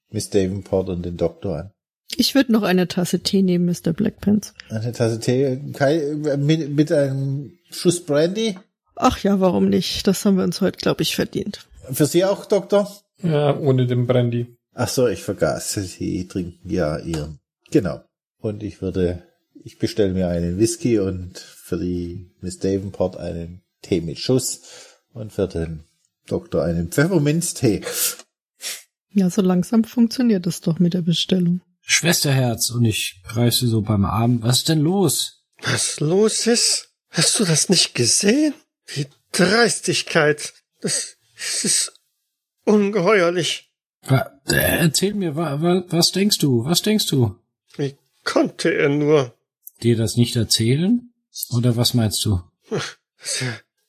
Miss 0.09 0.29
Davenport 0.29 0.89
und 0.89 1.03
den 1.03 1.17
Doktor 1.17 1.57
an. 1.57 1.71
Ich 2.17 2.35
würde 2.35 2.51
noch 2.51 2.63
eine 2.63 2.87
Tasse 2.87 3.21
Tee 3.21 3.41
nehmen, 3.41 3.65
Mr. 3.65 3.93
Blackpants. 3.93 4.53
Eine 4.69 4.91
Tasse 4.91 5.19
Tee, 5.19 5.59
Kai, 5.73 6.13
mit, 6.37 6.69
mit 6.69 6.91
einem 6.91 7.53
Schuss 7.69 8.03
Brandy. 8.05 8.57
Ach 8.95 9.17
ja, 9.19 9.39
warum 9.39 9.69
nicht? 9.69 10.05
Das 10.07 10.23
haben 10.25 10.35
wir 10.37 10.43
uns 10.43 10.59
heute, 10.61 10.77
glaube 10.77 11.01
ich, 11.03 11.15
verdient. 11.15 11.65
Für 11.91 12.05
Sie 12.05 12.25
auch, 12.25 12.45
Doktor? 12.45 12.91
Ja, 13.23 13.57
ohne 13.57 13.87
den 13.87 14.05
Brandy. 14.07 14.57
Ach 14.73 14.89
so, 14.89 15.07
ich 15.07 15.23
vergaß. 15.23 15.73
Sie 15.73 16.27
trinken 16.27 16.69
ja 16.69 16.97
Ihren. 16.99 17.39
Genau. 17.71 18.01
Und 18.39 18.61
ich 18.63 18.81
würde, 18.81 19.23
ich 19.63 19.77
bestelle 19.79 20.13
mir 20.13 20.27
einen 20.27 20.57
Whisky 20.59 20.99
und 20.99 21.37
für 21.37 21.77
die 21.77 22.31
Miss 22.41 22.59
Davenport 22.59 23.17
einen 23.17 23.61
Tee 23.81 24.01
mit 24.01 24.19
Schuss 24.19 24.61
und 25.13 25.31
für 25.33 25.47
den 25.47 25.83
Doktor 26.27 26.63
einen 26.63 26.91
Pfefferminztee. 26.91 27.81
Ja, 29.13 29.29
so 29.29 29.41
langsam 29.41 29.83
funktioniert 29.83 30.47
es 30.47 30.61
doch 30.61 30.79
mit 30.79 30.93
der 30.93 31.01
Bestellung. 31.01 31.61
Schwesterherz, 31.81 32.69
und 32.69 32.85
ich 32.85 33.21
greife 33.27 33.57
sie 33.57 33.67
so 33.67 33.81
beim 33.81 34.05
Arm. 34.05 34.41
Was 34.43 34.59
ist 34.59 34.69
denn 34.69 34.79
los? 34.81 35.43
Was 35.61 35.99
los 35.99 36.47
ist? 36.47 36.89
Hast 37.09 37.39
du 37.39 37.43
das 37.43 37.67
nicht 37.69 37.93
gesehen? 37.93 38.53
Die 38.95 39.07
Dreistigkeit. 39.33 40.53
Das, 40.81 41.17
das 41.37 41.65
ist 41.65 41.93
ungeheuerlich. 42.65 43.71
Wa- 44.03 44.31
äh, 44.47 44.79
Erzähl 44.79 45.13
mir, 45.13 45.35
wa, 45.35 45.61
wa, 45.61 45.83
was 45.89 46.11
denkst 46.11 46.37
du? 46.37 46.63
Was 46.65 46.81
denkst 46.81 47.07
du? 47.07 47.35
Wie 47.75 47.95
konnte 48.23 48.69
er 48.73 48.89
nur? 48.89 49.35
Dir 49.83 49.97
das 49.97 50.15
nicht 50.17 50.35
erzählen? 50.35 51.11
Oder 51.51 51.75
was 51.75 51.93
meinst 51.93 52.23
du? 52.25 52.41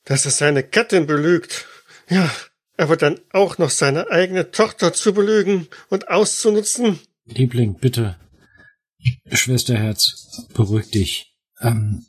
Dass 0.04 0.24
er, 0.24 0.30
seine 0.30 0.62
Gattin 0.62 1.06
belügt. 1.06 1.66
Ja, 2.08 2.30
aber 2.76 2.96
dann 2.96 3.20
auch 3.30 3.58
noch 3.58 3.70
seine 3.70 4.10
eigene 4.10 4.50
Tochter 4.50 4.92
zu 4.92 5.12
belügen 5.12 5.68
und 5.88 6.08
auszunutzen. 6.08 6.98
Liebling, 7.26 7.78
bitte. 7.78 8.16
Schwesterherz, 9.30 10.46
beruhig 10.54 10.90
dich. 10.90 11.34
Ähm, 11.60 12.06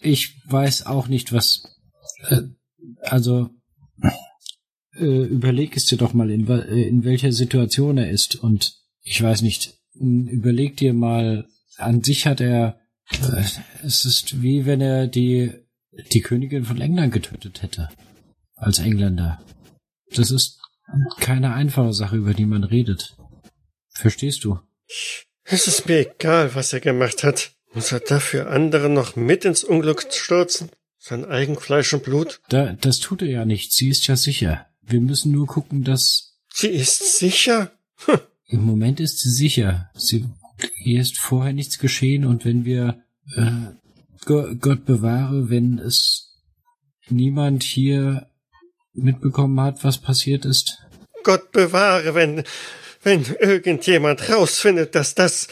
ich 0.00 0.40
weiß 0.46 0.86
auch 0.86 1.08
nicht, 1.08 1.32
was. 1.32 1.62
Äh, 2.28 2.42
also 3.00 3.50
äh, 4.94 5.24
überleg 5.24 5.76
es 5.76 5.86
dir 5.86 5.98
doch 5.98 6.12
mal, 6.12 6.30
in, 6.30 6.48
äh, 6.48 6.82
in 6.82 7.04
welcher 7.04 7.32
Situation 7.32 7.98
er 7.98 8.10
ist. 8.10 8.36
Und 8.36 8.76
ich 9.02 9.22
weiß 9.22 9.42
nicht, 9.42 9.78
m, 9.98 10.26
überleg 10.28 10.76
dir 10.76 10.92
mal, 10.92 11.48
an 11.76 12.02
sich 12.02 12.26
hat 12.26 12.40
er. 12.40 12.78
Es 13.82 14.04
ist 14.04 14.42
wie 14.42 14.66
wenn 14.66 14.80
er 14.80 15.06
die, 15.06 15.52
die 16.12 16.20
Königin 16.20 16.64
von 16.64 16.80
England 16.80 17.12
getötet 17.12 17.62
hätte. 17.62 17.88
Als 18.56 18.78
Engländer. 18.78 19.42
Das 20.14 20.30
ist 20.30 20.60
keine 21.18 21.54
einfache 21.54 21.92
Sache, 21.92 22.16
über 22.16 22.34
die 22.34 22.46
man 22.46 22.64
redet. 22.64 23.16
Verstehst 23.90 24.44
du? 24.44 24.58
Es 25.44 25.66
ist 25.66 25.86
mir 25.86 26.10
egal, 26.10 26.54
was 26.54 26.72
er 26.72 26.80
gemacht 26.80 27.24
hat. 27.24 27.52
Muss 27.74 27.92
er 27.92 28.00
dafür 28.00 28.50
andere 28.50 28.88
noch 28.88 29.16
mit 29.16 29.44
ins 29.44 29.64
Unglück 29.64 30.06
stürzen? 30.10 30.70
Sein 30.98 31.24
eigen 31.24 31.58
Fleisch 31.58 31.92
und 31.94 32.04
Blut? 32.04 32.40
Da, 32.48 32.74
das 32.74 33.00
tut 33.00 33.22
er 33.22 33.28
ja 33.28 33.44
nicht. 33.44 33.72
Sie 33.72 33.88
ist 33.88 34.06
ja 34.06 34.16
sicher. 34.16 34.66
Wir 34.82 35.00
müssen 35.00 35.32
nur 35.32 35.46
gucken, 35.46 35.82
dass 35.82 36.32
Sie 36.54 36.68
ist 36.68 37.18
sicher? 37.18 37.72
im 38.46 38.64
Moment 38.64 39.00
ist 39.00 39.20
sie 39.20 39.30
sicher. 39.30 39.90
Sie, 39.94 40.26
ihr 40.84 41.00
ist 41.00 41.18
vorher 41.18 41.52
nichts 41.52 41.78
geschehen 41.78 42.24
und 42.24 42.44
wenn 42.44 42.64
wir 42.64 43.02
äh, 43.36 43.50
Go- 44.24 44.54
Gott 44.60 44.84
bewahre, 44.84 45.50
wenn 45.50 45.78
es 45.78 46.38
niemand 47.08 47.62
hier 47.62 48.28
mitbekommen 48.94 49.60
hat, 49.60 49.82
was 49.84 49.98
passiert 49.98 50.44
ist. 50.44 50.78
Gott 51.24 51.52
bewahre, 51.52 52.14
wenn, 52.14 52.44
wenn 53.02 53.24
irgendjemand 53.40 54.28
rausfindet, 54.30 54.94
dass 54.94 55.14
das 55.14 55.48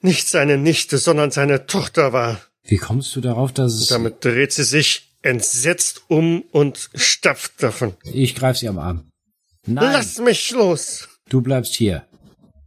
nicht 0.00 0.28
seine 0.28 0.56
Nichte, 0.58 0.98
sondern 0.98 1.30
seine 1.30 1.66
Tochter 1.66 2.12
war. 2.12 2.40
Wie 2.64 2.76
kommst 2.76 3.14
du 3.16 3.20
darauf, 3.20 3.52
dass 3.52 3.74
es... 3.74 3.88
Damit 3.88 4.24
dreht 4.24 4.52
sie 4.52 4.64
sich 4.64 5.16
entsetzt 5.22 6.02
um 6.08 6.42
und 6.52 6.90
stapft 6.94 7.62
davon. 7.62 7.94
Ich 8.04 8.34
greif 8.34 8.56
sie 8.58 8.68
am 8.68 8.78
Arm. 8.78 9.08
Nein, 9.66 9.92
Lass 9.92 10.18
mich 10.18 10.50
los! 10.52 11.08
du 11.28 11.40
bleibst 11.42 11.74
hier. 11.74 12.06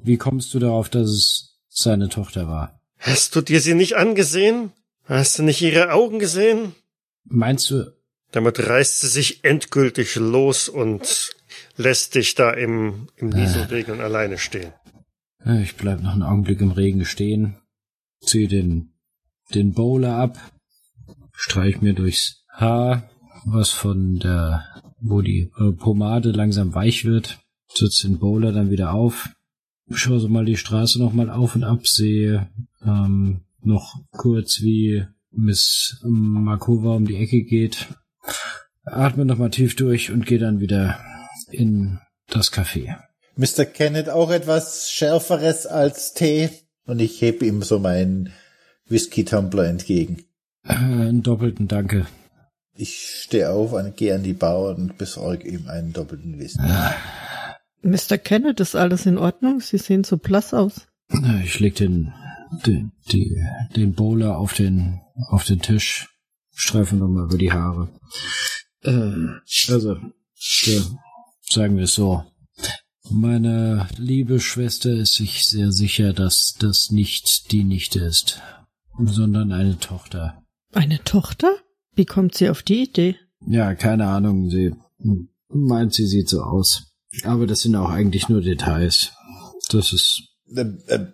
Wie 0.10 0.18
kommst 0.18 0.56
du 0.56 0.58
darauf, 0.58 0.90
dass 0.90 1.08
es 1.08 1.60
seine 1.68 2.10
Tochter 2.10 2.48
war? 2.48 2.82
Hast 2.98 3.36
du 3.36 3.42
dir 3.42 3.62
sie 3.62 3.76
nicht 3.76 3.96
angesehen? 3.96 4.72
Hast 5.06 5.38
du 5.38 5.44
nicht 5.44 5.62
ihre 5.62 5.94
Augen 5.94 6.18
gesehen? 6.18 6.74
Meinst 7.26 7.70
du, 7.70 7.94
Damit 8.32 8.58
reißt 8.60 9.02
sie 9.02 9.08
sich 9.08 9.44
endgültig 9.44 10.16
los 10.16 10.68
und 10.68 11.30
lässt 11.78 12.16
dich 12.16 12.34
da 12.34 12.50
im, 12.50 13.10
im 13.18 13.30
Nieselregen 13.30 14.02
alleine 14.02 14.40
stehen. 14.40 14.74
Ich 15.62 15.76
bleib 15.76 16.02
noch 16.02 16.14
einen 16.14 16.24
Augenblick 16.24 16.60
im 16.60 16.72
Regen 16.72 17.06
stehen, 17.06 17.58
zieh 18.20 18.48
den, 18.48 18.96
den 19.54 19.74
Bowler 19.74 20.16
ab, 20.16 20.40
streich 21.34 21.82
mir 21.82 21.94
durchs 21.94 22.46
Haar, 22.52 23.08
was 23.46 23.70
von 23.70 24.18
der, 24.18 24.66
wo 25.00 25.22
die 25.22 25.52
äh, 25.60 25.72
Pomade 25.72 26.32
langsam 26.32 26.74
weich 26.74 27.06
wird, 27.06 27.38
setz 27.72 28.02
den 28.02 28.18
Bowler 28.18 28.52
dann 28.52 28.72
wieder 28.72 28.92
auf, 28.92 29.30
schaue 29.92 30.20
so 30.20 30.28
mal 30.28 30.46
die 30.46 30.58
Straße 30.58 31.00
noch 31.00 31.14
mal 31.14 31.30
auf 31.30 31.56
und 31.56 31.64
ab, 31.64 31.88
sehe 31.88 32.48
ähm, 32.84 33.42
noch 33.62 33.96
kurz, 34.12 34.62
wie 34.62 35.06
Miss 35.32 36.00
Markova 36.04 36.96
um 36.96 37.06
die 37.06 37.18
Ecke 37.18 37.44
geht, 37.44 37.88
atme 38.86 39.26
noch 39.26 39.38
mal 39.38 39.50
tief 39.50 39.76
durch 39.76 40.12
und 40.12 40.26
gehe 40.26 40.40
dann 40.40 40.60
wieder 40.60 41.00
in 41.52 42.00
das 42.28 42.52
Café. 42.52 42.98
Mr. 43.36 43.66
Kenneth 43.66 44.10
auch 44.10 44.32
etwas 44.32 44.92
Schärferes 44.92 45.66
als 45.66 46.14
Tee? 46.14 46.50
Und 46.86 47.00
ich 47.00 47.22
hebe 47.22 47.46
ihm 47.46 47.62
so 47.62 47.80
meinen 47.80 48.34
Whisky-Tumbler 48.88 49.68
entgegen. 49.68 50.24
Äh, 50.64 50.74
einen 50.74 51.24
doppelten 51.24 51.68
Danke. 51.68 52.08
Ich 52.74 53.22
stehe 53.24 53.52
auf 53.52 53.74
und 53.74 53.96
gehe 53.96 54.16
an 54.16 54.24
die 54.24 54.34
Bar 54.34 54.76
und 54.76 54.98
besorge 54.98 55.48
ihm 55.48 55.68
einen 55.68 55.94
doppelten 55.94 56.40
Whisky. 56.40 56.64
Mr. 57.82 58.18
Kenneth, 58.18 58.60
ist 58.60 58.76
alles 58.76 59.06
in 59.06 59.18
Ordnung? 59.18 59.62
Sie 59.62 59.78
sehen 59.78 60.04
so 60.04 60.18
blass 60.18 60.54
aus. 60.54 60.88
Ich 61.44 61.60
leg 61.60 61.76
den, 61.76 62.14
den, 62.66 62.92
die, 63.12 63.42
den 63.76 63.94
Bowler 63.94 64.38
auf 64.38 64.54
den, 64.54 65.02
auf 65.30 65.44
den 65.44 65.60
Tisch, 65.60 66.08
streife 66.54 66.96
nochmal 66.96 67.26
über 67.26 67.38
die 67.38 67.52
Haare. 67.52 67.90
Äh, 68.84 69.72
also, 69.72 69.96
ja, 69.96 70.82
sagen 71.50 71.78
wir 71.78 71.86
es 71.86 71.94
so. 71.94 72.24
Meine 73.10 73.88
liebe 73.98 74.40
Schwester 74.40 74.92
ist 74.92 75.16
sich 75.16 75.48
sehr 75.48 75.72
sicher, 75.72 76.14
dass 76.14 76.56
das 76.60 76.92
nicht 76.92 77.52
die 77.52 77.64
Nichte 77.64 78.00
ist, 78.00 78.40
sondern 79.00 79.52
eine 79.52 79.80
Tochter. 79.80 80.44
Eine 80.74 81.04
Tochter? 81.04 81.56
Wie 81.96 82.06
kommt 82.06 82.36
sie 82.36 82.50
auf 82.50 82.62
die 82.62 82.84
Idee? 82.84 83.16
Ja, 83.48 83.74
keine 83.74 84.08
Ahnung, 84.08 84.50
sie 84.52 84.76
meint, 85.50 85.94
sie 85.94 86.06
sieht 86.06 86.30
so 86.30 86.44
aus. 86.44 86.89
Aber 87.24 87.48
das 87.48 87.62
sind 87.62 87.76
auch 87.76 87.90
eigentlich 87.90 88.30
nur 88.30 88.42
Details. 88.42 89.12
Das 89.72 89.94
ist, 89.94 90.24
Äh, 90.56 90.62
äh, 90.88 91.08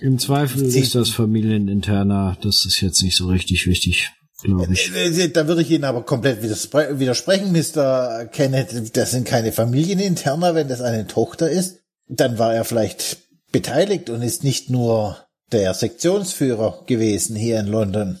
im 0.00 0.18
Zweifel 0.18 0.68
Sie- 0.68 0.80
ist 0.80 0.94
das 0.94 1.08
Familieninterner, 1.10 2.36
das 2.42 2.64
ist 2.66 2.80
jetzt 2.80 3.02
nicht 3.02 3.16
so 3.16 3.26
richtig 3.28 3.66
wichtig, 3.66 4.10
glaube 4.42 4.72
ich. 4.72 4.94
äh, 4.94 5.28
Da 5.28 5.48
würde 5.48 5.62
ich 5.62 5.70
Ihnen 5.70 5.84
aber 5.84 6.02
komplett 6.02 6.42
widerspre 6.42 6.98
widersprechen, 6.98 7.52
Mr. 7.52 8.26
Kenneth. 8.26 8.96
Das 8.96 9.12
sind 9.12 9.26
keine 9.26 9.52
Familieninterner, 9.52 10.54
wenn 10.54 10.68
das 10.68 10.80
eine 10.82 11.06
Tochter 11.06 11.48
ist. 11.50 11.78
Dann 12.08 12.38
war 12.38 12.54
er 12.54 12.64
vielleicht 12.64 13.18
beteiligt 13.52 14.10
und 14.10 14.22
ist 14.22 14.44
nicht 14.44 14.68
nur 14.70 15.16
der 15.52 15.72
Sektionsführer 15.74 16.84
gewesen 16.86 17.36
hier 17.36 17.58
in 17.60 17.66
London. 17.68 18.18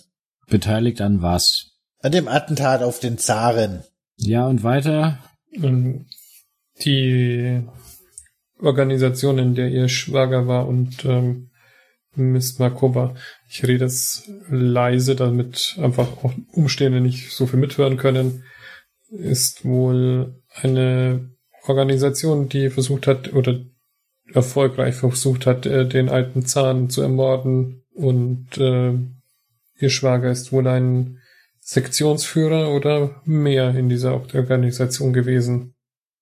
Beteiligt 0.48 1.00
an 1.00 1.20
was? 1.22 1.72
An 2.00 2.12
dem 2.12 2.28
Attentat 2.28 2.82
auf 2.82 3.00
den 3.00 3.18
Zaren. 3.18 3.82
Ja, 4.16 4.46
und 4.46 4.62
weiter? 4.62 5.18
Ähm, 5.52 6.06
die 6.84 7.62
Organisation, 8.60 9.38
in 9.38 9.54
der 9.54 9.68
ihr 9.68 9.88
Schwager 9.88 10.46
war 10.46 10.66
und 10.66 11.04
ähm, 11.04 11.50
Miss 12.14 12.58
Markova. 12.58 13.14
Ich 13.48 13.66
rede 13.66 13.84
es 13.84 14.30
leise, 14.48 15.16
damit 15.16 15.76
einfach 15.80 16.08
auch 16.24 16.32
Umstehende 16.52 17.00
nicht 17.00 17.32
so 17.32 17.46
viel 17.46 17.60
mithören 17.60 17.98
können. 17.98 18.44
Ist 19.10 19.64
wohl 19.64 20.42
eine 20.54 21.30
Organisation, 21.66 22.48
die 22.48 22.70
versucht 22.70 23.06
hat 23.06 23.32
oder 23.34 23.60
erfolgreich 24.32 24.94
versucht 24.94 25.46
hat, 25.46 25.66
äh, 25.66 25.86
den 25.86 26.08
alten 26.08 26.44
Zahn 26.46 26.90
zu 26.90 27.02
ermorden. 27.02 27.84
Und 27.94 28.58
äh, 28.58 28.94
ihr 29.78 29.90
Schwager 29.90 30.30
ist 30.30 30.52
wohl 30.52 30.66
ein 30.66 31.18
Sektionsführer 31.60 32.72
oder 32.72 33.20
mehr 33.24 33.74
in 33.74 33.88
dieser 33.88 34.14
Organisation 34.14 35.12
gewesen. 35.12 35.74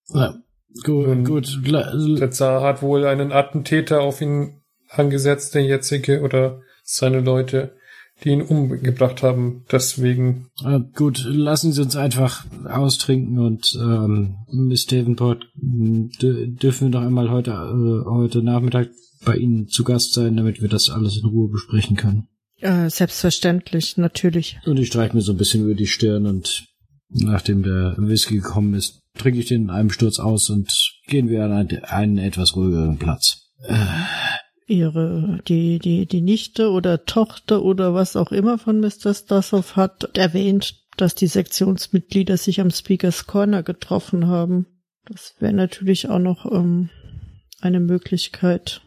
Ja, 0.08 0.34
gut, 0.82 1.06
Ähm, 1.08 1.24
gut. 1.24 1.60
Der 1.64 2.30
Zar 2.30 2.62
hat 2.62 2.82
wohl 2.82 3.04
einen 3.06 3.32
Attentäter 3.32 4.00
auf 4.00 4.20
ihn 4.20 4.60
angesetzt, 4.88 5.54
der 5.54 5.64
jetzige, 5.64 6.22
oder 6.22 6.60
seine 6.82 7.20
Leute, 7.20 7.74
die 8.22 8.30
ihn 8.30 8.42
umgebracht 8.42 9.22
haben. 9.22 9.64
Deswegen, 9.70 10.48
äh, 10.64 10.80
gut, 10.94 11.24
lassen 11.26 11.72
Sie 11.72 11.82
uns 11.82 11.96
einfach 11.96 12.44
austrinken 12.64 13.38
und 13.38 13.76
ähm, 13.80 14.36
Miss 14.52 14.86
Davenport, 14.86 15.46
dürfen 15.56 16.88
wir 16.88 16.90
doch 16.90 17.02
einmal 17.02 17.30
heute, 17.30 17.50
äh, 17.50 18.08
heute 18.08 18.42
Nachmittag 18.42 18.90
bei 19.24 19.36
Ihnen 19.36 19.68
zu 19.68 19.84
Gast 19.84 20.12
sein, 20.12 20.36
damit 20.36 20.60
wir 20.60 20.68
das 20.68 20.90
alles 20.90 21.16
in 21.16 21.24
Ruhe 21.24 21.48
besprechen 21.48 21.96
können. 21.96 22.28
Äh, 22.60 22.88
selbstverständlich, 22.88 23.96
natürlich. 23.96 24.58
Und 24.64 24.78
ich 24.78 24.88
streiche 24.88 25.16
mir 25.16 25.22
so 25.22 25.32
ein 25.32 25.38
bisschen 25.38 25.64
über 25.64 25.74
die 25.74 25.86
Stirn 25.86 26.26
und 26.26 26.66
nachdem 27.08 27.62
der 27.62 27.94
Whisky 27.98 28.36
gekommen 28.36 28.74
ist, 28.74 29.02
trinke 29.16 29.40
ich 29.40 29.46
den 29.46 29.62
in 29.62 29.70
einem 29.70 29.90
Sturz 29.90 30.18
aus 30.18 30.50
und 30.50 30.72
gehen 31.06 31.28
wir 31.28 31.44
an 31.44 31.52
einen, 31.52 31.84
einen 31.84 32.18
etwas 32.18 32.56
ruhigeren 32.56 32.98
Platz. 32.98 33.50
Ihre, 34.66 35.40
die, 35.46 35.78
die, 35.78 36.06
die 36.06 36.20
Nichte 36.20 36.70
oder 36.70 37.04
Tochter 37.04 37.62
oder 37.62 37.94
was 37.94 38.16
auch 38.16 38.32
immer 38.32 38.58
von 38.58 38.80
Mr. 38.80 39.14
Stassow 39.14 39.76
hat 39.76 40.16
erwähnt, 40.16 40.82
dass 40.96 41.14
die 41.14 41.26
Sektionsmitglieder 41.26 42.36
sich 42.36 42.60
am 42.60 42.70
Speakers 42.70 43.26
Corner 43.26 43.62
getroffen 43.62 44.26
haben. 44.26 44.66
Das 45.06 45.34
wäre 45.38 45.52
natürlich 45.52 46.08
auch 46.08 46.18
noch 46.18 46.50
ähm, 46.50 46.88
eine 47.60 47.80
Möglichkeit. 47.80 48.80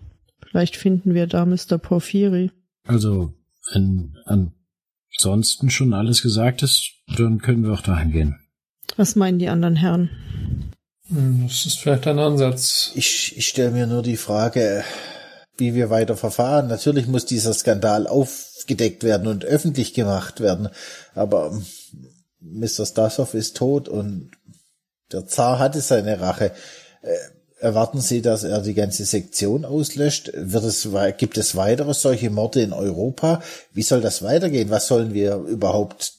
Vielleicht 0.49 0.77
finden 0.77 1.13
wir 1.13 1.27
da 1.27 1.45
Mr. 1.45 1.77
Porphyri. 1.77 2.51
Also, 2.85 3.33
wenn 3.71 4.15
ansonsten 4.25 5.69
schon 5.69 5.93
alles 5.93 6.21
gesagt 6.21 6.63
ist, 6.63 6.93
dann 7.17 7.39
können 7.39 7.63
wir 7.63 7.73
auch 7.73 7.81
dahin 7.81 8.11
gehen. 8.11 8.46
Was 8.97 9.15
meinen 9.15 9.39
die 9.39 9.49
anderen 9.49 9.75
Herren? 9.75 10.09
hm, 11.09 11.47
das 11.47 11.65
ist 11.65 11.79
vielleicht 11.79 12.07
ein 12.07 12.19
Ansatz. 12.19 12.91
Ich, 12.95 13.37
ich 13.37 13.47
stelle 13.47 13.71
mir 13.71 13.87
nur 13.87 14.03
die 14.03 14.17
Frage, 14.17 14.83
wie 15.57 15.73
wir 15.73 15.89
weiter 15.89 16.17
verfahren. 16.17 16.67
Natürlich 16.67 17.07
muss 17.07 17.25
dieser 17.25 17.53
Skandal 17.53 18.07
aufgedeckt 18.07 19.03
werden 19.03 19.27
und 19.27 19.45
öffentlich 19.45 19.93
gemacht 19.93 20.41
werden. 20.41 20.69
Aber 21.15 21.59
Mr. 22.39 22.85
Stasov 22.85 23.33
ist 23.33 23.57
tot 23.57 23.87
und 23.87 24.31
der 25.11 25.27
Zar 25.27 25.59
hatte 25.59 25.81
seine 25.81 26.19
Rache. 26.19 26.51
Äh, 27.01 27.15
erwarten 27.59 28.01
Sie, 28.01 28.21
dass 28.21 28.43
er 28.43 28.61
die 28.61 28.73
ganze 28.73 29.05
Sektion 29.05 29.65
auslöscht? 29.65 30.31
Wird 30.35 30.63
es, 30.63 30.87
gibt 31.17 31.37
es 31.37 31.55
weitere 31.55 31.93
solche 31.93 32.29
Morde 32.29 32.61
in 32.61 32.73
Europa? 32.73 33.41
Wie 33.73 33.83
soll 33.83 34.01
das 34.01 34.21
weitergehen? 34.21 34.69
Was 34.69 34.87
sollen 34.87 35.13
wir 35.13 35.35
überhaupt 35.37 36.13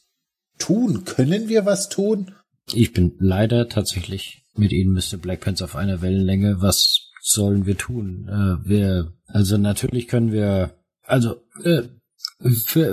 tun? 0.59 1.05
Können 1.05 1.49
wir 1.49 1.65
was 1.65 1.89
tun? 1.89 2.35
Ich 2.75 2.93
bin 2.93 3.13
leider 3.19 3.69
tatsächlich 3.69 4.45
mit 4.57 4.73
Ihnen, 4.73 4.93
Mr. 4.93 5.17
Blackpants, 5.17 5.63
auf 5.63 5.77
einer 5.77 6.03
Wellenlänge. 6.03 6.61
Was 6.61 7.11
sollen 7.21 7.67
wir 7.67 7.77
tun? 7.77 8.29
Äh, 8.29 8.69
wir, 8.69 9.13
also 9.27 9.57
natürlich 9.57 10.09
können 10.09 10.33
wir, 10.33 10.75
also 11.03 11.37
äh, 11.65 11.83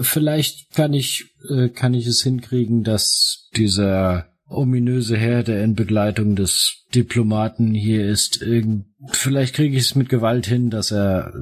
vielleicht 0.01 0.73
kann 0.73 0.93
ich, 0.93 1.35
äh, 1.49 1.69
kann 1.69 1.93
ich 1.93 2.07
es 2.07 2.23
hinkriegen, 2.23 2.83
dass 2.83 3.49
dieser 3.55 4.27
ominöse 4.47 5.17
Herr, 5.17 5.43
der 5.43 5.63
in 5.63 5.75
Begleitung 5.75 6.35
des 6.35 6.85
Diplomaten 6.93 7.73
hier 7.73 8.07
ist, 8.07 8.41
irgend, 8.41 8.85
vielleicht 9.11 9.55
kriege 9.55 9.75
ich 9.75 9.83
es 9.83 9.95
mit 9.95 10.09
Gewalt 10.09 10.45
hin, 10.45 10.69
dass 10.69 10.91
er 10.91 11.33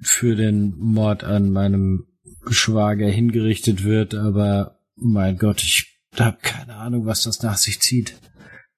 für 0.00 0.36
den 0.36 0.74
Mord 0.76 1.24
an 1.24 1.50
meinem 1.50 2.06
Schwager 2.48 3.08
hingerichtet 3.08 3.84
wird, 3.84 4.14
aber 4.14 4.78
mein 4.94 5.38
Gott, 5.38 5.62
ich 5.62 5.95
habe 6.20 6.38
keine 6.42 6.76
Ahnung, 6.76 7.06
was 7.06 7.22
das 7.22 7.42
nach 7.42 7.56
sich 7.56 7.80
zieht. 7.80 8.14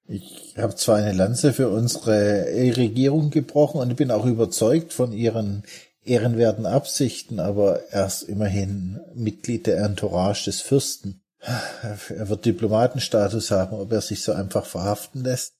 Ich 0.06 0.54
habe 0.56 0.74
zwar 0.74 0.96
eine 0.96 1.12
Lanze 1.12 1.52
für 1.52 1.68
unsere 1.68 2.46
Regierung 2.76 3.30
gebrochen 3.30 3.80
und 3.80 3.96
bin 3.96 4.10
auch 4.10 4.24
überzeugt 4.24 4.94
von 4.94 5.12
ihren 5.12 5.64
ehrenwerten 6.02 6.64
Absichten, 6.64 7.40
aber 7.40 7.80
er 7.90 8.06
ist 8.06 8.22
immerhin 8.22 9.00
Mitglied 9.14 9.66
der 9.66 9.84
Entourage 9.84 10.46
des 10.46 10.62
Fürsten. 10.62 11.20
Er 11.40 12.28
wird 12.28 12.46
Diplomatenstatus 12.46 13.50
haben, 13.50 13.76
ob 13.76 13.92
er 13.92 14.00
sich 14.00 14.22
so 14.22 14.32
einfach 14.32 14.64
verhaften 14.64 15.22
lässt. 15.22 15.54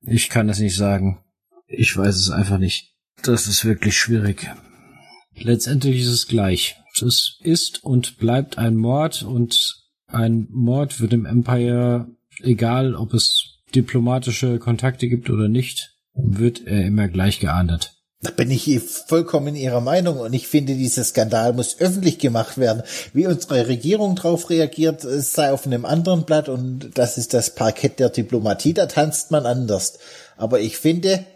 Ich 0.00 0.30
kann 0.30 0.48
es 0.48 0.60
nicht 0.60 0.76
sagen. 0.76 1.22
Ich 1.66 1.96
weiß 1.96 2.14
es 2.14 2.30
einfach 2.30 2.58
nicht. 2.58 2.94
Das 3.22 3.46
ist 3.46 3.64
wirklich 3.64 3.98
schwierig. 3.98 4.50
Letztendlich 5.34 6.02
ist 6.02 6.08
es 6.08 6.28
gleich. 6.28 6.76
Es 6.94 7.38
ist 7.42 7.82
und 7.82 8.18
bleibt 8.18 8.58
ein 8.58 8.76
Mord 8.76 9.22
und 9.22 9.83
ein 10.14 10.48
Mord 10.50 11.00
wird 11.00 11.12
im 11.12 11.26
Empire, 11.26 12.06
egal 12.42 12.94
ob 12.94 13.14
es 13.14 13.58
diplomatische 13.74 14.58
Kontakte 14.58 15.08
gibt 15.08 15.30
oder 15.30 15.48
nicht, 15.48 15.96
wird 16.14 16.66
er 16.66 16.84
immer 16.84 17.08
gleich 17.08 17.40
geahndet. 17.40 17.94
Da 18.24 18.30
bin 18.30 18.50
ich 18.50 18.80
vollkommen 18.80 19.54
Ihrer 19.54 19.82
Meinung 19.82 20.18
und 20.18 20.32
ich 20.32 20.48
finde, 20.48 20.74
dieser 20.76 21.04
Skandal 21.04 21.52
muss 21.52 21.78
öffentlich 21.78 22.18
gemacht 22.18 22.56
werden. 22.56 22.82
Wie 23.12 23.26
unsere 23.26 23.68
Regierung 23.68 24.16
darauf 24.16 24.48
reagiert, 24.48 25.02
sei 25.02 25.52
auf 25.52 25.66
einem 25.66 25.84
anderen 25.84 26.24
Blatt 26.24 26.48
und 26.48 26.92
das 26.94 27.18
ist 27.18 27.34
das 27.34 27.54
Parkett 27.54 27.98
der 27.98 28.08
Diplomatie, 28.08 28.72
da 28.72 28.86
tanzt 28.86 29.30
man 29.30 29.44
anders. 29.44 29.98
Aber 30.38 30.60
ich 30.60 30.78
finde, 30.78 31.26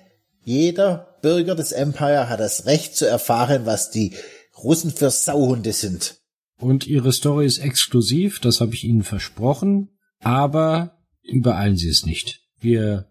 jeder 0.42 1.18
Bürger 1.20 1.54
des 1.54 1.72
Empire 1.72 2.30
hat 2.30 2.40
das 2.40 2.64
Recht 2.64 2.96
zu 2.96 3.06
erfahren, 3.06 3.66
was 3.66 3.90
die 3.90 4.14
Russen 4.56 4.90
für 4.90 5.10
Sauhunde 5.10 5.72
sind. 5.72 6.17
Und 6.58 6.86
ihre 6.86 7.12
Story 7.12 7.46
ist 7.46 7.58
exklusiv, 7.58 8.40
das 8.40 8.60
habe 8.60 8.74
ich 8.74 8.84
Ihnen 8.84 9.04
versprochen, 9.04 9.90
aber 10.20 10.98
übereilen 11.22 11.76
Sie 11.76 11.88
es 11.88 12.04
nicht. 12.04 12.42
Wir 12.60 13.06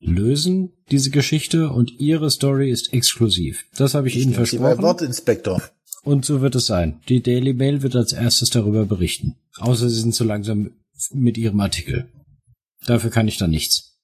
lösen 0.00 0.72
diese 0.90 1.10
Geschichte 1.10 1.70
und 1.70 2.00
Ihre 2.00 2.30
Story 2.30 2.70
ist 2.70 2.92
exklusiv. 2.92 3.66
Das 3.76 3.94
habe 3.94 4.08
ich, 4.08 4.16
ich 4.16 4.22
Ihnen 4.24 4.34
versprochen. 4.34 4.76
Sie 4.76 4.82
Wort, 4.82 5.02
Inspektor. 5.02 5.62
Und 6.02 6.24
so 6.24 6.40
wird 6.40 6.54
es 6.54 6.66
sein. 6.66 7.00
Die 7.08 7.22
Daily 7.22 7.52
Mail 7.52 7.82
wird 7.82 7.94
als 7.94 8.12
erstes 8.12 8.50
darüber 8.50 8.86
berichten. 8.86 9.36
Außer 9.58 9.90
Sie 9.90 10.00
sind 10.00 10.14
zu 10.14 10.24
langsam 10.24 10.70
mit 11.12 11.36
Ihrem 11.36 11.60
Artikel. 11.60 12.08
Dafür 12.86 13.10
kann 13.10 13.28
ich 13.28 13.36
dann 13.36 13.50
nichts. 13.50 13.98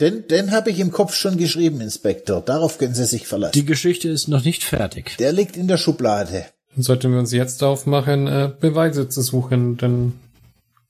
Den, 0.00 0.26
den 0.26 0.50
habe 0.50 0.70
ich 0.70 0.80
im 0.80 0.90
Kopf 0.90 1.14
schon 1.14 1.36
geschrieben, 1.36 1.80
Inspektor. 1.80 2.40
Darauf 2.40 2.78
können 2.78 2.94
Sie 2.94 3.04
sich 3.04 3.26
verlassen. 3.26 3.52
Die 3.52 3.64
Geschichte 3.64 4.08
ist 4.08 4.26
noch 4.26 4.44
nicht 4.44 4.64
fertig. 4.64 5.16
Der 5.18 5.32
liegt 5.32 5.56
in 5.56 5.68
der 5.68 5.76
Schublade. 5.76 6.46
Dann 6.74 6.82
sollten 6.82 7.12
wir 7.12 7.18
uns 7.18 7.32
jetzt 7.32 7.62
aufmachen, 7.62 8.26
äh, 8.26 8.52
Beweise 8.58 9.08
zu 9.08 9.22
suchen, 9.22 9.76
denn 9.76 10.14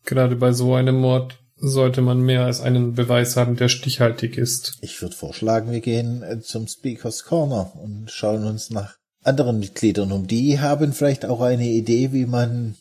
gerade 0.04 0.36
bei 0.36 0.52
so 0.52 0.74
einem 0.74 0.96
Mord 0.96 1.38
sollte 1.56 2.00
man 2.00 2.20
mehr 2.20 2.44
als 2.44 2.60
einen 2.60 2.94
Beweis 2.94 3.36
haben, 3.36 3.56
der 3.56 3.68
stichhaltig 3.68 4.36
ist. 4.36 4.78
Ich 4.80 5.00
würde 5.00 5.14
vorschlagen, 5.14 5.70
wir 5.70 5.80
gehen 5.80 6.22
äh, 6.22 6.40
zum 6.40 6.66
Speakers 6.66 7.24
Corner 7.24 7.72
und 7.76 8.10
schauen 8.10 8.44
uns 8.44 8.70
nach 8.70 8.96
anderen 9.22 9.58
Mitgliedern 9.58 10.12
um. 10.12 10.26
Die 10.26 10.60
haben 10.60 10.92
vielleicht 10.92 11.24
auch 11.24 11.40
eine 11.40 11.68
Idee, 11.68 12.12
wie 12.12 12.26
man 12.26 12.76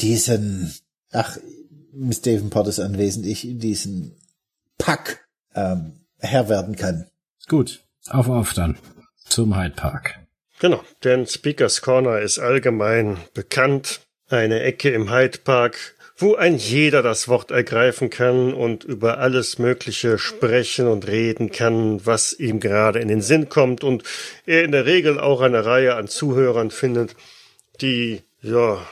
diesen, 0.00 0.74
ach, 1.12 1.38
Miss 1.92 2.22
Davenport 2.22 2.68
ist 2.68 2.80
anwesend, 2.80 3.26
ich 3.26 3.46
diesen 3.58 4.16
Pack 4.78 5.26
ähm, 5.54 6.06
Herr 6.18 6.48
werden 6.48 6.76
kann. 6.76 7.06
Gut, 7.48 7.82
auf 8.08 8.28
auf 8.28 8.54
dann 8.54 8.78
zum 9.24 9.56
Hyde 9.56 9.74
Park. 9.74 10.21
Genau, 10.62 10.80
denn 11.02 11.26
Speakers 11.26 11.82
Corner 11.82 12.20
ist 12.20 12.38
allgemein 12.38 13.18
bekannt. 13.34 14.00
Eine 14.28 14.62
Ecke 14.62 14.90
im 14.90 15.12
Hyde 15.12 15.38
Park, 15.38 15.96
wo 16.16 16.36
ein 16.36 16.56
jeder 16.56 17.02
das 17.02 17.26
Wort 17.26 17.50
ergreifen 17.50 18.10
kann 18.10 18.54
und 18.54 18.84
über 18.84 19.18
alles 19.18 19.58
Mögliche 19.58 20.20
sprechen 20.20 20.86
und 20.86 21.08
reden 21.08 21.50
kann, 21.50 22.06
was 22.06 22.32
ihm 22.32 22.60
gerade 22.60 23.00
in 23.00 23.08
den 23.08 23.22
Sinn 23.22 23.48
kommt 23.48 23.82
und 23.82 24.04
er 24.46 24.62
in 24.62 24.70
der 24.70 24.86
Regel 24.86 25.18
auch 25.18 25.40
eine 25.40 25.64
Reihe 25.64 25.96
an 25.96 26.06
Zuhörern 26.06 26.70
findet, 26.70 27.16
die, 27.80 28.22
ja, 28.40 28.86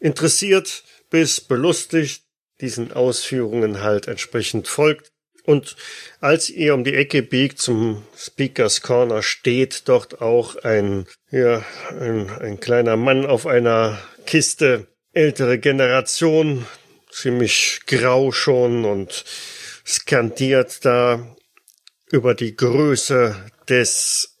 interessiert 0.00 0.82
bis 1.10 1.42
belustigt 1.42 2.22
diesen 2.62 2.94
Ausführungen 2.94 3.82
halt 3.82 4.08
entsprechend 4.08 4.66
folgt. 4.66 5.12
Und 5.46 5.76
als 6.20 6.50
ihr 6.50 6.74
um 6.74 6.82
die 6.82 6.94
Ecke 6.94 7.22
biegt 7.22 7.60
zum 7.60 8.02
Speakers 8.16 8.82
Corner 8.82 9.22
steht 9.22 9.88
dort 9.88 10.20
auch 10.20 10.56
ein, 10.56 11.06
ja, 11.30 11.64
ein, 11.98 12.28
ein 12.30 12.58
kleiner 12.58 12.96
Mann 12.96 13.24
auf 13.24 13.46
einer 13.46 13.98
Kiste, 14.26 14.88
ältere 15.12 15.58
Generation, 15.58 16.66
ziemlich 17.10 17.80
grau 17.86 18.32
schon 18.32 18.84
und 18.84 19.24
skandiert 19.86 20.84
da 20.84 21.36
über 22.10 22.34
die 22.34 22.56
Größe 22.56 23.36
des 23.68 24.36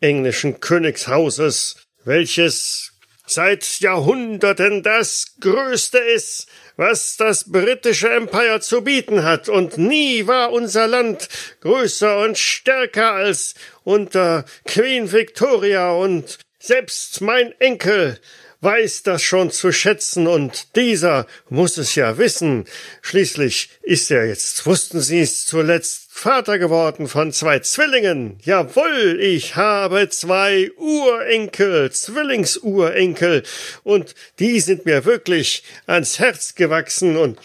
englischen 0.00 0.58
Königshauses, 0.58 1.76
welches 2.04 2.92
seit 3.26 3.78
Jahrhunderten 3.78 4.82
das 4.82 5.36
größte 5.40 5.98
ist, 5.98 6.48
was 6.76 7.16
das 7.16 7.50
britische 7.50 8.10
Empire 8.10 8.60
zu 8.60 8.82
bieten 8.82 9.24
hat, 9.24 9.48
und 9.48 9.78
nie 9.78 10.26
war 10.26 10.52
unser 10.52 10.86
Land 10.86 11.28
größer 11.60 12.18
und 12.18 12.38
stärker 12.38 13.12
als 13.12 13.54
unter 13.84 14.44
Queen 14.64 15.12
Victoria, 15.12 15.92
und 15.92 16.38
selbst 16.58 17.20
mein 17.20 17.52
Enkel 17.60 18.18
weiß 18.62 19.02
das 19.02 19.22
schon 19.22 19.50
zu 19.50 19.72
schätzen 19.72 20.26
und 20.26 20.76
dieser 20.76 21.26
muss 21.50 21.76
es 21.76 21.94
ja 21.96 22.16
wissen. 22.16 22.64
Schließlich 23.02 23.70
ist 23.82 24.10
er 24.10 24.26
jetzt, 24.26 24.64
wussten 24.64 25.00
Sie 25.00 25.20
es 25.20 25.44
zuletzt, 25.44 26.02
Vater 26.14 26.58
geworden 26.58 27.08
von 27.08 27.32
zwei 27.32 27.58
Zwillingen. 27.58 28.38
Jawohl, 28.44 29.18
ich 29.20 29.56
habe 29.56 30.08
zwei 30.10 30.70
Urenkel, 30.76 31.90
Zwillingsurenkel 31.90 33.42
und 33.82 34.14
die 34.38 34.60
sind 34.60 34.84
mir 34.84 35.04
wirklich 35.04 35.64
ans 35.86 36.20
Herz 36.20 36.54
gewachsen 36.54 37.16
und 37.16 37.40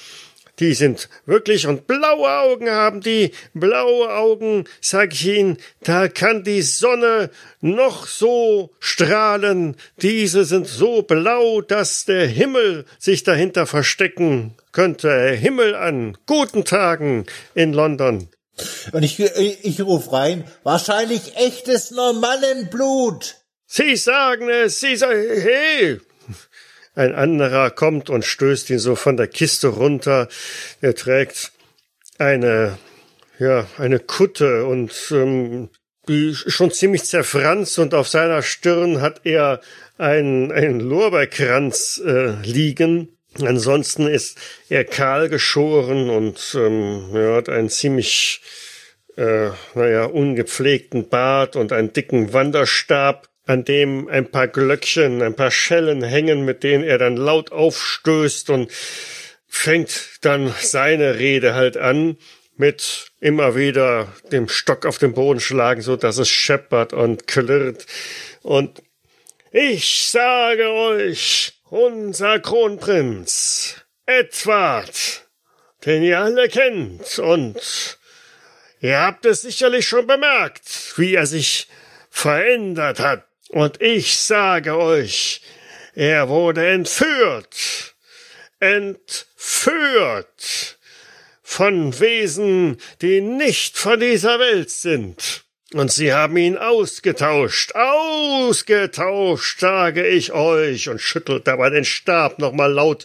die 0.60 0.74
sind 0.74 1.10
wirklich 1.26 1.68
und 1.68 1.88
blaue 1.88 2.30
Augen 2.30 2.70
haben 2.70 3.01
die, 3.01 3.32
blaue 3.53 4.14
Augen, 4.14 4.66
sag 4.82 5.14
ich 5.14 5.28
Ihnen, 5.28 5.58
da 5.82 6.08
kann 6.08 6.43
die 6.43 6.62
Sonne 6.62 7.30
noch 7.62 8.08
so 8.08 8.72
strahlen, 8.80 9.76
diese 10.01 10.45
sind 10.45 10.68
so 10.68 11.03
blau, 11.03 11.62
dass 11.62 12.05
der 12.05 12.28
Himmel 12.28 12.86
sich 12.97 13.24
dahinter 13.24 13.68
verstecken 13.68 14.55
könnte. 14.72 15.32
Himmel 15.32 15.76
an 15.76 16.18
guten 16.26 16.66
Tagen 16.66 17.26
in 17.53 17.74
London. 17.74 18.30
Und 18.91 19.03
ich, 19.03 19.20
ich, 19.20 19.66
ich 19.66 19.82
ruf 19.82 20.12
rein, 20.12 20.43
wahrscheinlich 20.64 21.36
echtes 21.36 21.91
Normannenblut. 21.91 23.36
Sie 23.66 23.95
sagen 23.95 24.49
es, 24.49 24.80
Sie 24.80 24.95
sagen, 24.95 25.22
hey, 25.41 25.99
ein 26.97 27.13
anderer 27.13 27.69
kommt 27.69 28.09
und 28.09 28.25
stößt 28.25 28.71
ihn 28.71 28.79
so 28.79 28.95
von 28.95 29.17
der 29.17 29.27
Kiste 29.27 29.67
runter. 29.67 30.27
Er 30.81 30.95
trägt 30.95 31.51
eine, 32.17 32.77
ja, 33.37 33.67
eine 33.77 33.99
Kutte 33.99 34.65
und 34.65 34.91
ähm, 35.11 35.69
die 36.07 36.33
schon 36.33 36.71
ziemlich 36.71 37.03
zerfranst 37.03 37.77
und 37.77 37.93
auf 37.93 38.07
seiner 38.07 38.41
Stirn 38.41 39.01
hat 39.01 39.21
er 39.25 39.61
einen, 39.97 40.51
einen 40.51 40.79
Lorbeerkranz 40.79 42.01
äh, 42.03 42.31
liegen. 42.43 43.09
Ansonsten 43.41 44.07
ist 44.07 44.39
er 44.67 44.83
kahl 44.83 45.29
geschoren 45.29 46.09
und 46.09 46.55
ähm, 46.57 47.09
er 47.13 47.35
hat 47.35 47.49
einen 47.49 47.69
ziemlich, 47.69 48.41
äh, 49.17 49.49
naja, 49.75 50.05
ungepflegten 50.05 51.09
Bart 51.09 51.55
und 51.55 51.71
einen 51.71 51.93
dicken 51.93 52.33
Wanderstab 52.33 53.27
an 53.47 53.63
dem 53.63 54.09
ein 54.09 54.29
paar 54.29 54.47
Glöckchen, 54.47 55.21
ein 55.21 55.35
paar 55.35 55.51
Schellen 55.51 56.03
hängen, 56.03 56.43
mit 56.43 56.63
denen 56.63 56.83
er 56.83 56.97
dann 56.97 57.15
laut 57.15 57.51
aufstößt 57.51 58.49
und 58.49 58.71
fängt 59.47 60.19
dann 60.21 60.53
seine 60.59 61.17
Rede 61.17 61.55
halt 61.55 61.77
an 61.77 62.17
mit 62.57 63.11
immer 63.21 63.55
wieder 63.55 64.11
dem 64.31 64.49
Stock 64.49 64.85
auf 64.85 64.97
den 64.97 65.13
Boden 65.13 65.39
schlagen, 65.39 65.81
so 65.81 65.95
dass 65.95 66.17
es 66.17 66.27
scheppert 66.27 66.91
und 66.91 67.27
klirrt. 67.27 67.85
Und 68.41 68.83
ich 69.51 70.09
sage 70.09 70.69
euch, 70.69 71.53
unser 71.69 72.39
Kronprinz, 72.39 73.75
Edward, 74.05 75.25
den 75.85 76.03
ihr 76.03 76.19
alle 76.19 76.49
kennt 76.49 77.19
und 77.19 77.97
ihr 78.81 78.99
habt 78.99 79.25
es 79.25 79.43
sicherlich 79.43 79.87
schon 79.87 80.05
bemerkt, 80.05 80.97
wie 80.97 81.15
er 81.15 81.25
sich 81.25 81.67
verändert 82.09 82.99
hat 82.99 83.26
und 83.49 83.81
ich 83.81 84.17
sage 84.17 84.77
euch, 84.77 85.41
er 85.95 86.29
wurde 86.29 86.67
entführt, 86.67 87.95
entführt 88.59 90.37
von 91.41 91.99
Wesen, 91.99 92.77
die 93.01 93.21
nicht 93.21 93.77
von 93.77 93.99
dieser 93.99 94.37
Welt 94.39 94.69
sind. 94.69 95.43
Und 95.73 95.91
sie 95.91 96.13
haben 96.13 96.37
ihn 96.37 96.57
ausgetauscht, 96.57 97.75
ausgetauscht, 97.75 99.59
sage 99.59 100.07
ich 100.07 100.31
euch, 100.31 100.87
und 100.87 101.01
schüttelt 101.01 101.45
dabei 101.47 101.69
den 101.69 101.83
Stab 101.83 102.39
nochmal 102.39 102.71
laut 102.71 103.03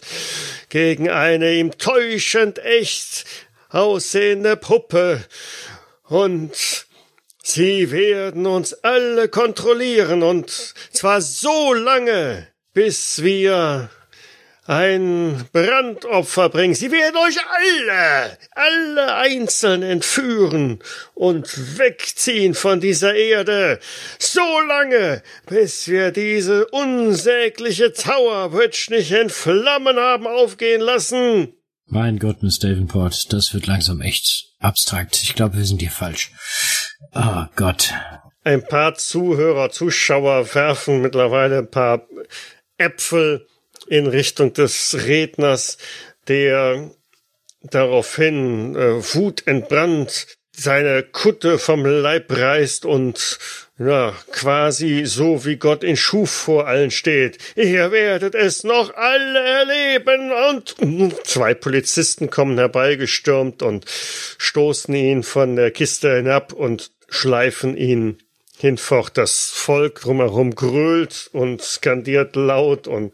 gegen 0.69 1.09
eine 1.09 1.53
ihm 1.53 1.77
täuschend 1.77 2.59
echt 2.59 3.25
aussehende 3.69 4.55
Puppe. 4.55 5.25
Und 6.03 6.85
Sie 7.45 7.91
werden 7.91 8.45
uns 8.45 8.73
alle 8.73 9.27
kontrollieren 9.27 10.23
und 10.23 10.49
zwar 10.93 11.21
so 11.21 11.73
lange, 11.73 12.47
bis 12.73 13.21
wir 13.21 13.89
ein 14.65 15.43
Brandopfer 15.51 16.47
bringen. 16.47 16.73
Sie 16.73 16.89
werden 16.89 17.17
euch 17.17 17.37
alle, 17.37 18.37
alle 18.51 19.15
einzeln 19.15 19.83
entführen 19.83 20.79
und 21.15 21.77
wegziehen 21.77 22.53
von 22.53 22.79
dieser 22.79 23.13
Erde, 23.13 23.81
so 24.19 24.61
lange, 24.65 25.21
bis 25.45 25.89
wir 25.89 26.11
diese 26.11 26.67
unsägliche 26.67 27.91
Tower 27.91 28.51
nicht 28.89 29.11
in 29.11 29.29
Flammen 29.29 29.97
haben 29.97 30.27
aufgehen 30.27 30.79
lassen. 30.79 31.53
Mein 31.87 32.19
Gott, 32.19 32.41
Miss 32.41 32.59
Davenport, 32.59 33.33
das 33.33 33.53
wird 33.53 33.67
langsam 33.67 33.99
echt 33.99 34.53
abstrakt. 34.59 35.19
Ich 35.21 35.35
glaube, 35.35 35.57
wir 35.57 35.65
sind 35.65 35.81
hier 35.81 35.91
falsch. 35.91 36.31
Oh 37.13 37.45
Gott. 37.55 37.93
Ein 38.43 38.65
paar 38.65 38.95
Zuhörer, 38.95 39.69
Zuschauer 39.69 40.53
werfen 40.53 41.01
mittlerweile 41.01 41.59
ein 41.59 41.71
paar 41.71 42.07
Äpfel 42.77 43.47
in 43.87 44.07
Richtung 44.07 44.53
des 44.53 45.05
Redners, 45.05 45.77
der 46.27 46.91
daraufhin 47.61 48.75
äh, 48.75 49.01
wutentbrannt 49.15 50.27
seine 50.55 51.03
Kutte 51.03 51.57
vom 51.57 51.85
Leib 51.85 52.31
reißt 52.31 52.85
und 52.85 53.39
ja, 53.87 54.13
quasi 54.31 55.05
so 55.05 55.45
wie 55.45 55.57
Gott 55.57 55.83
in 55.83 55.97
Schuf 55.97 56.29
vor 56.29 56.67
allen 56.67 56.91
steht. 56.91 57.37
Ihr 57.55 57.91
werdet 57.91 58.35
es 58.35 58.63
noch 58.63 58.93
alle 58.95 59.39
erleben 59.39 60.31
und 60.31 60.75
zwei 61.25 61.53
Polizisten 61.53 62.29
kommen 62.29 62.57
herbeigestürmt 62.57 63.61
und 63.61 63.85
stoßen 64.37 64.93
ihn 64.93 65.23
von 65.23 65.55
der 65.55 65.71
Kiste 65.71 66.15
hinab 66.15 66.53
und 66.53 66.91
schleifen 67.09 67.77
ihn 67.77 68.17
hinfort. 68.57 69.17
Das 69.17 69.49
Volk 69.49 70.01
drumherum 70.01 70.55
grölt 70.55 71.29
und 71.33 71.61
skandiert 71.61 72.35
laut 72.35 72.87
und 72.87 73.13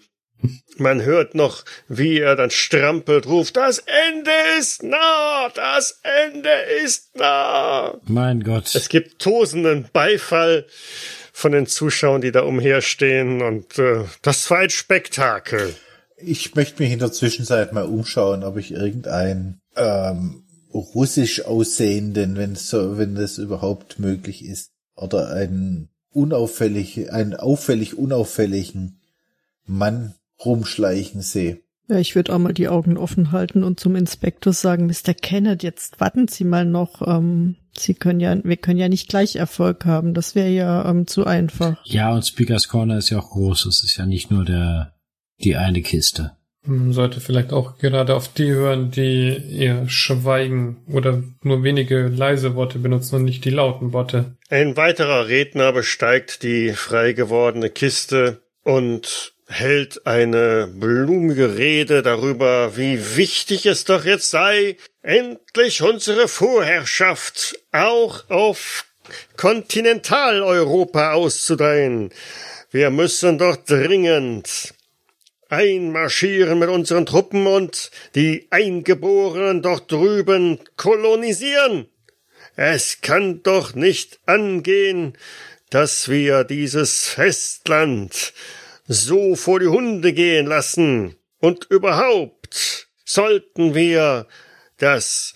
man 0.77 1.01
hört 1.03 1.35
noch, 1.35 1.65
wie 1.87 2.19
er 2.19 2.35
dann 2.35 2.51
strampelt, 2.51 3.27
ruft, 3.27 3.57
das 3.57 3.79
Ende 3.79 4.31
ist 4.57 4.83
nah, 4.83 5.49
das 5.53 5.99
Ende 6.03 6.49
ist 6.83 7.15
nah. 7.15 7.99
Mein 8.05 8.43
Gott. 8.43 8.73
Es 8.73 8.89
gibt 8.89 9.21
tosenden 9.21 9.87
Beifall 9.91 10.65
von 11.33 11.51
den 11.51 11.67
Zuschauern, 11.67 12.21
die 12.21 12.31
da 12.31 12.41
umherstehen 12.41 13.41
und 13.41 13.77
äh, 13.79 14.03
das 14.21 14.49
war 14.49 14.59
ein 14.59 14.69
Spektakel. 14.69 15.75
Ich 16.17 16.55
möchte 16.55 16.83
mich 16.83 16.91
in 16.91 16.99
der 16.99 17.11
Zwischenzeit 17.11 17.71
mal 17.71 17.85
umschauen, 17.85 18.43
ob 18.43 18.57
ich 18.57 18.71
irgendeinen 18.71 19.61
ähm, 19.75 20.43
russisch 20.73 21.45
aussehenden, 21.45 22.35
wenn 22.35 22.55
so, 22.55 22.97
wenn 22.97 23.15
das 23.15 23.37
überhaupt 23.37 23.99
möglich 23.99 24.45
ist, 24.45 24.71
oder 24.95 25.29
einen 25.29 25.89
unauffällig, 26.11 27.11
einen 27.11 27.35
auffällig 27.35 27.97
unauffälligen 27.97 28.99
Mann 29.65 30.15
rumschleichen 30.43 31.21
sehe. 31.21 31.61
Ja, 31.87 31.97
ich 31.97 32.15
würde 32.15 32.33
auch 32.33 32.39
mal 32.39 32.53
die 32.53 32.67
Augen 32.67 32.97
offen 32.97 33.31
halten 33.31 33.63
und 33.63 33.79
zum 33.79 33.95
Inspektor 33.95 34.53
sagen, 34.53 34.85
Mr. 34.85 35.15
Kenneth, 35.15 35.63
jetzt 35.63 35.99
warten 35.99 36.27
Sie 36.27 36.43
mal 36.43 36.65
noch. 36.65 37.01
Ähm, 37.07 37.55
Sie 37.75 37.95
können 37.95 38.19
ja, 38.19 38.37
wir 38.43 38.57
können 38.57 38.79
ja 38.79 38.89
nicht 38.89 39.09
gleich 39.09 39.37
Erfolg 39.37 39.85
haben. 39.85 40.13
Das 40.13 40.35
wäre 40.35 40.49
ja 40.49 40.87
ähm, 40.87 41.07
zu 41.07 41.25
einfach. 41.25 41.83
Ja, 41.85 42.13
und 42.13 42.25
Speakers 42.25 42.67
Corner 42.67 42.97
ist 42.97 43.09
ja 43.09 43.19
auch 43.19 43.31
groß. 43.31 43.65
Es 43.65 43.83
ist 43.83 43.97
ja 43.97 44.05
nicht 44.05 44.29
nur 44.29 44.45
der 44.45 44.93
die 45.41 45.55
eine 45.55 45.81
Kiste. 45.81 46.35
Man 46.65 46.91
sollte 46.91 47.21
vielleicht 47.21 47.53
auch 47.53 47.77
gerade 47.77 48.13
auf 48.15 48.27
die 48.27 48.51
hören, 48.51 48.91
die 48.91 49.57
eher 49.57 49.87
schweigen 49.87 50.83
oder 50.91 51.23
nur 51.41 51.63
wenige 51.63 52.07
leise 52.07 52.53
Worte 52.55 52.79
benutzen 52.79 53.15
und 53.15 53.23
nicht 53.23 53.45
die 53.45 53.49
lauten 53.49 53.93
Worte. 53.93 54.35
Ein 54.49 54.75
weiterer 54.75 55.27
Redner 55.29 55.71
besteigt 55.71 56.43
die 56.43 56.73
frei 56.73 57.13
gewordene 57.13 57.69
Kiste 57.69 58.41
und 58.63 59.33
hält 59.49 60.05
eine 60.05 60.67
blumige 60.67 61.57
Rede 61.57 62.03
darüber, 62.03 62.77
wie 62.77 63.17
wichtig 63.17 63.65
es 63.65 63.83
doch 63.83 64.05
jetzt 64.05 64.29
sei, 64.29 64.77
endlich 65.01 65.81
unsere 65.81 66.27
Vorherrschaft 66.27 67.59
auch 67.71 68.29
auf 68.29 68.85
Kontinentaleuropa 69.37 71.13
auszudehnen. 71.13 72.11
Wir 72.69 72.91
müssen 72.91 73.39
doch 73.39 73.55
dringend 73.55 74.75
einmarschieren 75.49 76.59
mit 76.59 76.69
unseren 76.69 77.07
Truppen 77.07 77.47
und 77.47 77.89
die 78.13 78.47
Eingeborenen 78.51 79.63
dort 79.63 79.91
drüben 79.91 80.59
kolonisieren. 80.77 81.87
Es 82.55 83.01
kann 83.01 83.41
doch 83.41 83.73
nicht 83.73 84.19
angehen, 84.27 85.17
dass 85.71 86.07
wir 86.07 86.43
dieses 86.43 87.07
Festland 87.07 88.33
so 88.89 89.35
vor 89.35 89.59
die 89.59 89.67
Hunde 89.67 90.13
gehen 90.13 90.47
lassen. 90.47 91.15
Und 91.39 91.67
überhaupt 91.69 92.87
sollten 93.05 93.75
wir 93.75 94.27
das 94.77 95.33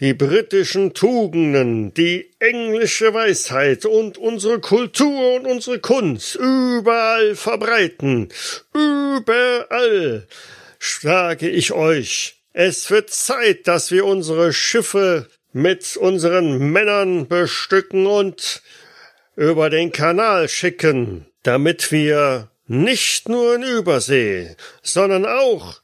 die 0.00 0.12
britischen 0.12 0.92
Tugenden, 0.92 1.94
die 1.94 2.30
englische 2.38 3.14
Weisheit 3.14 3.86
und 3.86 4.18
unsere 4.18 4.60
Kultur 4.60 5.36
und 5.36 5.46
unsere 5.46 5.78
Kunst 5.78 6.34
überall 6.34 7.34
verbreiten. 7.34 8.28
Überall, 8.74 10.26
sage 10.78 11.48
ich 11.48 11.72
euch. 11.72 12.42
Es 12.52 12.90
wird 12.90 13.08
Zeit, 13.08 13.66
dass 13.68 13.90
wir 13.90 14.04
unsere 14.04 14.52
Schiffe 14.52 15.28
mit 15.52 15.96
unseren 15.96 16.72
Männern 16.72 17.28
bestücken 17.28 18.06
und 18.06 18.62
über 19.36 19.70
den 19.70 19.92
Kanal 19.92 20.48
schicken, 20.48 21.26
damit 21.42 21.90
wir 21.90 22.50
nicht 22.66 23.28
nur 23.28 23.56
in 23.56 23.62
Übersee, 23.62 24.56
sondern 24.82 25.24
auch 25.24 25.80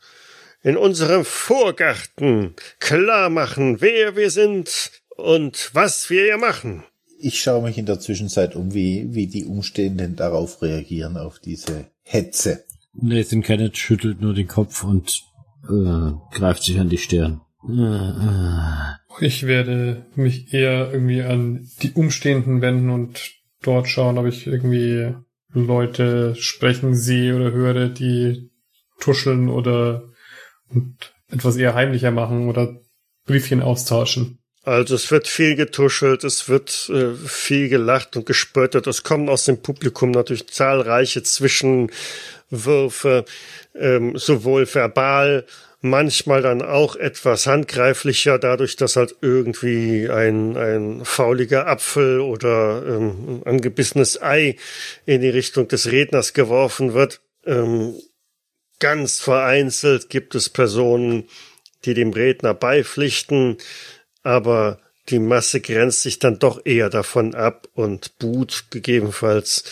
in 0.63 0.77
unserem 0.77 1.25
Vorgarten 1.25 2.55
klar 2.79 3.31
machen, 3.31 3.81
wer 3.81 4.17
wir 4.17 4.31
sind 4.31 4.91
und 5.17 5.71
was 5.73 6.09
wir 6.11 6.25
hier 6.25 6.39
machen. 6.39 6.85
Ich 7.19 7.41
schaue 7.41 7.63
mich 7.63 7.79
in 7.79 7.87
der 7.87 8.01
Zwischenzeit 8.01 8.57
um, 8.57 8.75
wie, 8.75 9.15
wie 9.15 9.27
die 9.29 9.45
Umstehenden 9.45 10.17
darauf 10.17 10.61
reagieren, 10.63 11.17
auf 11.17 11.39
diese 11.39 11.87
Hetze. 12.03 12.65
Nathan 12.95 13.43
Kenneth 13.43 13.79
schüttelt 13.79 14.21
nur 14.21 14.35
den 14.35 14.49
Kopf 14.49 14.85
und 14.85 15.23
äh, 15.65 16.37
greift 16.37 16.65
sich 16.65 16.79
an 16.79 16.89
die 16.89 16.99
Stirn. 16.99 17.41
Äh, 17.69 17.73
äh. 17.73 19.25
Ich 19.25 19.47
werde 19.47 20.07
mich 20.17 20.53
eher 20.53 20.93
irgendwie 20.93 21.23
an 21.23 21.69
die 21.83 21.93
Umstehenden 21.93 22.61
wenden 22.61 22.91
und 22.91 23.33
dort 23.63 23.89
schauen, 23.89 24.19
ob 24.19 24.27
ich 24.27 24.47
irgendwie 24.47 25.15
Leute 25.55 26.35
sprechen 26.37 26.95
sehe 26.95 27.37
oder 27.37 27.53
höre, 27.53 27.89
die 27.89 28.51
tuscheln 29.01 29.49
oder 29.49 30.05
etwas 31.29 31.57
eher 31.57 31.75
heimlicher 31.75 32.11
machen 32.11 32.49
oder 32.49 32.77
Briefchen 33.27 33.63
austauschen. 33.63 34.39
Also 34.65 34.95
es 34.95 35.11
wird 35.11 35.27
viel 35.27 35.57
getuschelt, 35.57 36.23
es 36.23 36.49
wird 36.49 36.89
äh, 36.89 37.15
viel 37.15 37.69
gelacht 37.69 38.17
und 38.17 38.27
gespöttert. 38.27 38.87
Es 38.87 39.03
kommen 39.03 39.29
aus 39.29 39.45
dem 39.45 39.61
Publikum 39.61 40.13
natürlich 40.13 40.49
zahlreiche 40.49 41.25
Zwischenwürfe, 41.25 43.25
ähm, 43.75 44.17
sowohl 44.17 44.73
verbal, 44.73 45.47
manchmal 45.83 46.43
dann 46.43 46.63
auch 46.63 46.97
etwas 46.97 47.47
handgreiflicher, 47.47 48.39
dadurch, 48.39 48.77
dass 48.77 48.97
halt 48.97 49.17
irgendwie 49.21 50.09
ein, 50.09 50.57
ein 50.57 51.05
fauliger 51.05 51.67
Apfel 51.67 52.21
oder 52.21 52.83
ähm, 52.87 53.43
ein 53.43 53.43
angebissenes 53.45 54.23
Ei 54.23 54.57
in 55.05 55.21
die 55.21 55.29
Richtung 55.29 55.69
des 55.69 55.91
Redners 55.93 56.33
geworfen 56.33 56.95
wird. 56.95 57.21
Ähm, 57.45 57.95
ganz 58.79 59.21
vereinzelt 59.21 60.09
gibt 60.09 60.35
es 60.35 60.49
Personen, 60.49 61.29
die 61.85 61.95
dem 61.95 62.13
Redner 62.13 62.55
beipflichten, 62.55 63.59
aber 64.23 64.79
die 65.09 65.19
Masse 65.19 65.61
grenzt 65.61 66.03
sich 66.03 66.21
dann 66.21 66.39
doch 66.39 66.65
eher 66.65 66.89
davon 66.89 67.35
ab 67.35 67.69
und 67.75 68.19
buht 68.19 68.67
gegebenenfalls 68.71 69.65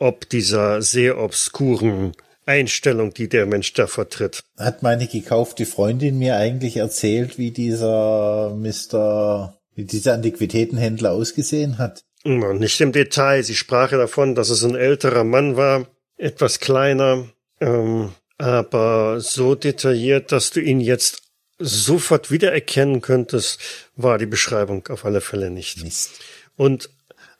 ob 0.00 0.28
dieser 0.30 0.82
sehr 0.82 1.18
obskuren 1.18 2.12
Einstellung, 2.46 3.14
die 3.14 3.28
der 3.28 3.46
Mensch 3.46 3.72
da 3.74 3.86
vertritt. 3.86 4.42
Hat 4.58 4.82
meine 4.82 5.06
gekaufte 5.06 5.66
Freundin 5.66 6.18
mir 6.18 6.36
eigentlich 6.36 6.76
erzählt, 6.76 7.38
wie 7.38 7.50
dieser 7.50 8.56
Mr., 8.56 9.54
wie 9.74 9.84
dieser 9.84 10.14
Antiquitätenhändler 10.14 11.12
ausgesehen 11.12 11.78
hat? 11.78 12.02
Nicht 12.24 12.80
im 12.80 12.92
Detail. 12.92 13.42
Sie 13.42 13.54
sprach 13.54 13.90
davon, 13.90 14.34
dass 14.34 14.50
es 14.50 14.62
ein 14.62 14.74
älterer 14.74 15.24
Mann 15.24 15.56
war, 15.56 15.86
etwas 16.16 16.60
kleiner, 16.60 17.28
ähm, 17.60 18.12
aber 18.36 19.20
so 19.20 19.54
detailliert, 19.54 20.32
dass 20.32 20.50
du 20.50 20.60
ihn 20.60 20.80
jetzt 20.80 21.22
sofort 21.58 22.30
wiedererkennen 22.30 23.00
könntest, 23.00 23.60
war 23.96 24.18
die 24.18 24.26
Beschreibung 24.26 24.86
auf 24.88 25.04
alle 25.04 25.20
Fälle 25.20 25.50
nicht. 25.50 25.82
Mist. 25.82 26.10
Und 26.56 26.90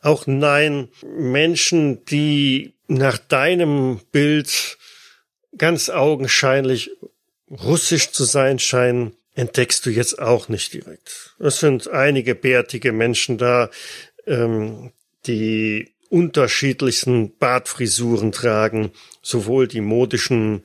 auch 0.03 0.27
nein, 0.27 0.89
Menschen, 1.03 2.05
die 2.07 2.75
nach 2.87 3.19
deinem 3.19 4.01
Bild 4.13 4.79
ganz 5.57 5.89
augenscheinlich 5.91 6.91
russisch 7.51 8.11
zu 8.11 8.25
sein 8.25 8.59
scheinen, 8.59 9.15
entdeckst 9.35 9.85
du 9.87 9.91
jetzt 9.91 10.19
auch 10.19 10.49
nicht 10.49 10.73
direkt. 10.73 11.35
Es 11.39 11.61
sind 11.61 11.89
einige 11.89 12.35
bärtige 12.35 12.93
Menschen 12.93 13.39
da, 13.39 13.71
ähm, 14.27 14.93
die 15.27 15.93
unterschiedlichsten 16.09 17.37
Bartfrisuren 17.37 18.33
tragen, 18.33 18.93
sowohl 19.23 19.69
die 19.69 19.81
modischen 19.81 20.63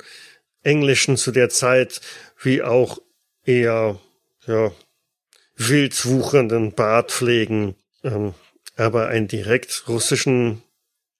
englischen 0.63 1.17
zu 1.17 1.31
der 1.31 1.49
Zeit 1.49 2.01
wie 2.41 2.63
auch 2.63 2.99
eher 3.45 3.99
ja, 4.47 4.71
wild 5.55 6.05
wuchernden 6.05 6.73
Bartpflegen, 6.73 7.75
ähm, 8.03 8.33
aber 8.75 9.07
einen 9.07 9.27
direkt 9.27 9.87
russischen 9.87 10.63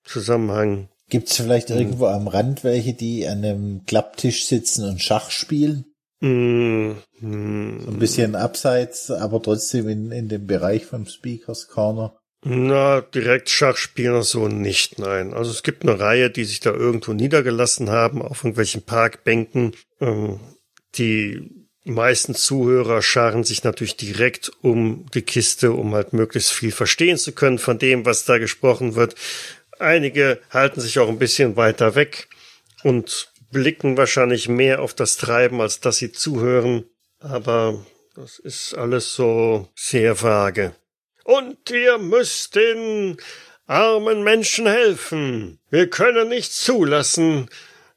Zusammenhang. 0.04 0.88
Gibt 1.08 1.28
es 1.28 1.36
vielleicht 1.36 1.70
hm. 1.70 1.78
irgendwo 1.78 2.06
am 2.06 2.28
Rand 2.28 2.64
welche, 2.64 2.94
die 2.94 3.26
an 3.26 3.44
einem 3.44 3.84
Klapptisch 3.86 4.46
sitzen 4.46 4.88
und 4.88 5.00
Schach 5.00 5.30
spielen? 5.30 5.84
Mm, 6.20 6.92
so 7.20 7.26
ein 7.26 7.98
bisschen 7.98 8.34
abseits, 8.34 9.10
aber 9.10 9.42
trotzdem 9.42 9.88
in, 9.88 10.10
in 10.12 10.28
dem 10.28 10.46
Bereich 10.46 10.86
vom 10.86 11.06
Speakers 11.06 11.68
Corner. 11.68 12.16
Na, 12.44 13.00
direkt 13.00 13.50
Schachspieler 13.50 14.22
so 14.22 14.48
nicht, 14.48 14.98
nein. 14.98 15.34
Also 15.34 15.50
es 15.50 15.62
gibt 15.62 15.82
eine 15.82 15.98
Reihe, 15.98 16.30
die 16.30 16.44
sich 16.44 16.60
da 16.60 16.70
irgendwo 16.72 17.12
niedergelassen 17.12 17.90
haben, 17.90 18.22
auf 18.22 18.44
irgendwelchen 18.44 18.82
Parkbänken, 18.82 19.72
ähm, 20.00 20.40
Die 20.96 21.66
meisten 21.84 22.34
Zuhörer 22.34 23.00
scharen 23.00 23.44
sich 23.44 23.62
natürlich 23.64 23.96
direkt 23.96 24.50
um 24.62 25.06
die 25.14 25.22
Kiste, 25.22 25.72
um 25.72 25.94
halt 25.94 26.12
möglichst 26.12 26.52
viel 26.52 26.72
verstehen 26.72 27.16
zu 27.16 27.32
können 27.32 27.58
von 27.58 27.78
dem, 27.78 28.04
was 28.04 28.24
da 28.24 28.38
gesprochen 28.38 28.96
wird. 28.96 29.14
Einige 29.78 30.40
halten 30.50 30.80
sich 30.80 30.98
auch 30.98 31.08
ein 31.08 31.18
bisschen 31.18 31.56
weiter 31.56 31.94
weg 31.94 32.28
und 32.82 33.30
blicken 33.50 33.96
wahrscheinlich 33.96 34.48
mehr 34.48 34.80
auf 34.80 34.94
das 34.94 35.16
Treiben, 35.16 35.60
als 35.60 35.80
dass 35.80 35.98
sie 35.98 36.12
zuhören. 36.12 36.84
Aber 37.20 37.84
das 38.14 38.38
ist 38.38 38.74
alles 38.74 39.14
so 39.14 39.68
sehr 39.74 40.22
vage. 40.22 40.74
Und 41.24 41.70
ihr 41.70 41.98
müsst 41.98 42.54
den 42.54 43.16
armen 43.66 44.22
Menschen 44.22 44.66
helfen. 44.66 45.58
Wir 45.70 45.90
können 45.90 46.28
nicht 46.28 46.52
zulassen, 46.52 47.48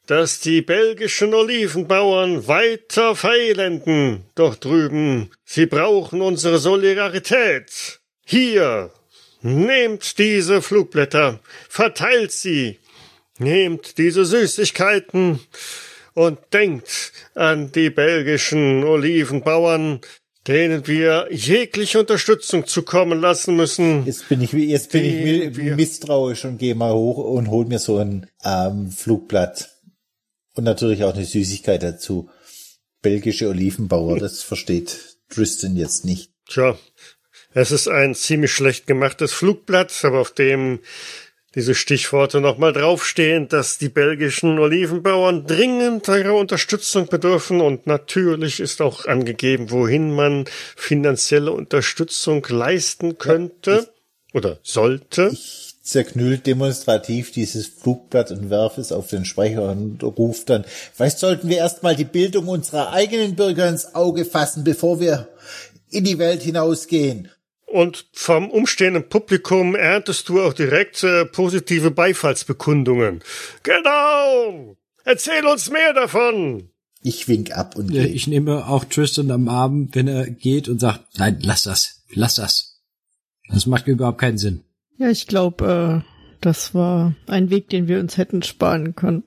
dass 0.08 0.40
die 0.40 0.64
belgischen 0.64 1.36
Olivenbauern 1.36 2.48
weiter 2.48 3.16
fehlenden 3.16 4.26
dort 4.34 4.66
drüben. 4.66 5.30
Sie 5.46 5.68
brauchen 5.68 6.22
unsere 6.22 6.58
Solidarität. 6.58 8.00
Hier, 8.26 8.92
nehmt 9.42 10.18
diese 10.18 10.62
Flugblätter, 10.62 11.40
verteilt 11.68 12.32
sie, 12.32 12.80
nehmt 13.38 13.98
diese 13.98 14.26
Süßigkeiten 14.26 15.40
und 16.14 16.40
denkt 16.54 17.14
an 17.36 17.72
die 17.72 17.90
belgischen 17.90 18.84
Olivenbauern, 18.84 20.02
denen 20.48 20.88
wir 20.88 21.28
jegliche 21.32 22.00
Unterstützung 22.00 22.66
zukommen 22.66 23.20
lassen 23.20 23.56
müssen. 23.56 24.06
Jetzt 24.06 24.30
bin 24.30 24.42
ich, 24.42 24.52
jetzt 24.52 24.92
bin 24.92 25.06
ich 25.06 25.76
misstrauisch 25.76 26.46
und 26.46 26.58
gehe 26.58 26.76
mal 26.76 26.94
hoch 26.94 27.18
und 27.18 27.50
hol 27.50 27.66
mir 27.66 27.80
so 27.80 27.98
ein 27.98 28.28
ähm, 28.44 28.90
Flugblatt. 28.92 29.70
Und 30.56 30.64
natürlich 30.64 31.04
auch 31.04 31.14
eine 31.14 31.26
Süßigkeit 31.26 31.84
dazu. 31.84 32.30
Belgische 33.02 33.48
Olivenbauer, 33.48 34.20
das 34.20 34.42
versteht 34.42 35.18
Tristan 35.30 35.76
jetzt 35.76 36.04
nicht. 36.04 36.32
Tja, 36.50 36.78
es 37.60 37.72
ist 37.72 37.88
ein 37.88 38.16
ziemlich 38.16 38.52
schlecht 38.52 38.88
gemachtes 38.88 39.34
Flugblatt, 39.34 39.94
aber 40.04 40.20
auf 40.20 40.32
dem 40.32 40.80
diese 41.56 41.74
Stichworte 41.74 42.42
nochmal 42.42 42.74
draufstehen, 42.74 43.48
dass 43.48 43.80
die 43.80 43.90
belgischen 43.90 44.60
Olivenbauern 44.60 45.48
dringend 45.48 46.08
ihrer 46.08 46.36
Unterstützung 46.36 47.08
bedürfen 47.08 47.60
und 47.60 47.88
natürlich 47.88 48.60
ist 48.60 48.82
auch 48.82 49.06
angegeben, 49.06 49.72
wohin 49.72 50.14
man 50.14 50.46
finanzielle 50.76 51.52
Unterstützung 51.52 52.46
leisten 52.48 53.18
könnte 53.18 53.88
ich, 53.88 54.36
oder 54.36 54.60
sollte. 54.62 55.32
Ich 55.34 55.76
zerknüllt 55.82 56.46
demonstrativ 56.46 57.32
dieses 57.32 57.66
Flugblatt 57.66 58.30
und 58.30 58.52
werf 58.52 58.78
es 58.78 58.92
auf 58.92 59.08
den 59.08 59.26
Sprecher 59.26 59.72
und 59.72 60.04
ruft 60.04 60.52
dann, 60.52 60.66
vielleicht 60.94 61.18
sollten 61.18 61.50
wir 61.50 61.58
erstmal 61.58 61.96
die 61.96 62.06
Bildung 62.06 62.48
unserer 62.48 62.92
eigenen 62.94 63.36
Bürger 63.36 63.68
ins 63.68 63.96
Auge 63.96 64.24
fassen, 64.24 64.64
bevor 64.64 65.00
wir 65.00 65.28
in 65.90 66.04
die 66.04 66.20
Welt 66.20 66.44
hinausgehen. 66.44 67.30
Und 67.72 68.08
vom 68.14 68.50
umstehenden 68.50 69.10
Publikum 69.10 69.76
erntest 69.76 70.28
du 70.30 70.42
auch 70.42 70.54
direkt 70.54 71.04
äh, 71.04 71.26
positive 71.26 71.92
Beifallsbekundungen. 71.92 73.22
Genau! 73.64 74.76
Erzähl 75.06 75.46
uns 75.46 75.70
mehr 75.70 75.94
davon! 75.94 76.70
Ich 77.02 77.28
wink 77.28 77.52
ab 77.52 77.76
und 77.78 77.92
ja, 77.92 78.04
Ich 78.04 78.28
nehme 78.28 78.68
auch 78.68 78.84
Tristan 78.86 79.32
am 79.32 79.48
Arm, 79.48 79.90
wenn 79.94 80.08
er 80.08 80.30
geht 80.30 80.68
und 80.68 80.80
sagt, 80.80 81.18
nein, 81.18 81.40
lass 81.42 81.64
das, 81.64 82.04
lass 82.12 82.36
das. 82.36 82.82
Das 83.50 83.66
macht 83.66 83.88
überhaupt 83.88 84.20
keinen 84.20 84.38
Sinn. 84.38 84.64
Ja, 84.98 85.10
ich 85.10 85.28
glaube, 85.28 86.04
äh, 86.04 86.36
das 86.42 86.74
war 86.74 87.16
ein 87.28 87.50
Weg, 87.50 87.70
den 87.70 87.88
wir 87.88 88.00
uns 88.00 88.18
hätten 88.18 88.44
sparen 88.44 88.96
können. 88.96 89.24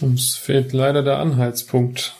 Uns 0.00 0.36
fehlt 0.36 0.72
leider 0.72 1.02
der 1.02 1.18
Anhaltspunkt. 1.18 2.16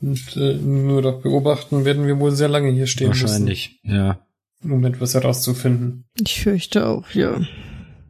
Und 0.00 0.36
äh, 0.36 0.54
nur 0.54 1.02
doch 1.02 1.20
beobachten 1.20 1.84
werden 1.84 2.06
wir 2.06 2.18
wohl 2.18 2.32
sehr 2.32 2.48
lange 2.48 2.70
hier 2.70 2.86
stehen 2.86 3.08
Wahrscheinlich, 3.08 3.80
müssen. 3.82 3.96
ja. 3.96 4.26
Um 4.62 4.84
etwas 4.84 5.14
herauszufinden. 5.14 6.04
Ich 6.20 6.42
fürchte 6.42 6.86
auch, 6.86 7.10
ja. 7.10 7.40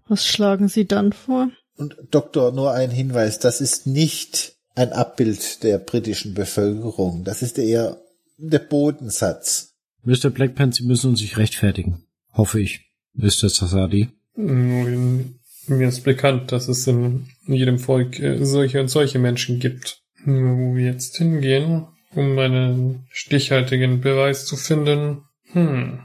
Was 0.08 0.26
schlagen 0.26 0.68
Sie 0.68 0.86
dann 0.86 1.12
vor? 1.12 1.50
Und 1.76 1.96
Doktor, 2.10 2.52
nur 2.52 2.72
ein 2.72 2.90
Hinweis, 2.90 3.38
das 3.38 3.60
ist 3.60 3.86
nicht 3.86 4.56
ein 4.74 4.92
Abbild 4.92 5.62
der 5.62 5.78
britischen 5.78 6.34
Bevölkerung. 6.34 7.24
Das 7.24 7.42
ist 7.42 7.58
eher 7.58 8.00
der 8.38 8.58
Bodensatz. 8.58 9.74
Mr. 10.02 10.30
Blackpants, 10.30 10.78
Sie 10.78 10.84
müssen 10.84 11.10
uns 11.10 11.20
sich 11.20 11.36
rechtfertigen. 11.36 12.04
Hoffe 12.32 12.60
ich. 12.60 12.90
Ist 13.14 13.42
das 13.42 13.56
Sasadi? 13.56 14.08
Mir 14.34 15.88
ist 15.88 16.04
bekannt, 16.04 16.52
dass 16.52 16.68
es 16.68 16.86
in 16.86 17.28
jedem 17.46 17.78
Volk 17.78 18.18
äh, 18.18 18.44
solche 18.44 18.80
und 18.80 18.88
solche 18.88 19.18
Menschen 19.18 19.58
gibt. 19.58 20.02
Wo 20.24 20.74
wir 20.74 20.84
jetzt 20.84 21.16
hingehen, 21.16 21.86
um 22.14 22.38
einen 22.38 23.06
stichhaltigen 23.10 24.00
Beweis 24.00 24.46
zu 24.46 24.56
finden. 24.56 25.22
Hm. 25.52 26.00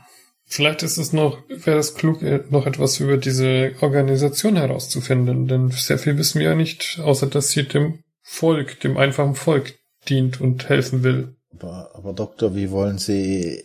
Vielleicht 0.47 0.83
ist 0.83 0.97
es 0.97 1.11
noch, 1.11 1.39
wäre 1.49 1.79
es 1.79 1.95
klug, 1.95 2.21
äh, 2.21 2.43
noch 2.49 2.67
etwas 2.67 2.99
über 2.99 3.17
diese 3.17 3.73
Organisation 3.81 4.55
herauszufinden, 4.55 5.47
denn 5.47 5.71
sehr 5.71 5.97
viel 5.97 6.17
wissen 6.17 6.39
wir 6.39 6.49
ja 6.49 6.55
nicht, 6.55 6.99
außer 7.01 7.27
dass 7.27 7.49
sie 7.49 7.63
dem 7.63 7.99
Volk, 8.21 8.79
dem 8.81 8.97
einfachen 8.97 9.35
Volk 9.35 9.75
dient 10.07 10.39
und 10.39 10.69
helfen 10.69 11.03
will. 11.03 11.35
Aber, 11.51 11.91
aber 11.93 12.13
Doktor, 12.13 12.55
wie 12.55 12.69
wollen 12.69 12.97
Sie 12.97 13.63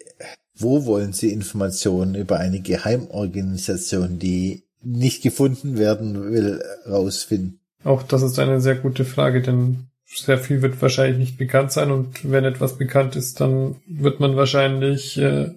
wo 0.60 0.84
wollen 0.84 1.12
Sie 1.12 1.32
Informationen 1.32 2.14
über 2.14 2.38
eine 2.38 2.60
Geheimorganisation, 2.60 4.18
die 4.18 4.64
nicht 4.82 5.22
gefunden 5.22 5.78
werden 5.78 6.32
will, 6.32 6.62
rausfinden? 6.86 7.60
Auch 7.82 8.02
das 8.02 8.22
ist 8.22 8.38
eine 8.38 8.60
sehr 8.60 8.74
gute 8.74 9.04
Frage, 9.04 9.40
denn 9.40 9.86
sehr 10.06 10.38
viel 10.38 10.60
wird 10.60 10.80
wahrscheinlich 10.82 11.18
nicht 11.18 11.38
bekannt 11.38 11.72
sein 11.72 11.90
und 11.90 12.30
wenn 12.30 12.44
etwas 12.44 12.76
bekannt 12.76 13.16
ist, 13.16 13.40
dann 13.40 13.76
wird 13.86 14.20
man 14.20 14.36
wahrscheinlich 14.36 15.16
äh, 15.18 15.50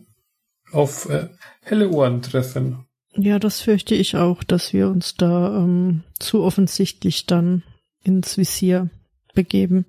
auf 0.74 1.10
äh, 1.10 1.30
helle 1.62 1.90
Ohren 1.90 2.22
treffen. 2.22 2.86
Ja, 3.16 3.40
das 3.40 3.62
fürchte 3.62 3.96
ich 3.96 4.16
auch, 4.16 4.44
dass 4.44 4.74
wir 4.74 4.88
uns 4.88 5.16
da 5.16 5.58
ähm, 5.58 6.04
zu 6.20 6.42
offensichtlich 6.44 7.26
dann 7.26 7.64
ins 8.04 8.38
Visier 8.38 8.90
begeben. 9.34 9.86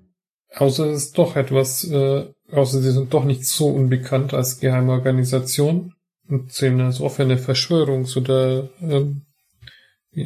Außer 0.55 0.85
es 0.85 1.05
ist 1.05 1.17
doch 1.17 1.35
etwas 1.35 1.83
äh, 1.85 2.25
außer 2.51 2.81
sie 2.81 2.91
sind 2.91 3.13
doch 3.13 3.25
nicht 3.25 3.45
so 3.45 3.67
unbekannt 3.67 4.33
als 4.33 4.59
geheime 4.59 4.91
Organisation 4.91 5.93
und 6.27 6.51
zählen 6.51 6.81
als 6.81 7.01
offene 7.01 7.37
Verschwörungs- 7.37 8.17
oder 8.17 8.69
ähm, 8.81 9.23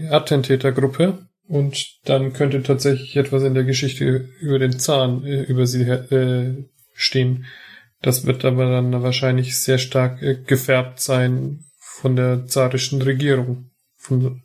Attentätergruppe. 0.10 1.26
Und 1.47 1.99
dann 2.05 2.34
könnte 2.34 2.62
tatsächlich 2.62 3.18
etwas 3.18 3.43
in 3.43 3.55
der 3.55 3.64
Geschichte 3.64 4.30
über 4.39 4.60
den 4.60 4.80
Zahn 4.80 5.26
äh, 5.26 5.41
über 5.43 5.66
sie 5.66 5.82
äh, 5.82 6.64
stehen. 6.93 7.45
Das 8.02 8.26
wird 8.26 8.45
aber 8.45 8.72
dann 8.72 9.04
wahrscheinlich 9.04 9.58
sehr 9.58 9.78
stark 9.78 10.22
äh, 10.22 10.36
gefärbt 10.36 11.02
sein 11.02 11.66
von 11.78 12.16
der 12.16 12.47
zarischen 12.47 13.02
Regierung, 13.02 13.72
von, 13.97 14.43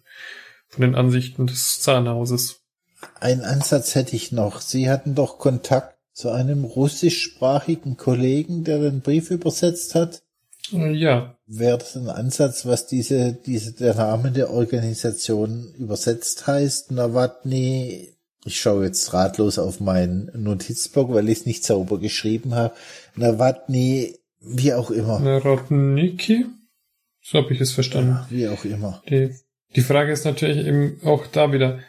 von 0.68 0.80
den 0.80 0.94
Ansichten 0.94 1.46
des 1.46 1.80
Zahnhauses. 1.80 2.60
Ein 3.20 3.42
Ansatz 3.42 3.94
hätte 3.94 4.16
ich 4.16 4.32
noch. 4.32 4.60
Sie 4.60 4.90
hatten 4.90 5.14
doch 5.14 5.38
Kontakt 5.38 5.94
zu 6.14 6.30
einem 6.30 6.64
russischsprachigen 6.64 7.96
Kollegen, 7.96 8.64
der 8.64 8.78
den 8.78 9.00
Brief 9.00 9.30
übersetzt 9.30 9.94
hat? 9.94 10.22
Äh, 10.72 10.92
ja. 10.92 11.36
Wäre 11.46 11.78
das 11.78 11.96
ein 11.96 12.08
Ansatz, 12.08 12.64
was 12.64 12.86
diese, 12.86 13.34
diese, 13.34 13.72
der 13.72 13.94
Name 13.94 14.30
der 14.30 14.50
Organisation 14.50 15.74
übersetzt 15.74 16.46
heißt? 16.46 16.92
Nawatni, 16.92 18.13
ich 18.44 18.60
schaue 18.60 18.84
jetzt 18.84 19.12
ratlos 19.12 19.58
auf 19.58 19.80
meinen 19.80 20.30
Notizblock, 20.34 21.12
weil 21.12 21.28
ich 21.28 21.40
es 21.40 21.46
nicht 21.46 21.64
sauber 21.64 21.98
geschrieben 21.98 22.54
habe. 22.54 22.74
Nawatni, 23.16 24.16
wie 24.40 24.74
auch 24.74 24.90
immer. 24.90 25.18
Narodniki? 25.18 26.46
So 27.22 27.38
habe 27.38 27.54
ich 27.54 27.60
es 27.60 27.72
verstanden. 27.72 28.10
Ja, 28.10 28.26
wie 28.30 28.48
auch 28.48 28.64
immer. 28.64 29.02
Die, 29.08 29.34
die 29.74 29.80
Frage 29.80 30.12
ist 30.12 30.24
natürlich 30.24 30.66
eben 30.66 31.00
auch 31.04 31.26
da 31.26 31.52
wieder, 31.52 31.80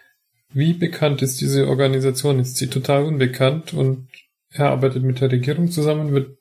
wie 0.53 0.74
bekannt 0.74 1.22
ist 1.22 1.41
diese 1.41 1.68
Organisation? 1.68 2.39
Ist 2.39 2.56
sie 2.56 2.68
total 2.68 3.03
unbekannt 3.03 3.74
und 3.74 4.08
er 4.49 4.70
arbeitet 4.70 5.03
mit 5.03 5.20
der 5.20 5.32
Regierung 5.32 5.70
zusammen, 5.70 6.14
wird, 6.14 6.38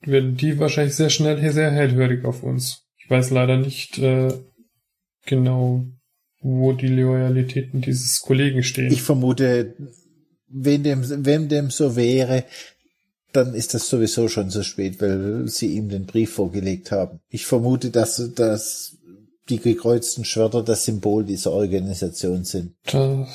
werden 0.00 0.36
die 0.36 0.58
wahrscheinlich 0.58 0.96
sehr 0.96 1.10
schnell 1.10 1.52
sehr 1.52 1.70
hellhörig 1.70 2.24
auf 2.24 2.42
uns. 2.42 2.84
Ich 2.98 3.08
weiß 3.08 3.30
leider 3.30 3.56
nicht 3.56 3.98
äh, 3.98 4.32
genau, 5.24 5.84
wo 6.42 6.72
die 6.72 6.88
Loyalitäten 6.88 7.80
dieses 7.80 8.20
Kollegen 8.20 8.62
stehen. 8.62 8.92
Ich 8.92 9.02
vermute, 9.02 9.74
wenn 10.48 10.82
dem, 10.82 11.24
wenn 11.24 11.48
dem 11.48 11.70
so 11.70 11.96
wäre, 11.96 12.44
dann 13.32 13.54
ist 13.54 13.74
das 13.74 13.88
sowieso 13.88 14.28
schon 14.28 14.50
zu 14.50 14.62
spät, 14.62 15.00
weil 15.00 15.48
sie 15.48 15.74
ihm 15.74 15.88
den 15.88 16.04
Brief 16.04 16.34
vorgelegt 16.34 16.92
haben. 16.92 17.20
Ich 17.28 17.46
vermute, 17.46 17.90
dass, 17.90 18.32
dass 18.34 18.98
die 19.48 19.58
gekreuzten 19.58 20.24
Schwerter 20.24 20.62
das 20.62 20.84
Symbol 20.84 21.24
dieser 21.24 21.52
Organisation 21.52 22.44
sind. 22.44 22.74
Da, 22.90 23.26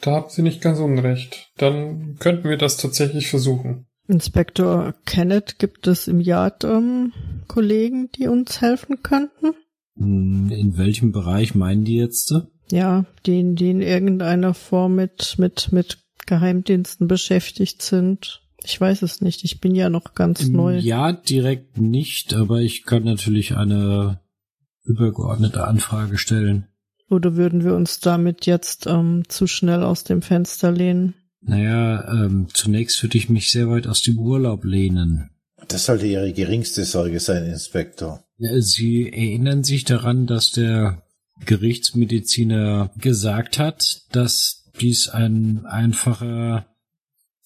da 0.00 0.12
habt 0.12 0.36
ihr 0.36 0.44
nicht 0.44 0.60
ganz 0.60 0.78
unrecht. 0.78 1.50
Dann 1.56 2.16
könnten 2.18 2.48
wir 2.48 2.58
das 2.58 2.76
tatsächlich 2.76 3.28
versuchen. 3.28 3.86
Inspektor 4.08 4.94
Kenneth, 5.06 5.58
gibt 5.58 5.86
es 5.86 6.08
im 6.08 6.20
Yard 6.20 6.64
ähm, 6.64 7.12
Kollegen, 7.46 8.10
die 8.12 8.26
uns 8.26 8.60
helfen 8.60 9.02
könnten? 9.02 9.54
Hm, 10.00 10.50
in 10.50 10.78
welchem 10.78 11.12
Bereich 11.12 11.54
meinen 11.54 11.84
die 11.84 11.96
jetzt? 11.96 12.34
Ja, 12.72 13.04
die, 13.26 13.54
die 13.54 13.70
in 13.70 13.82
irgendeiner 13.82 14.54
Form 14.54 14.96
mit, 14.96 15.36
mit, 15.38 15.70
mit 15.72 15.98
Geheimdiensten 16.26 17.06
beschäftigt 17.06 17.82
sind. 17.82 18.42
Ich 18.62 18.80
weiß 18.80 19.02
es 19.02 19.20
nicht. 19.20 19.44
Ich 19.44 19.60
bin 19.60 19.74
ja 19.74 19.90
noch 19.90 20.14
ganz 20.14 20.46
neu. 20.48 20.78
Ja, 20.78 21.12
direkt 21.12 21.78
nicht, 21.78 22.34
aber 22.34 22.60
ich 22.60 22.84
kann 22.84 23.04
natürlich 23.04 23.56
eine 23.56 24.20
übergeordnete 24.84 25.66
Anfrage 25.66 26.18
stellen. 26.18 26.66
Oder 27.08 27.36
würden 27.36 27.64
wir 27.64 27.74
uns 27.74 28.00
damit 28.00 28.46
jetzt 28.46 28.86
ähm, 28.86 29.24
zu 29.28 29.46
schnell 29.46 29.82
aus 29.82 30.04
dem 30.04 30.22
Fenster 30.22 30.70
lehnen? 30.70 31.14
Naja, 31.42 32.06
ähm, 32.12 32.48
zunächst 32.52 33.02
würde 33.02 33.18
ich 33.18 33.28
mich 33.28 33.50
sehr 33.50 33.68
weit 33.68 33.86
aus 33.86 34.02
dem 34.02 34.18
Urlaub 34.18 34.64
lehnen. 34.64 35.30
Das 35.68 35.86
sollte 35.86 36.06
Ihre 36.06 36.32
geringste 36.32 36.84
Sorge 36.84 37.18
sein, 37.18 37.46
Inspektor. 37.46 38.24
Sie 38.40 39.12
erinnern 39.12 39.64
sich 39.64 39.84
daran, 39.84 40.26
dass 40.26 40.50
der 40.50 41.02
Gerichtsmediziner 41.44 42.90
gesagt 42.96 43.58
hat, 43.58 44.02
dass 44.12 44.64
dies 44.80 45.10
ein 45.10 45.66
einfacher 45.66 46.66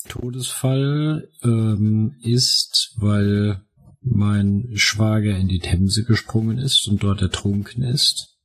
Todesfall 0.08 1.28
ähm, 1.42 2.16
ist, 2.22 2.94
weil 2.96 3.62
mein 4.02 4.70
Schwager 4.74 5.36
in 5.36 5.48
die 5.48 5.58
Themse 5.58 6.04
gesprungen 6.04 6.58
ist 6.58 6.86
und 6.86 7.02
dort 7.02 7.22
ertrunken 7.22 7.82
ist 7.82 8.36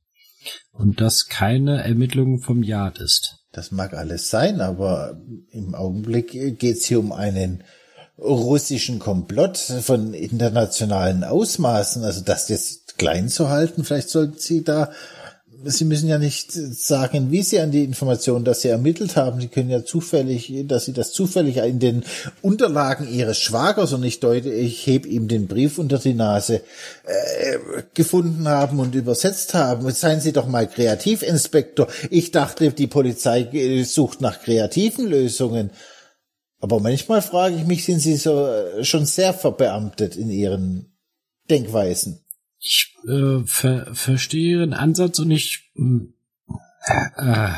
und 0.72 1.00
das 1.00 1.28
keine 1.28 1.84
Ermittlung 1.84 2.40
vom 2.40 2.62
Yard 2.62 2.98
ist. 2.98 3.44
Das 3.52 3.70
mag 3.70 3.94
alles 3.94 4.28
sein, 4.30 4.60
aber 4.60 5.20
im 5.50 5.74
Augenblick 5.74 6.58
geht's 6.58 6.86
hier 6.86 6.98
um 6.98 7.12
einen 7.12 7.62
russischen 8.20 8.98
Komplott 8.98 9.58
von 9.58 10.14
internationalen 10.14 11.24
Ausmaßen. 11.24 12.04
Also 12.04 12.20
das 12.20 12.48
jetzt 12.48 12.98
klein 12.98 13.28
zu 13.28 13.48
halten, 13.48 13.84
vielleicht 13.84 14.10
sollten 14.10 14.38
Sie 14.38 14.62
da 14.62 14.90
Sie 15.64 15.84
müssen 15.84 16.08
ja 16.08 16.18
nicht 16.18 16.52
sagen, 16.52 17.30
wie 17.30 17.42
Sie 17.42 17.60
an 17.60 17.70
die 17.70 17.84
Information, 17.84 18.44
dass 18.44 18.62
Sie 18.62 18.68
ermittelt 18.68 19.16
haben. 19.16 19.40
Sie 19.40 19.48
können 19.48 19.68
ja 19.68 19.84
zufällig, 19.84 20.52
dass 20.66 20.86
Sie 20.86 20.92
das 20.92 21.12
zufällig 21.12 21.58
in 21.58 21.78
den 21.78 22.04
Unterlagen 22.40 23.06
Ihres 23.06 23.38
Schwagers 23.38 23.92
und 23.92 24.02
ich 24.02 24.20
deute, 24.20 24.50
ich 24.50 24.86
heb 24.86 25.06
ihm 25.06 25.28
den 25.28 25.48
Brief 25.48 25.78
unter 25.78 25.98
die 25.98 26.14
Nase 26.14 26.62
äh, 27.04 27.58
gefunden 27.94 28.48
haben 28.48 28.80
und 28.80 28.94
übersetzt 28.94 29.52
haben. 29.54 29.90
Seien 29.90 30.20
Sie 30.20 30.32
doch 30.32 30.46
mal 30.46 30.66
Kreativinspektor. 30.66 31.88
Ich 32.10 32.30
dachte, 32.30 32.72
die 32.72 32.86
Polizei 32.86 33.84
sucht 33.84 34.20
nach 34.20 34.40
kreativen 34.40 35.06
Lösungen. 35.06 35.70
Aber 36.60 36.78
manchmal 36.80 37.22
frage 37.22 37.56
ich 37.56 37.64
mich, 37.64 37.84
sind 37.84 38.00
Sie 38.00 38.16
so 38.16 38.46
äh, 38.46 38.84
schon 38.84 39.06
sehr 39.06 39.32
verbeamtet 39.32 40.16
in 40.16 40.30
Ihren 40.30 40.96
Denkweisen? 41.48 42.24
Ich 42.58 42.94
äh, 43.08 43.40
ver 43.46 43.94
verstehe 43.94 44.58
Ihren 44.58 44.74
Ansatz 44.74 45.18
und 45.18 45.30
ich. 45.30 45.72
Äh, 47.16 47.48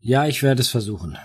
ja, 0.00 0.26
ich 0.26 0.42
werde 0.42 0.62
es 0.62 0.68
versuchen. 0.68 1.18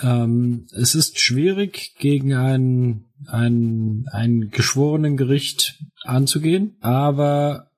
Ähm, 0.00 0.68
es 0.72 0.94
ist 0.94 1.18
schwierig, 1.18 1.94
gegen 1.98 2.34
ein, 2.34 3.06
ein, 3.26 4.06
ein 4.12 4.50
geschworenen 4.50 5.16
Gericht 5.16 5.78
anzugehen, 6.02 6.76
aber 6.80 7.70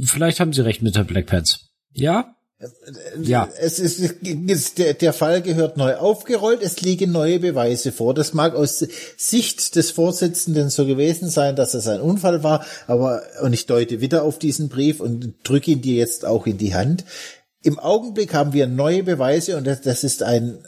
vielleicht 0.00 0.40
haben 0.40 0.52
Sie 0.52 0.64
recht 0.64 0.82
mit 0.82 0.94
der 0.94 1.04
Black 1.04 1.26
Pants. 1.26 1.70
Ja? 1.92 2.35
Ja. 3.20 3.50
Es 3.58 3.78
ist, 3.78 4.00
ist 4.00 4.78
der, 4.78 4.94
der 4.94 5.12
Fall 5.12 5.42
gehört 5.42 5.76
neu 5.76 5.96
aufgerollt. 5.96 6.62
Es 6.62 6.80
liegen 6.80 7.12
neue 7.12 7.38
Beweise 7.38 7.92
vor. 7.92 8.14
Das 8.14 8.32
mag 8.32 8.54
aus 8.54 8.84
Sicht 9.18 9.76
des 9.76 9.90
Vorsitzenden 9.90 10.70
so 10.70 10.86
gewesen 10.86 11.28
sein, 11.28 11.54
dass 11.54 11.74
es 11.74 11.86
ein 11.86 12.00
Unfall 12.00 12.42
war, 12.42 12.64
aber, 12.86 13.22
und 13.42 13.52
ich 13.52 13.66
deute 13.66 14.00
wieder 14.00 14.22
auf 14.22 14.38
diesen 14.38 14.70
Brief 14.70 15.00
und 15.00 15.34
drücke 15.42 15.72
ihn 15.72 15.82
dir 15.82 15.96
jetzt 15.96 16.24
auch 16.24 16.46
in 16.46 16.56
die 16.56 16.74
Hand. 16.74 17.04
Im 17.62 17.78
Augenblick 17.78 18.32
haben 18.32 18.54
wir 18.54 18.66
neue 18.66 19.02
Beweise 19.02 19.58
und 19.58 19.66
das, 19.66 19.82
das 19.82 20.02
ist 20.02 20.22
ein 20.22 20.58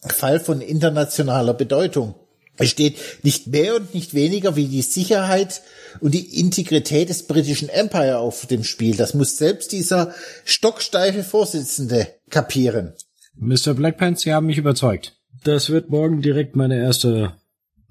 Fall 0.00 0.40
von 0.40 0.60
internationaler 0.60 1.54
Bedeutung. 1.54 2.14
Es 2.56 2.70
steht 2.70 2.98
nicht 3.22 3.46
mehr 3.46 3.76
und 3.76 3.94
nicht 3.94 4.12
weniger 4.14 4.54
wie 4.54 4.66
die 4.66 4.82
Sicherheit 4.82 5.62
und 6.00 6.12
die 6.12 6.38
Integrität 6.38 7.08
des 7.08 7.26
britischen 7.26 7.68
Empire 7.68 8.18
auf 8.18 8.46
dem 8.46 8.64
Spiel. 8.64 8.96
Das 8.96 9.14
muss 9.14 9.38
selbst 9.38 9.72
dieser 9.72 10.14
stocksteife 10.44 11.24
Vorsitzende 11.24 12.08
kapieren. 12.28 12.92
Mr. 13.34 13.74
Blackpants, 13.74 14.22
Sie 14.22 14.32
haben 14.32 14.46
mich 14.46 14.58
überzeugt. 14.58 15.16
Das 15.44 15.70
wird 15.70 15.88
morgen 15.88 16.20
direkt 16.20 16.54
meine 16.54 16.78
erste 16.78 17.34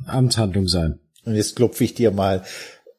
Amtshandlung 0.05 0.67
sein. 0.67 0.99
Und 1.25 1.35
jetzt 1.35 1.55
klopfe 1.55 1.83
ich 1.83 1.95
dir 1.95 2.11
mal 2.11 2.43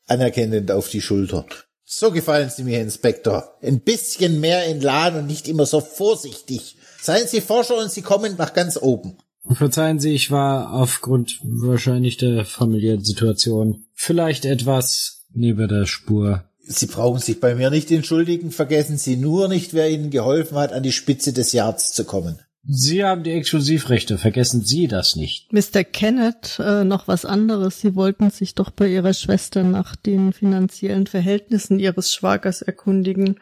anerkennend 0.06 0.70
auf 0.72 0.88
die 0.88 1.00
Schulter. 1.00 1.46
So 1.84 2.10
gefallen 2.10 2.50
Sie 2.50 2.64
mir, 2.64 2.80
Inspektor. 2.80 3.56
Ein 3.62 3.80
bisschen 3.80 4.40
mehr 4.40 4.66
in 4.66 4.80
Lahn 4.80 5.16
und 5.16 5.26
nicht 5.26 5.48
immer 5.48 5.66
so 5.66 5.80
vorsichtig. 5.80 6.76
Seien 7.00 7.26
Sie 7.26 7.40
Forscher 7.40 7.78
und 7.78 7.90
Sie 7.90 8.02
kommen 8.02 8.36
nach 8.36 8.54
ganz 8.54 8.76
oben. 8.76 9.18
Verzeihen 9.48 9.98
Sie, 9.98 10.12
ich 10.12 10.30
war 10.30 10.72
aufgrund 10.72 11.40
wahrscheinlich 11.42 12.16
der 12.16 12.44
familiären 12.44 13.04
Situation 13.04 13.84
vielleicht 13.94 14.44
etwas 14.44 15.24
neben 15.32 15.68
der 15.68 15.86
Spur. 15.86 16.44
Sie 16.62 16.86
brauchen 16.86 17.20
sich 17.20 17.40
bei 17.40 17.54
mir 17.54 17.70
nicht 17.70 17.90
entschuldigen, 17.90 18.50
vergessen 18.50 18.98
Sie 18.98 19.16
nur 19.16 19.48
nicht, 19.48 19.74
wer 19.74 19.90
Ihnen 19.90 20.10
geholfen 20.10 20.56
hat, 20.56 20.72
an 20.72 20.82
die 20.82 20.92
Spitze 20.92 21.32
des 21.32 21.52
Yards 21.52 21.92
zu 21.92 22.04
kommen. 22.04 22.38
Sie 22.62 23.02
haben 23.02 23.22
die 23.22 23.32
Exklusivrechte, 23.32 24.18
vergessen 24.18 24.62
Sie 24.62 24.86
das 24.86 25.16
nicht. 25.16 25.50
Mr. 25.52 25.82
Kenneth, 25.82 26.58
äh, 26.58 26.84
noch 26.84 27.08
was 27.08 27.24
anderes. 27.24 27.80
Sie 27.80 27.94
wollten 27.94 28.30
sich 28.30 28.54
doch 28.54 28.70
bei 28.70 28.86
Ihrer 28.86 29.14
Schwester 29.14 29.64
nach 29.64 29.96
den 29.96 30.34
finanziellen 30.34 31.06
Verhältnissen 31.06 31.78
Ihres 31.78 32.12
Schwagers 32.12 32.60
erkundigen. 32.60 33.40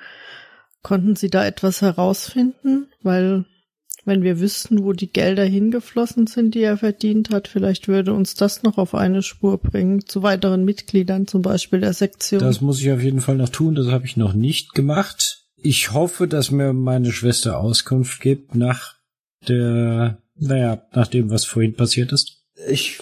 Konnten 0.82 1.16
Sie 1.16 1.30
da 1.30 1.44
etwas 1.44 1.82
herausfinden? 1.82 2.86
Weil 3.02 3.44
wenn 4.08 4.24
wir 4.24 4.40
wüssten, 4.40 4.82
wo 4.82 4.92
die 4.92 5.12
Gelder 5.12 5.44
hingeflossen 5.44 6.26
sind, 6.26 6.54
die 6.54 6.62
er 6.62 6.78
verdient 6.78 7.30
hat, 7.30 7.46
vielleicht 7.46 7.86
würde 7.86 8.12
uns 8.12 8.34
das 8.34 8.64
noch 8.64 8.78
auf 8.78 8.94
eine 8.94 9.22
Spur 9.22 9.58
bringen, 9.58 10.04
zu 10.06 10.22
weiteren 10.22 10.64
Mitgliedern 10.64 11.26
zum 11.26 11.42
Beispiel 11.42 11.80
der 11.80 11.92
Sektion. 11.92 12.40
Das 12.40 12.60
muss 12.60 12.80
ich 12.80 12.90
auf 12.90 13.02
jeden 13.02 13.20
Fall 13.20 13.36
noch 13.36 13.50
tun, 13.50 13.76
das 13.76 13.86
habe 13.88 14.06
ich 14.06 14.16
noch 14.16 14.32
nicht 14.32 14.74
gemacht. 14.74 15.44
Ich 15.56 15.92
hoffe, 15.92 16.26
dass 16.26 16.50
mir 16.50 16.72
meine 16.72 17.12
Schwester 17.12 17.60
Auskunft 17.60 18.20
gibt 18.20 18.54
nach 18.54 18.94
der, 19.46 20.18
naja, 20.36 20.82
nach 20.92 21.08
dem, 21.08 21.30
was 21.30 21.44
vorhin 21.44 21.74
passiert 21.74 22.12
ist. 22.12 22.42
Ich, 22.68 23.00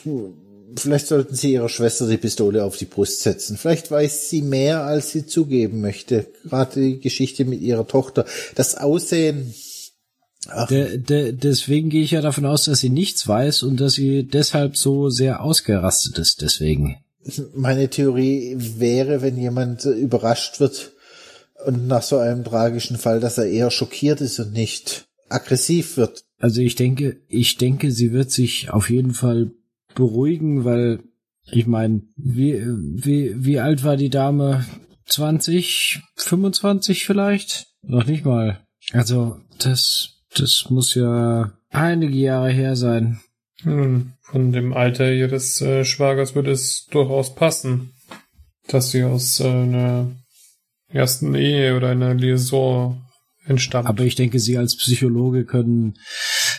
vielleicht 0.76 1.06
sollten 1.06 1.34
Sie 1.34 1.52
Ihrer 1.52 1.68
Schwester 1.68 2.08
die 2.08 2.16
Pistole 2.16 2.64
auf 2.64 2.76
die 2.76 2.84
Brust 2.84 3.22
setzen. 3.22 3.56
Vielleicht 3.56 3.90
weiß 3.90 4.28
sie 4.30 4.42
mehr, 4.42 4.84
als 4.84 5.12
sie 5.12 5.26
zugeben 5.26 5.80
möchte. 5.80 6.26
Gerade 6.44 6.80
die 6.80 7.00
Geschichte 7.00 7.44
mit 7.44 7.60
ihrer 7.60 7.86
Tochter. 7.86 8.26
Das 8.54 8.76
Aussehen, 8.76 9.54
der, 10.70 10.98
der, 10.98 11.32
deswegen 11.32 11.90
gehe 11.90 12.02
ich 12.02 12.12
ja 12.12 12.20
davon 12.20 12.46
aus, 12.46 12.64
dass 12.64 12.80
sie 12.80 12.90
nichts 12.90 13.26
weiß 13.26 13.62
und 13.62 13.80
dass 13.80 13.94
sie 13.94 14.24
deshalb 14.24 14.76
so 14.76 15.08
sehr 15.08 15.42
ausgerastet 15.42 16.18
ist. 16.18 16.42
Deswegen. 16.42 16.96
Meine 17.54 17.88
Theorie 17.88 18.56
wäre, 18.56 19.22
wenn 19.22 19.36
jemand 19.36 19.84
überrascht 19.84 20.60
wird 20.60 20.92
und 21.64 21.86
nach 21.88 22.02
so 22.02 22.18
einem 22.18 22.44
tragischen 22.44 22.98
Fall, 22.98 23.20
dass 23.20 23.38
er 23.38 23.46
eher 23.46 23.70
schockiert 23.70 24.20
ist 24.20 24.38
und 24.38 24.52
nicht 24.52 25.06
aggressiv 25.28 25.96
wird. 25.96 26.24
Also 26.38 26.60
ich 26.60 26.74
denke, 26.74 27.16
ich 27.28 27.56
denke, 27.56 27.90
sie 27.90 28.12
wird 28.12 28.30
sich 28.30 28.70
auf 28.70 28.90
jeden 28.90 29.12
Fall 29.12 29.50
beruhigen, 29.94 30.64
weil 30.64 31.00
ich 31.50 31.66
meine, 31.66 32.02
wie, 32.16 32.62
wie, 32.66 33.34
wie 33.36 33.60
alt 33.60 33.84
war 33.84 33.96
die 33.96 34.10
Dame? 34.10 34.64
20, 35.06 36.00
25 36.16 37.06
vielleicht? 37.06 37.68
Noch 37.82 38.06
nicht 38.06 38.24
mal. 38.24 38.60
Also 38.92 39.40
das 39.58 40.15
das 40.38 40.66
muss 40.70 40.94
ja 40.94 41.52
einige 41.70 42.16
Jahre 42.16 42.50
her 42.50 42.76
sein. 42.76 43.20
Hm, 43.62 44.12
von 44.22 44.52
dem 44.52 44.72
Alter 44.72 45.12
ihres 45.12 45.60
äh, 45.60 45.84
Schwagers 45.84 46.34
würde 46.34 46.50
es 46.50 46.86
durchaus 46.90 47.34
passen, 47.34 47.92
dass 48.68 48.90
sie 48.90 49.04
aus 49.04 49.40
äh, 49.40 49.48
einer 49.48 50.10
ersten 50.88 51.34
Ehe 51.34 51.76
oder 51.76 51.88
einer 51.88 52.14
Liaison 52.14 53.00
entstammt. 53.46 53.88
Aber 53.88 54.04
ich 54.04 54.14
denke, 54.14 54.38
Sie 54.38 54.58
als 54.58 54.76
Psychologe 54.76 55.44
können 55.44 55.94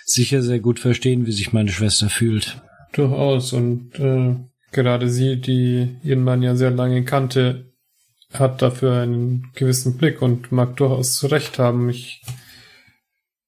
sicher 0.06 0.42
sehr 0.42 0.60
gut 0.60 0.80
verstehen, 0.80 1.26
wie 1.26 1.32
sich 1.32 1.54
meine 1.54 1.72
Schwester 1.72 2.10
fühlt. 2.10 2.62
Durchaus. 2.94 3.54
Und 3.54 3.96
äh, 4.00 4.36
gerade 4.72 5.10
sie, 5.10 5.38
die 5.38 5.98
ihren 6.04 6.24
Mann 6.24 6.42
ja 6.42 6.56
sehr 6.56 6.72
lange 6.72 7.04
kannte, 7.04 7.72
hat 8.34 8.62
dafür 8.62 9.02
einen 9.02 9.52
gewissen 9.56 9.98
Blick 9.98 10.22
und 10.22 10.52
mag 10.52 10.78
durchaus 10.78 11.24
recht 11.32 11.60
haben. 11.60 11.90
Ich 11.90 12.22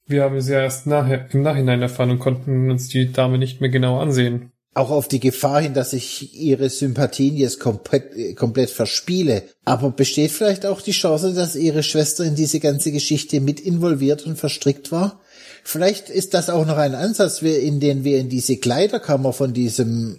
wir 0.10 0.24
haben 0.24 0.36
es 0.38 0.50
ja 0.50 0.62
erst 0.62 0.88
nachher, 0.88 1.28
im 1.32 1.44
Nachhinein 1.44 1.82
erfahren 1.82 2.12
und 2.12 2.20
konnten 2.20 2.72
uns 2.72 2.88
die 2.88 3.12
Dame 3.12 3.38
nicht 3.38 3.62
mehr 3.62 3.70
genau 3.70 4.00
ansehen. 4.00 4.52
Auch 4.74 4.92
auf 4.92 5.08
die 5.08 5.20
Gefahr 5.20 5.62
hin, 5.62 5.74
dass 5.74 5.94
ich 5.94 6.36
ihre 6.36 6.70
Sympathien 6.70 7.36
jetzt 7.36 7.60
komplett, 7.60 8.36
komplett 8.36 8.70
verspiele. 8.70 9.44
Aber 9.66 9.92
besteht 9.92 10.32
vielleicht 10.32 10.66
auch 10.66 10.82
die 10.82 10.92
Chance, 10.92 11.34
dass 11.34 11.56
ihre 11.56 11.84
Schwester 11.84 12.24
in 12.24 12.36
diese 12.36 12.60
ganze 12.60 12.92
Geschichte 12.92 13.42
mit 13.42 13.60
involviert 13.60 14.26
und 14.26 14.38
verstrickt 14.38 14.92
war? 14.92 15.22
Vielleicht 15.64 16.10
ist 16.10 16.34
das 16.34 16.50
auch 16.50 16.66
noch 16.66 16.78
ein 16.78 16.96
Ansatz, 16.96 17.42
in 17.42 17.80
den 17.80 18.04
wir 18.04 18.20
in 18.20 18.30
diese 18.30 18.58
Kleiderkammer 18.58 19.34
von 19.34 19.54
diesem 19.54 20.18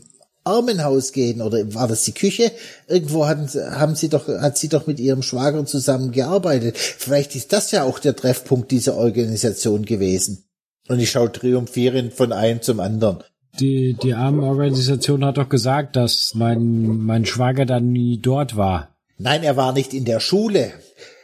Armenhaus 0.51 1.13
gehen 1.13 1.41
oder 1.41 1.75
war 1.75 1.89
das 1.89 2.05
die 2.05 2.13
Küche? 2.13 2.53
Irgendwo 2.89 3.27
hatten, 3.27 3.49
haben 3.79 3.95
sie 3.95 4.09
doch, 4.09 4.29
hat 4.29 4.59
sie 4.59 4.69
doch 4.69 4.87
mit 4.87 5.01
ihrem 5.01 5.23
Schwager 5.23 5.65
zusammen 5.65 6.13
gearbeitet. 6.13 6.77
Vielleicht 6.77 7.35
ist 7.37 7.53
das 7.53 7.71
ja 7.71 7.85
auch 7.85 7.99
der 7.99 8.17
Treffpunkt 8.17 8.71
dieser 8.71 8.97
Organisation 8.97 9.85
gewesen. 9.85 10.45
Und 10.89 10.99
ich 10.99 11.11
schaue 11.11 11.31
triumphierend 11.31 12.13
von 12.13 12.33
einem 12.33 12.63
zum 12.63 12.81
anderen. 12.81 13.23
die, 13.59 13.95
die 13.95 14.15
Armenorganisation 14.15 15.25
hat 15.25 15.39
doch 15.39 15.49
gesagt, 15.49 15.97
dass 15.97 16.33
mein, 16.35 16.99
mein 16.99 17.25
Schwager 17.27 17.67
dann 17.67 17.93
nie 17.93 18.19
dort 18.19 18.57
war. 18.57 18.97
Nein, 19.19 19.43
er 19.43 19.57
war 19.57 19.73
nicht 19.73 19.93
in 19.93 20.05
der 20.05 20.21
Schule, 20.21 20.73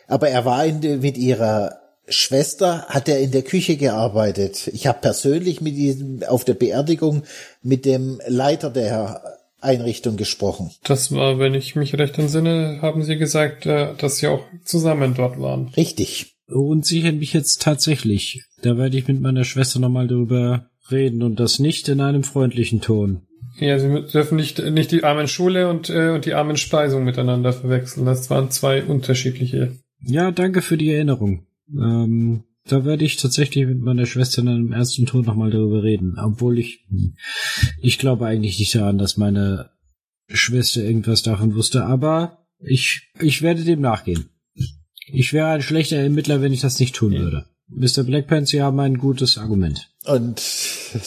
aber 0.06 0.28
er 0.28 0.44
war 0.44 0.64
in, 0.64 0.80
mit 1.00 1.16
ihrer 1.16 1.78
Schwester, 2.08 2.86
hat 2.88 3.08
er 3.08 3.18
in 3.18 3.32
der 3.32 3.42
Küche 3.42 3.76
gearbeitet. 3.76 4.68
Ich 4.68 4.86
habe 4.86 5.00
persönlich 5.00 5.60
mit 5.60 5.74
diesem 5.74 6.22
auf 6.22 6.44
der 6.44 6.54
Beerdigung 6.54 7.22
mit 7.66 7.84
dem 7.84 8.20
Leiter 8.26 8.70
der 8.70 9.22
Einrichtung 9.60 10.16
gesprochen. 10.16 10.70
Das 10.84 11.12
war, 11.12 11.38
wenn 11.38 11.54
ich 11.54 11.76
mich 11.76 11.94
recht 11.98 12.18
entsinne, 12.18 12.78
haben 12.82 13.02
Sie 13.02 13.16
gesagt, 13.16 13.66
äh, 13.66 13.94
dass 13.98 14.18
Sie 14.18 14.28
auch 14.28 14.44
zusammen 14.64 15.14
dort 15.14 15.40
waren. 15.40 15.68
Richtig. 15.76 16.36
Und 16.48 16.86
sie 16.86 17.10
mich 17.10 17.32
jetzt 17.32 17.62
tatsächlich. 17.62 18.44
Da 18.62 18.78
werde 18.78 18.96
ich 18.96 19.08
mit 19.08 19.20
meiner 19.20 19.44
Schwester 19.44 19.80
nochmal 19.80 20.06
drüber 20.06 20.70
reden 20.92 21.24
und 21.24 21.40
das 21.40 21.58
nicht 21.58 21.88
in 21.88 22.00
einem 22.00 22.22
freundlichen 22.22 22.80
Ton. 22.80 23.22
Ja, 23.58 23.78
Sie 23.80 24.06
dürfen 24.12 24.36
nicht, 24.36 24.62
nicht 24.62 24.92
die 24.92 25.02
armen 25.02 25.26
Schule 25.26 25.68
und, 25.68 25.90
äh, 25.90 26.10
und 26.10 26.24
die 26.24 26.34
armen 26.34 26.56
Speisung 26.56 27.04
miteinander 27.04 27.52
verwechseln. 27.52 28.06
Das 28.06 28.30
waren 28.30 28.50
zwei 28.50 28.84
unterschiedliche. 28.84 29.76
Ja, 30.02 30.30
danke 30.30 30.62
für 30.62 30.76
die 30.76 30.92
Erinnerung. 30.92 31.46
Ähm, 31.72 32.44
da 32.68 32.84
werde 32.84 33.04
ich 33.04 33.16
tatsächlich 33.16 33.66
mit 33.66 33.80
meiner 33.80 34.06
Schwester 34.06 34.42
in 34.42 34.48
einem 34.48 34.72
ernsten 34.72 35.06
Ton 35.06 35.24
nochmal 35.24 35.50
darüber 35.50 35.82
reden. 35.82 36.16
Obwohl 36.18 36.58
ich, 36.58 36.86
ich 37.80 37.98
glaube 37.98 38.26
eigentlich 38.26 38.58
nicht 38.58 38.74
daran, 38.74 38.98
dass 38.98 39.16
meine 39.16 39.70
Schwester 40.28 40.82
irgendwas 40.82 41.22
davon 41.22 41.54
wusste, 41.54 41.84
aber 41.84 42.46
ich, 42.58 43.12
ich 43.20 43.42
werde 43.42 43.64
dem 43.64 43.80
nachgehen. 43.80 44.30
Ich 45.08 45.32
wäre 45.32 45.48
ein 45.48 45.62
schlechter 45.62 45.96
Ermittler, 45.96 46.42
wenn 46.42 46.52
ich 46.52 46.60
das 46.60 46.80
nicht 46.80 46.96
tun 46.96 47.12
würde. 47.12 47.46
Mr. 47.68 48.04
Blackpants, 48.04 48.50
Sie 48.50 48.62
haben 48.62 48.78
ein 48.80 48.98
gutes 48.98 49.38
Argument. 49.38 49.90
Und 50.04 50.40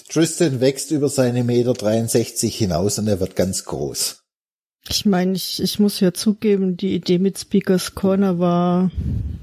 Tristan 0.09 0.59
wächst 0.59 0.91
über 0.91 1.09
seine 1.09 1.43
Meter 1.43 1.73
63 1.73 2.55
hinaus 2.55 2.99
und 2.99 3.07
er 3.07 3.19
wird 3.19 3.35
ganz 3.35 3.65
groß. 3.65 4.18
Ich 4.89 5.05
meine, 5.05 5.33
ich, 5.33 5.61
ich 5.61 5.79
muss 5.79 5.99
ja 5.99 6.13
zugeben, 6.13 6.75
die 6.75 6.95
Idee 6.95 7.19
mit 7.19 7.37
Speakers 7.37 7.93
Corner 7.93 8.39
war, 8.39 8.89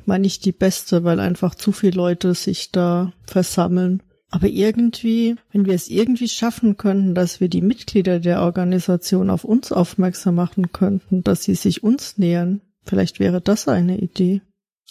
war 0.04 0.18
nicht 0.18 0.44
die 0.44 0.52
beste, 0.52 1.04
weil 1.04 1.20
einfach 1.20 1.54
zu 1.54 1.70
viele 1.70 1.96
Leute 1.96 2.34
sich 2.34 2.72
da 2.72 3.12
versammeln. 3.26 4.02
Aber 4.28 4.48
irgendwie, 4.48 5.36
wenn 5.52 5.66
wir 5.66 5.74
es 5.74 5.88
irgendwie 5.88 6.28
schaffen 6.28 6.76
könnten, 6.76 7.14
dass 7.14 7.40
wir 7.40 7.48
die 7.48 7.62
Mitglieder 7.62 8.18
der 8.18 8.42
Organisation 8.42 9.30
auf 9.30 9.44
uns 9.44 9.70
aufmerksam 9.70 10.34
machen 10.34 10.72
könnten, 10.72 11.22
dass 11.22 11.44
sie 11.44 11.54
sich 11.54 11.84
uns 11.84 12.18
nähern, 12.18 12.60
vielleicht 12.84 13.20
wäre 13.20 13.40
das 13.40 13.68
eine 13.68 13.98
Idee. 13.98 14.40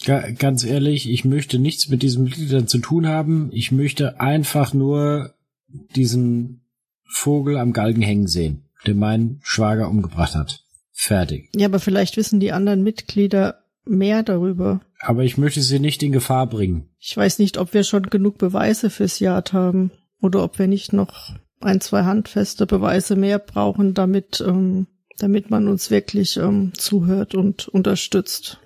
Ga 0.04 0.30
ganz 0.30 0.64
ehrlich, 0.64 1.10
ich 1.10 1.24
möchte 1.24 1.58
nichts 1.58 1.88
mit 1.88 2.02
diesen 2.02 2.24
Mitgliedern 2.24 2.66
zu 2.66 2.78
tun 2.78 3.06
haben. 3.06 3.50
Ich 3.52 3.72
möchte 3.72 4.20
einfach 4.20 4.74
nur 4.74 5.34
diesen 5.94 6.62
Vogel 7.04 7.56
am 7.56 7.72
Galgen 7.72 8.02
hängen 8.02 8.26
sehen, 8.26 8.65
der 8.86 8.94
meinen 8.94 9.40
Schwager 9.42 9.88
umgebracht 9.88 10.34
hat. 10.34 10.64
Fertig. 10.92 11.50
Ja, 11.54 11.66
aber 11.66 11.78
vielleicht 11.78 12.16
wissen 12.16 12.40
die 12.40 12.52
anderen 12.52 12.82
Mitglieder 12.82 13.62
mehr 13.84 14.22
darüber. 14.22 14.80
Aber 15.00 15.24
ich 15.24 15.38
möchte 15.38 15.62
sie 15.62 15.78
nicht 15.78 16.02
in 16.02 16.12
Gefahr 16.12 16.46
bringen. 16.46 16.88
Ich 16.98 17.16
weiß 17.16 17.38
nicht, 17.38 17.58
ob 17.58 17.74
wir 17.74 17.84
schon 17.84 18.04
genug 18.04 18.38
Beweise 18.38 18.90
fürs 18.90 19.20
Yard 19.20 19.52
haben 19.52 19.92
oder 20.20 20.42
ob 20.42 20.58
wir 20.58 20.66
nicht 20.66 20.92
noch 20.92 21.34
ein, 21.60 21.80
zwei 21.80 22.04
handfeste 22.04 22.66
Beweise 22.66 23.16
mehr 23.16 23.38
brauchen, 23.38 23.94
damit, 23.94 24.42
ähm, 24.46 24.86
damit 25.18 25.50
man 25.50 25.68
uns 25.68 25.90
wirklich 25.90 26.36
ähm, 26.36 26.72
zuhört 26.76 27.34
und 27.34 27.68
unterstützt. 27.68 28.58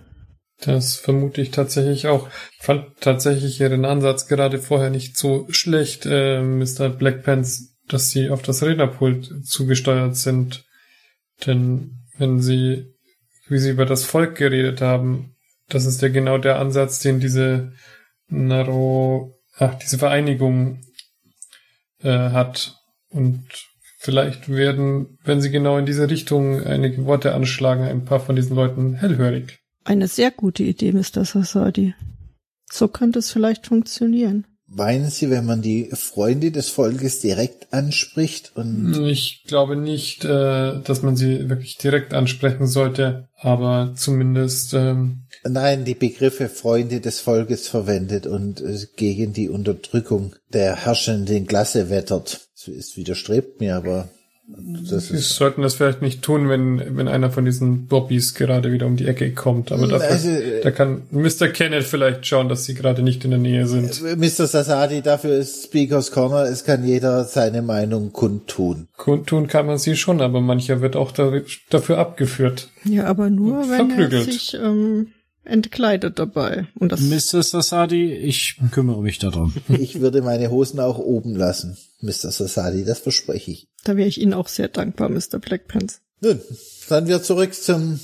Das 0.61 0.97
vermute 0.97 1.41
ich 1.41 1.51
tatsächlich 1.51 2.07
auch. 2.07 2.29
Ich 2.59 2.65
fand 2.65 2.85
tatsächlich 3.01 3.61
Ihren 3.61 3.85
Ansatz 3.85 4.27
gerade 4.27 4.59
vorher 4.59 4.91
nicht 4.91 5.17
so 5.17 5.47
schlecht, 5.51 6.07
äh, 6.07 6.43
Mr. 6.43 6.91
Blackpants, 6.91 7.70
dass 7.93 8.11
Sie 8.11 8.31
auf 8.31 8.43
das 8.43 8.63
Rednerpult 8.63 9.47
zugesteuert 9.47 10.17
sind. 10.17 10.65
Denn 11.47 11.97
wenn 12.19 12.41
Sie, 12.41 12.95
wie 13.49 13.59
Sie 13.59 13.71
über 13.71 13.87
das 13.87 14.05
Volk 14.05 14.37
geredet 14.37 14.81
haben, 14.81 15.35
das 15.69 15.87
ist 15.87 16.03
ja 16.03 16.09
genau 16.09 16.39
der 16.39 16.59
Ansatz, 16.59 16.99
den 16.99 17.21
diese 17.21 17.73
Naro, 18.29 19.39
ach, 19.57 19.75
diese 19.75 19.99
Vereinigung 19.99 20.81
äh, 22.03 22.11
hat. 22.11 22.77
Und 23.09 23.45
vielleicht 23.99 24.49
werden, 24.49 25.19
wenn 25.25 25.41
Sie 25.41 25.51
genau 25.51 25.79
in 25.79 25.87
diese 25.87 26.11
Richtung 26.11 26.65
einige 26.65 27.05
Worte 27.07 27.35
anschlagen, 27.35 27.85
ein 27.85 28.05
paar 28.05 28.21
von 28.21 28.37
diesen 28.37 28.57
Leuten 28.57 28.95
hellhörig. 28.95 29.59
Eine 29.85 30.09
sehr 30.09 30.31
gute 30.31 30.63
Idee, 30.63 30.93
Mr. 30.93 31.25
Sassadi. 31.25 31.95
So 32.71 32.89
könnte 32.89 33.19
es 33.19 33.33
vielleicht 33.33 33.67
funktionieren. 33.67 34.47
Meinen 34.73 35.11
Sie, 35.11 35.31
wenn 35.31 35.47
man 35.47 35.63
die 35.63 35.91
Freunde 35.93 36.53
des 36.53 36.69
Volkes 36.69 37.19
direkt 37.19 37.73
anspricht 37.73 38.53
und 38.55 38.95
Ich 39.09 39.43
glaube 39.45 39.75
nicht, 39.75 40.25
äh, 40.25 40.81
dass 40.81 41.03
man 41.03 41.17
sie 41.17 41.49
wirklich 41.49 41.77
direkt 41.77 42.15
ansprechen 42.15 42.69
sollte, 42.69 43.29
aber 43.37 43.95
zumindest 43.97 44.73
ähm, 44.75 45.25
nein, 45.43 45.85
die 45.85 45.97
Begriffe 45.97 46.49
Freunde 46.49 47.01
des 47.01 47.19
Volkes 47.19 47.67
verwendet 47.67 48.29
und 48.29 48.61
äh, 48.61 48.79
gegen 48.95 49.33
die 49.33 49.49
Unterdrückung 49.49 50.37
der 50.53 50.77
herrschenden 50.77 51.49
Klasse 51.49 51.91
wettert. 51.91 52.49
Es 52.55 52.97
widerstrebt 52.97 53.61
mir, 53.61 53.75
aber 53.75 54.09
das 54.91 55.09
sie 55.09 55.17
ist 55.17 55.37
sollten 55.37 55.63
das 55.63 55.75
vielleicht 55.75 56.03
nicht 56.03 56.23
tun, 56.23 56.49
wenn 56.49 56.97
wenn 56.97 57.09
einer 57.09 57.31
von 57.31 57.45
diesen 57.45 57.87
Bobbys 57.87 58.35
gerade 58.35 58.73
wieder 58.73 58.87
um 58.87 58.97
die 58.97 59.07
Ecke 59.07 59.33
kommt. 59.33 59.73
Aber 59.73 59.87
dafür, 59.87 60.11
Also, 60.11 60.29
äh, 60.29 60.61
da 60.63 60.71
kann 60.71 61.03
Mr. 61.11 61.49
Kenneth 61.49 61.85
vielleicht 61.85 62.27
schauen, 62.27 62.49
dass 62.49 62.65
sie 62.65 62.75
gerade 62.75 63.03
nicht 63.03 63.25
in 63.25 63.31
der 63.31 63.39
Nähe 63.39 63.67
sind. 63.67 64.03
Mr. 64.03 64.47
Sasadi, 64.47 65.03
dafür 65.03 65.37
ist 65.37 65.65
Speakers 65.65 66.11
Corner, 66.11 66.45
es 66.45 66.65
kann 66.65 66.87
jeder 66.87 67.25
seine 67.25 67.63
Meinung 67.63 68.13
kundtun. 68.13 68.89
Kundtun 68.97 69.47
kann 69.47 69.67
man 69.67 69.79
sie 69.79 69.97
schon, 69.97 70.21
aber 70.21 70.41
mancher 70.41 70.81
wird 70.81 70.97
auch 70.97 71.13
da, 71.13 71.33
dafür 71.71 71.99
abgeführt. 71.99 72.69
Ja, 72.85 73.05
aber 73.05 73.31
nur, 73.31 73.69
wenn 73.71 73.91
er 73.91 74.23
sich 74.23 74.55
ähm, 74.55 75.09
entkleidet 75.45 76.19
dabei. 76.19 76.67
Und 76.75 76.93
das 76.93 77.01
Mr. 77.01 77.43
Sassadi, 77.43 78.13
ich 78.13 78.61
kümmere 78.73 79.03
mich 79.03 79.19
darum. 79.19 79.55
Ich 79.69 80.01
würde 80.01 80.23
meine 80.23 80.51
Hosen 80.51 80.81
auch 80.81 80.99
oben 80.99 81.35
lassen, 81.35 81.77
Mr. 82.01 82.31
Sasadi, 82.31 82.85
das 82.85 83.01
verspreche 83.01 83.51
ich. 83.53 83.69
da 83.85 83.97
wäre 83.97 84.09
ich 84.09 84.21
Ihnen 84.21 84.35
auch 84.35 84.49
sehr 84.49 84.69
dankbar, 84.69 85.09
Mr. 85.09 85.39
Blackpants. 85.41 86.03
Nun, 86.21 86.41
dann 86.89 87.09
wir 87.09 87.23
zurück 87.23 87.55
zum 87.55 87.99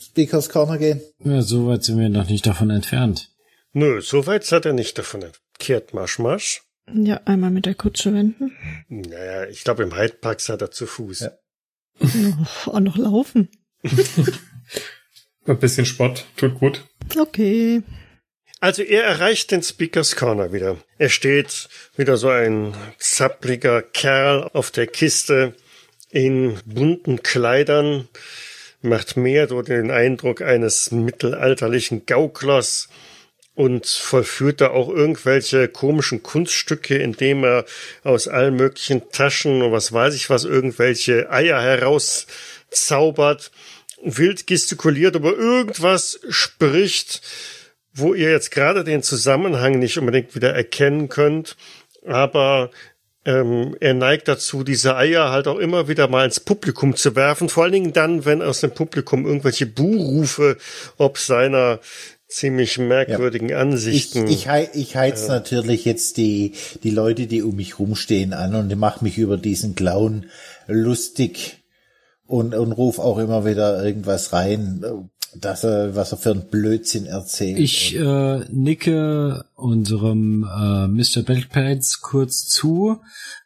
Speakers 0.00 0.48
Corner 0.50 0.78
gehen. 0.78 1.00
Ja, 1.24 1.40
so 1.42 1.66
weit 1.66 1.84
sind 1.84 1.98
wir 1.98 2.08
noch 2.08 2.28
nicht 2.28 2.46
davon 2.46 2.70
entfernt. 2.70 3.30
Nö, 3.72 4.00
so 4.02 4.26
weit 4.26 4.44
seid 4.44 4.66
ihr 4.66 4.72
nicht 4.72 4.98
davon. 4.98 5.24
Kehrt 5.58 5.94
Marsch, 5.94 6.18
Marsch. 6.18 6.62
Ja, 6.92 7.20
einmal 7.26 7.50
mit 7.50 7.66
der 7.66 7.74
Kutsche 7.74 8.12
wenden. 8.14 8.52
Naja, 8.88 9.46
ich 9.46 9.62
glaube, 9.64 9.82
im 9.82 9.94
Hyde 9.96 10.14
Park 10.20 10.40
seid 10.40 10.62
ihr 10.62 10.70
zu 10.70 10.86
Fuß. 10.86 11.20
Ja. 11.20 11.30
Oh, 12.66 12.70
auch 12.70 12.80
noch 12.80 12.96
laufen. 12.96 13.48
Ein 15.48 15.58
bisschen 15.58 15.86
Spott, 15.86 16.26
tut 16.36 16.60
gut. 16.60 16.84
Okay. 17.18 17.82
Also 18.60 18.82
er 18.82 19.04
erreicht 19.04 19.50
den 19.50 19.62
Speakers 19.62 20.14
Corner 20.14 20.52
wieder. 20.52 20.76
Er 20.98 21.08
steht 21.08 21.70
wieder 21.96 22.18
so 22.18 22.28
ein 22.28 22.74
zappliger 22.98 23.80
Kerl 23.80 24.50
auf 24.52 24.70
der 24.70 24.86
Kiste 24.86 25.54
in 26.10 26.58
bunten 26.66 27.22
Kleidern, 27.22 28.08
macht 28.82 29.16
mehr 29.16 29.48
so 29.48 29.62
den 29.62 29.90
Eindruck 29.90 30.42
eines 30.42 30.90
mittelalterlichen 30.90 32.04
Gauklers 32.04 32.90
und 33.54 33.86
vollführt 33.86 34.60
da 34.60 34.68
auch 34.68 34.90
irgendwelche 34.90 35.68
komischen 35.68 36.22
Kunststücke, 36.22 36.98
indem 36.98 37.42
er 37.42 37.64
aus 38.04 38.28
allen 38.28 38.56
möglichen 38.56 39.10
Taschen 39.12 39.62
und 39.62 39.72
was 39.72 39.94
weiß 39.94 40.14
ich 40.14 40.28
was 40.28 40.44
irgendwelche 40.44 41.30
Eier 41.30 41.62
herauszaubert, 41.62 43.50
wild 44.02 44.46
gestikuliert, 44.46 45.16
aber 45.16 45.36
irgendwas 45.36 46.20
spricht, 46.28 47.20
wo 47.92 48.14
ihr 48.14 48.30
jetzt 48.30 48.50
gerade 48.50 48.84
den 48.84 49.02
Zusammenhang 49.02 49.78
nicht 49.78 49.98
unbedingt 49.98 50.34
wieder 50.34 50.54
erkennen 50.54 51.08
könnt, 51.08 51.56
aber 52.06 52.70
ähm, 53.24 53.76
er 53.80 53.94
neigt 53.94 54.28
dazu, 54.28 54.62
diese 54.62 54.96
Eier 54.96 55.30
halt 55.30 55.48
auch 55.48 55.58
immer 55.58 55.88
wieder 55.88 56.08
mal 56.08 56.24
ins 56.24 56.40
Publikum 56.40 56.94
zu 56.96 57.16
werfen, 57.16 57.48
vor 57.48 57.64
allen 57.64 57.72
Dingen 57.72 57.92
dann, 57.92 58.24
wenn 58.24 58.40
aus 58.40 58.60
dem 58.60 58.70
Publikum 58.70 59.26
irgendwelche 59.26 59.66
Buhrufe 59.66 60.56
ob 60.96 61.18
seiner 61.18 61.80
ziemlich 62.28 62.78
merkwürdigen 62.78 63.48
Ich, 63.48 63.56
Ansichten. 63.56 64.28
ich, 64.28 64.48
hei- 64.48 64.70
ich 64.74 64.96
heiz 64.96 65.28
natürlich 65.28 65.84
jetzt 65.84 66.18
die, 66.18 66.52
die 66.82 66.90
Leute, 66.90 67.26
die 67.26 67.42
um 67.42 67.56
mich 67.56 67.78
rumstehen, 67.78 68.32
an 68.34 68.54
und 68.54 68.74
mach 68.78 69.00
mich 69.00 69.18
über 69.18 69.36
diesen 69.38 69.74
Clown 69.74 70.26
lustig 70.66 71.57
und, 72.28 72.54
und 72.54 72.72
ruf 72.72 72.98
auch 72.98 73.18
immer 73.18 73.44
wieder 73.44 73.84
irgendwas 73.84 74.32
rein, 74.32 74.84
dass 75.34 75.64
er, 75.64 75.96
was 75.96 76.12
er 76.12 76.18
für 76.18 76.30
einen 76.30 76.48
Blödsinn 76.48 77.06
erzählt. 77.06 77.58
Ich 77.58 77.96
äh, 77.96 78.44
nicke 78.50 79.44
unserem 79.54 80.44
äh, 80.44 80.86
Mr. 80.88 81.22
Blackpants 81.22 82.00
kurz 82.00 82.46
zu, 82.46 83.00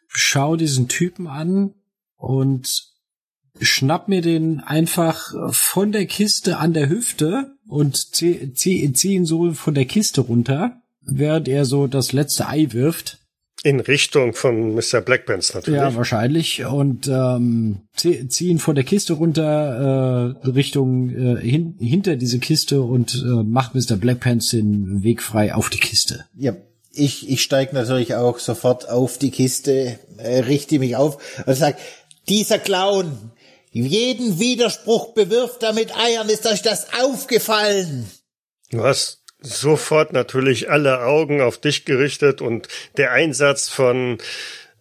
schau 0.07 0.57
diesen 0.57 0.87
Typen 0.89 1.27
an 1.27 1.73
und 2.17 2.91
schnapp 3.59 4.09
mir 4.09 4.21
den 4.21 4.59
einfach 4.59 5.33
von 5.51 5.91
der 5.91 6.05
Kiste 6.05 6.57
an 6.57 6.73
der 6.73 6.89
Hüfte 6.89 7.55
und 7.67 8.15
zieh, 8.15 8.53
zieh, 8.53 8.91
zieh 8.93 9.13
ihn 9.13 9.25
so 9.25 9.53
von 9.53 9.73
der 9.73 9.85
Kiste 9.85 10.21
runter, 10.21 10.81
während 11.01 11.47
er 11.47 11.63
so 11.63 11.87
das 11.87 12.11
letzte 12.11 12.47
Ei 12.47 12.67
wirft. 12.71 13.19
In 13.65 13.79
Richtung 13.79 14.33
von 14.33 14.75
Mr. 14.75 14.99
Blackpants 14.99 15.53
natürlich. 15.53 15.79
Ja, 15.79 15.95
wahrscheinlich. 15.95 16.65
Und 16.65 17.07
ähm, 17.07 17.87
ziehen 17.95 18.59
von 18.59 18.75
der 18.75 18.83
Kiste 18.83 19.13
runter 19.13 20.35
äh, 20.43 20.49
Richtung 20.49 21.09
äh, 21.09 21.39
hin, 21.39 21.75
hinter 21.79 22.17
diese 22.17 22.39
Kiste 22.39 22.81
und 22.81 23.15
äh, 23.15 23.43
macht 23.43 23.73
Mr. 23.73 23.95
Blackpants 23.95 24.49
den 24.49 25.01
Weg 25.03 25.23
frei 25.23 25.55
auf 25.55 25.69
die 25.69 25.79
Kiste. 25.79 26.25
Ja, 26.35 26.57
ich, 26.91 27.29
ich 27.29 27.41
steige 27.41 27.73
natürlich 27.73 28.15
auch 28.15 28.37
sofort 28.37 28.89
auf 28.89 29.17
die 29.17 29.31
Kiste, 29.31 29.97
äh, 30.17 30.39
richte 30.39 30.77
mich 30.77 30.97
auf 30.97 31.43
und 31.45 31.55
sage, 31.55 31.77
dieser 32.27 32.59
Clown, 32.59 33.31
jeden 33.71 34.39
Widerspruch 34.39 35.13
bewirft 35.13 35.63
er 35.63 35.73
mit 35.73 35.97
Eiern, 35.97 36.27
ist 36.27 36.45
euch 36.45 36.61
das 36.61 36.87
aufgefallen? 37.01 38.09
Hast 38.75 39.22
sofort 39.43 40.13
natürlich 40.13 40.69
alle 40.69 41.03
Augen 41.03 41.41
auf 41.41 41.57
dich 41.57 41.85
gerichtet 41.85 42.41
und 42.41 42.67
der 42.97 43.11
Einsatz 43.11 43.69
von 43.69 44.17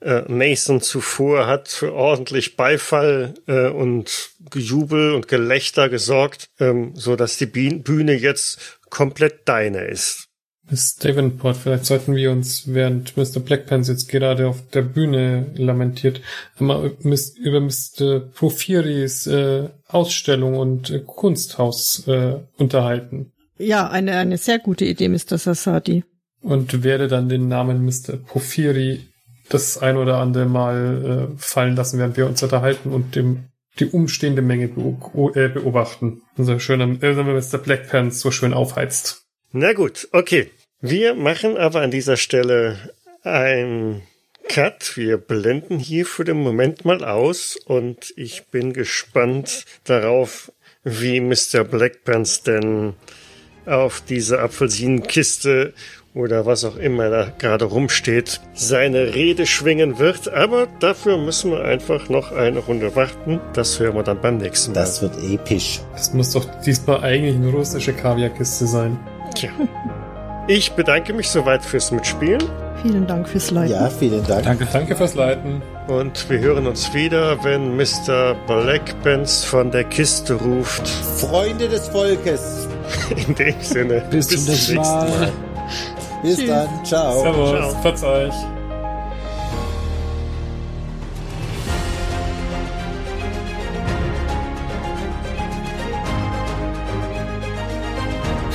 äh, 0.00 0.22
Mason 0.28 0.80
zuvor 0.80 1.46
hat 1.46 1.68
für 1.68 1.92
ordentlich 1.92 2.56
Beifall 2.56 3.34
äh, 3.46 3.68
und 3.68 4.30
Gejubel 4.50 5.14
und 5.14 5.28
Gelächter 5.28 5.88
gesorgt, 5.88 6.48
ähm, 6.58 6.92
so 6.94 7.16
dass 7.16 7.36
die 7.36 7.46
Bühne 7.46 8.14
jetzt 8.14 8.80
komplett 8.90 9.48
deine 9.48 9.84
ist. 9.84 10.28
Miss 10.70 10.94
Davenport, 10.94 11.56
vielleicht 11.56 11.86
sollten 11.86 12.14
wir 12.14 12.30
uns, 12.30 12.72
während 12.72 13.16
Mr. 13.16 13.40
Blackpants 13.40 13.88
jetzt 13.88 14.08
gerade 14.08 14.46
auf 14.48 14.68
der 14.70 14.82
Bühne 14.82 15.50
lamentiert, 15.54 16.20
mal 16.58 16.92
über 17.36 17.60
Mr. 17.60 18.20
Profiris 18.20 19.26
äh, 19.26 19.68
Ausstellung 19.88 20.56
und 20.56 20.90
äh, 20.90 21.00
Kunsthaus 21.00 22.06
äh, 22.06 22.36
unterhalten. 22.56 23.31
Ja, 23.62 23.88
eine, 23.88 24.16
eine 24.16 24.38
sehr 24.38 24.58
gute 24.58 24.84
Idee, 24.84 25.08
Mr. 25.08 25.38
Sassadi. 25.38 26.04
Und 26.40 26.82
werde 26.82 27.06
dann 27.06 27.28
den 27.28 27.46
Namen 27.46 27.84
Mr. 27.84 28.16
Porphyri 28.16 29.06
das 29.48 29.78
ein 29.78 29.96
oder 29.96 30.16
andere 30.16 30.46
Mal 30.46 31.30
äh, 31.32 31.38
fallen 31.38 31.76
lassen, 31.76 31.98
während 31.98 32.16
wir 32.16 32.26
uns 32.26 32.42
unterhalten 32.42 32.90
und 32.90 33.14
dem 33.14 33.44
die 33.78 33.86
umstehende 33.86 34.42
Menge 34.42 34.64
äh, 34.64 35.48
beobachten. 35.48 36.22
Unser 36.36 36.58
schöner 36.60 36.84
äh, 37.02 37.14
Mr. 37.14 37.58
Blackpants 37.58 38.20
so 38.20 38.30
schön 38.30 38.52
aufheizt. 38.52 39.22
Na 39.52 39.72
gut, 39.72 40.08
okay. 40.12 40.50
Wir 40.80 41.14
machen 41.14 41.56
aber 41.56 41.80
an 41.80 41.92
dieser 41.92 42.16
Stelle 42.16 42.76
ein 43.22 44.02
Cut. 44.48 44.96
Wir 44.96 45.16
blenden 45.16 45.78
hier 45.78 46.04
für 46.04 46.24
den 46.24 46.42
Moment 46.42 46.84
mal 46.84 47.04
aus 47.04 47.56
und 47.56 48.12
ich 48.16 48.48
bin 48.48 48.72
gespannt 48.72 49.64
darauf, 49.84 50.50
wie 50.82 51.20
Mr. 51.20 51.62
Blackpants 51.64 52.42
denn 52.42 52.94
auf 53.66 54.02
diese 54.06 54.40
Apfelsinenkiste 54.40 55.74
oder 56.14 56.44
was 56.44 56.64
auch 56.64 56.76
immer 56.76 57.08
da 57.08 57.32
gerade 57.38 57.64
rumsteht, 57.64 58.40
seine 58.54 59.14
Rede 59.14 59.46
schwingen 59.46 59.98
wird. 59.98 60.32
Aber 60.32 60.66
dafür 60.80 61.16
müssen 61.16 61.52
wir 61.52 61.64
einfach 61.64 62.08
noch 62.08 62.32
eine 62.32 62.58
Runde 62.58 62.94
warten. 62.94 63.40
Das 63.54 63.80
hören 63.80 63.96
wir 63.96 64.02
dann 64.02 64.20
beim 64.20 64.36
nächsten 64.36 64.72
Mal. 64.72 64.80
Das 64.80 65.00
wird 65.00 65.16
episch. 65.22 65.80
Das 65.92 66.12
muss 66.12 66.32
doch 66.32 66.46
diesmal 66.60 67.00
eigentlich 67.02 67.36
eine 67.36 67.48
russische 67.48 67.92
Kaviarkiste 67.92 68.66
sein. 68.66 68.98
Tja. 69.34 69.50
Ich 70.48 70.72
bedanke 70.72 71.12
mich 71.12 71.30
soweit 71.30 71.64
fürs 71.64 71.92
Mitspielen. 71.92 72.42
Vielen 72.82 73.06
Dank 73.06 73.28
fürs 73.28 73.50
Leiten. 73.52 73.72
Ja, 73.72 73.88
vielen 73.88 74.26
Dank. 74.26 74.42
Danke, 74.44 74.66
danke 74.72 74.96
fürs 74.96 75.14
Leiten. 75.14 75.62
Und 75.86 76.28
wir 76.28 76.40
hören 76.40 76.66
uns 76.66 76.92
wieder, 76.92 77.42
wenn 77.44 77.76
Mr. 77.76 78.34
Blackpants 78.46 79.44
von 79.44 79.70
der 79.70 79.84
Kiste 79.84 80.34
ruft. 80.34 80.88
Freunde 80.88 81.68
des 81.68 81.88
Volkes. 81.88 82.66
In 83.28 83.34
dem 83.36 83.60
Sinne. 83.60 84.02
Bis, 84.10 84.28
bis 84.28 84.44
zum 84.44 84.52
nächsten 84.54 84.74
Mal. 84.76 85.08
Mal. 85.08 85.32
Bis 86.22 86.36
Tschüss. 86.36 86.48
dann. 86.48 86.84
Ciao. 86.84 87.22
Servus. 87.22 87.50
Ciao. 87.50 87.82
Verzeih. 87.82 88.61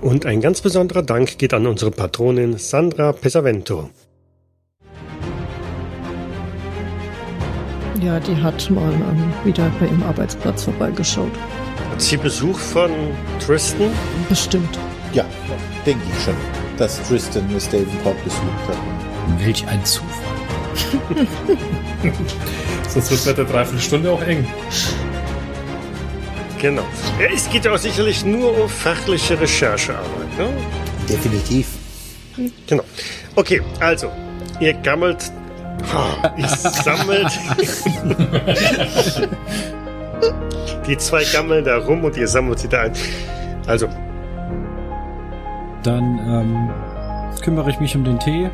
Und 0.00 0.24
ein 0.24 0.40
ganz 0.40 0.62
besonderer 0.62 1.02
Dank 1.02 1.36
geht 1.36 1.52
an 1.52 1.66
unsere 1.66 1.90
Patronin 1.90 2.56
Sandra 2.56 3.12
Pesavento. 3.12 3.90
Ja, 8.02 8.18
die 8.18 8.34
hat 8.34 8.70
mal 8.70 8.92
ähm, 8.94 9.32
wieder 9.44 9.70
bei 9.78 9.86
ihrem 9.86 10.02
Arbeitsplatz 10.04 10.64
vorbeigeschaut. 10.64 11.32
Hat 11.90 12.00
sie 12.00 12.16
Besuch 12.16 12.58
von 12.58 12.90
Tristan? 13.44 13.90
Bestimmt. 14.30 14.78
Ja, 15.12 15.26
denke 15.84 16.02
ich 16.10 16.24
schon, 16.24 16.34
dass 16.78 17.06
Tristan 17.06 17.52
Miss 17.52 17.68
Davenport 17.68 18.16
besucht 18.24 18.68
hat. 18.68 18.78
Welch 19.38 19.66
ein 19.68 19.84
Zufall. 19.84 20.08
Sonst 22.88 23.10
wird 23.10 23.20
es 23.20 23.26
mit 23.26 23.36
der 23.38 23.44
Dreiviertelstunde 23.44 24.10
auch 24.10 24.22
eng. 24.22 24.46
Genau. 26.60 26.82
Es 27.34 27.48
geht 27.48 27.64
ja 27.64 27.72
auch 27.72 27.78
sicherlich 27.78 28.24
nur 28.24 28.62
um 28.62 28.68
fachliche 28.68 29.40
Recherchearbeit. 29.40 30.38
Ne? 30.38 30.48
Definitiv. 31.08 31.68
Genau. 32.66 32.82
Okay, 33.34 33.62
also, 33.80 34.10
ihr 34.60 34.74
gammelt. 34.74 35.32
Oh, 35.94 36.28
ihr 36.36 36.48
sammelt. 36.48 37.30
die 40.86 40.98
zwei 40.98 41.24
gammeln 41.32 41.64
da 41.64 41.78
rum 41.78 42.04
und 42.04 42.16
ihr 42.18 42.28
sammelt 42.28 42.58
sie 42.58 42.68
da 42.68 42.82
ein. 42.82 42.92
Also. 43.66 43.88
Dann 45.82 46.18
ähm, 46.28 46.70
kümmere 47.42 47.70
ich 47.70 47.80
mich 47.80 47.96
um 47.96 48.04
den 48.04 48.20
Tee. 48.20 48.50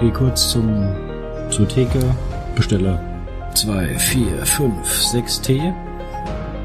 Gehe 0.00 0.12
kurz 0.12 0.50
zum 0.50 0.88
zur 1.50 1.68
Theke, 1.68 2.00
bestelle 2.56 2.98
zwei, 3.54 3.86
vier, 3.98 4.44
fünf, 4.44 4.92
sechs 4.92 5.40
Tee 5.40 5.72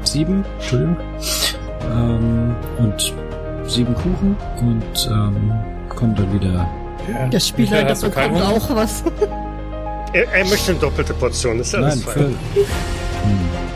sieben, 0.04 0.44
Entschuldigung, 0.58 0.96
ähm, 1.90 2.54
und 2.78 3.14
sieben 3.66 3.94
Kuchen 3.94 4.36
und 4.60 5.10
ähm, 5.10 5.52
kommt 5.88 6.18
dann 6.18 6.32
wieder. 6.32 6.68
Ja. 7.10 7.26
Der 7.26 7.40
Spieler 7.40 7.84
bekommt 7.84 8.42
auch 8.42 8.74
was. 8.74 9.04
Er, 10.14 10.30
er, 10.30 10.44
möchte 10.44 10.72
eine 10.72 10.80
doppelte 10.80 11.14
Portion, 11.14 11.58
ist 11.58 11.74
alles 11.74 11.96
Nein, 11.96 12.04
fein. 12.04 12.12
Für, 12.12 12.20
hm. 12.20 12.36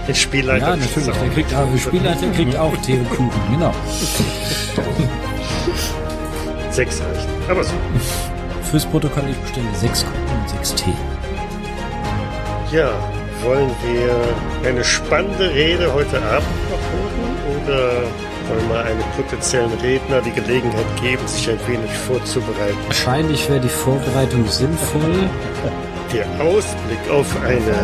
Der 0.06 0.14
Spielleiter. 0.14 0.68
Ja, 0.68 0.76
natürlich. 0.76 1.18
Der, 1.18 1.28
kriegt, 1.30 1.50
der 1.50 1.78
Spielleiter 1.78 2.30
kriegt 2.32 2.56
auch 2.58 2.76
Tee 2.82 2.98
und 2.98 3.08
Kuchen, 3.08 3.30
genau. 3.50 3.72
sechs 6.70 7.00
reicht. 7.00 7.28
Aber 7.48 7.64
so. 7.64 7.72
Fürs 8.70 8.84
Protokoll, 8.84 9.24
ich 9.30 9.36
bestelle 9.38 9.66
sechs 9.74 10.04
Kuchen 10.04 10.40
und 10.42 10.50
sechs 10.50 10.74
Tee. 10.74 10.92
Ja, 12.70 12.90
wollen 13.42 13.70
wir 13.82 14.68
eine 14.68 14.84
spannende 14.84 15.50
Rede 15.52 15.92
heute 15.92 16.20
Abend 16.22 16.48
noch 16.70 16.80
hören 16.92 17.62
oder 17.64 18.02
wollen 18.48 18.68
wir 18.68 18.84
einem 18.84 19.02
potenziellen 19.16 19.72
Redner 19.80 20.20
die 20.22 20.30
Gelegenheit 20.30 20.86
geben, 21.00 21.26
sich 21.26 21.50
ein 21.50 21.58
wenig 21.66 21.90
vorzubereiten? 21.90 22.76
Wahrscheinlich 22.86 23.48
wäre 23.48 23.60
die 23.60 23.68
Vorbereitung 23.68 24.46
sinnvoll. 24.48 25.28
Der 26.12 26.26
Ausblick 26.40 27.10
auf 27.10 27.26
eine 27.42 27.74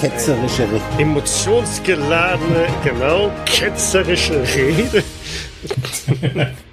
ketzerische 0.00 0.64
Rede. 0.64 0.82
Emotionsgeladene, 0.98 2.66
genau, 2.82 3.30
ketzerische 3.44 4.42
Rede. 4.54 5.04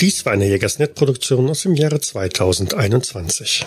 Dies 0.00 0.24
war 0.24 0.32
eine 0.32 0.46
Jägersnet-Produktion 0.46 1.50
aus 1.50 1.62
dem 1.62 1.74
Jahre 1.74 2.00
2021. 2.00 3.66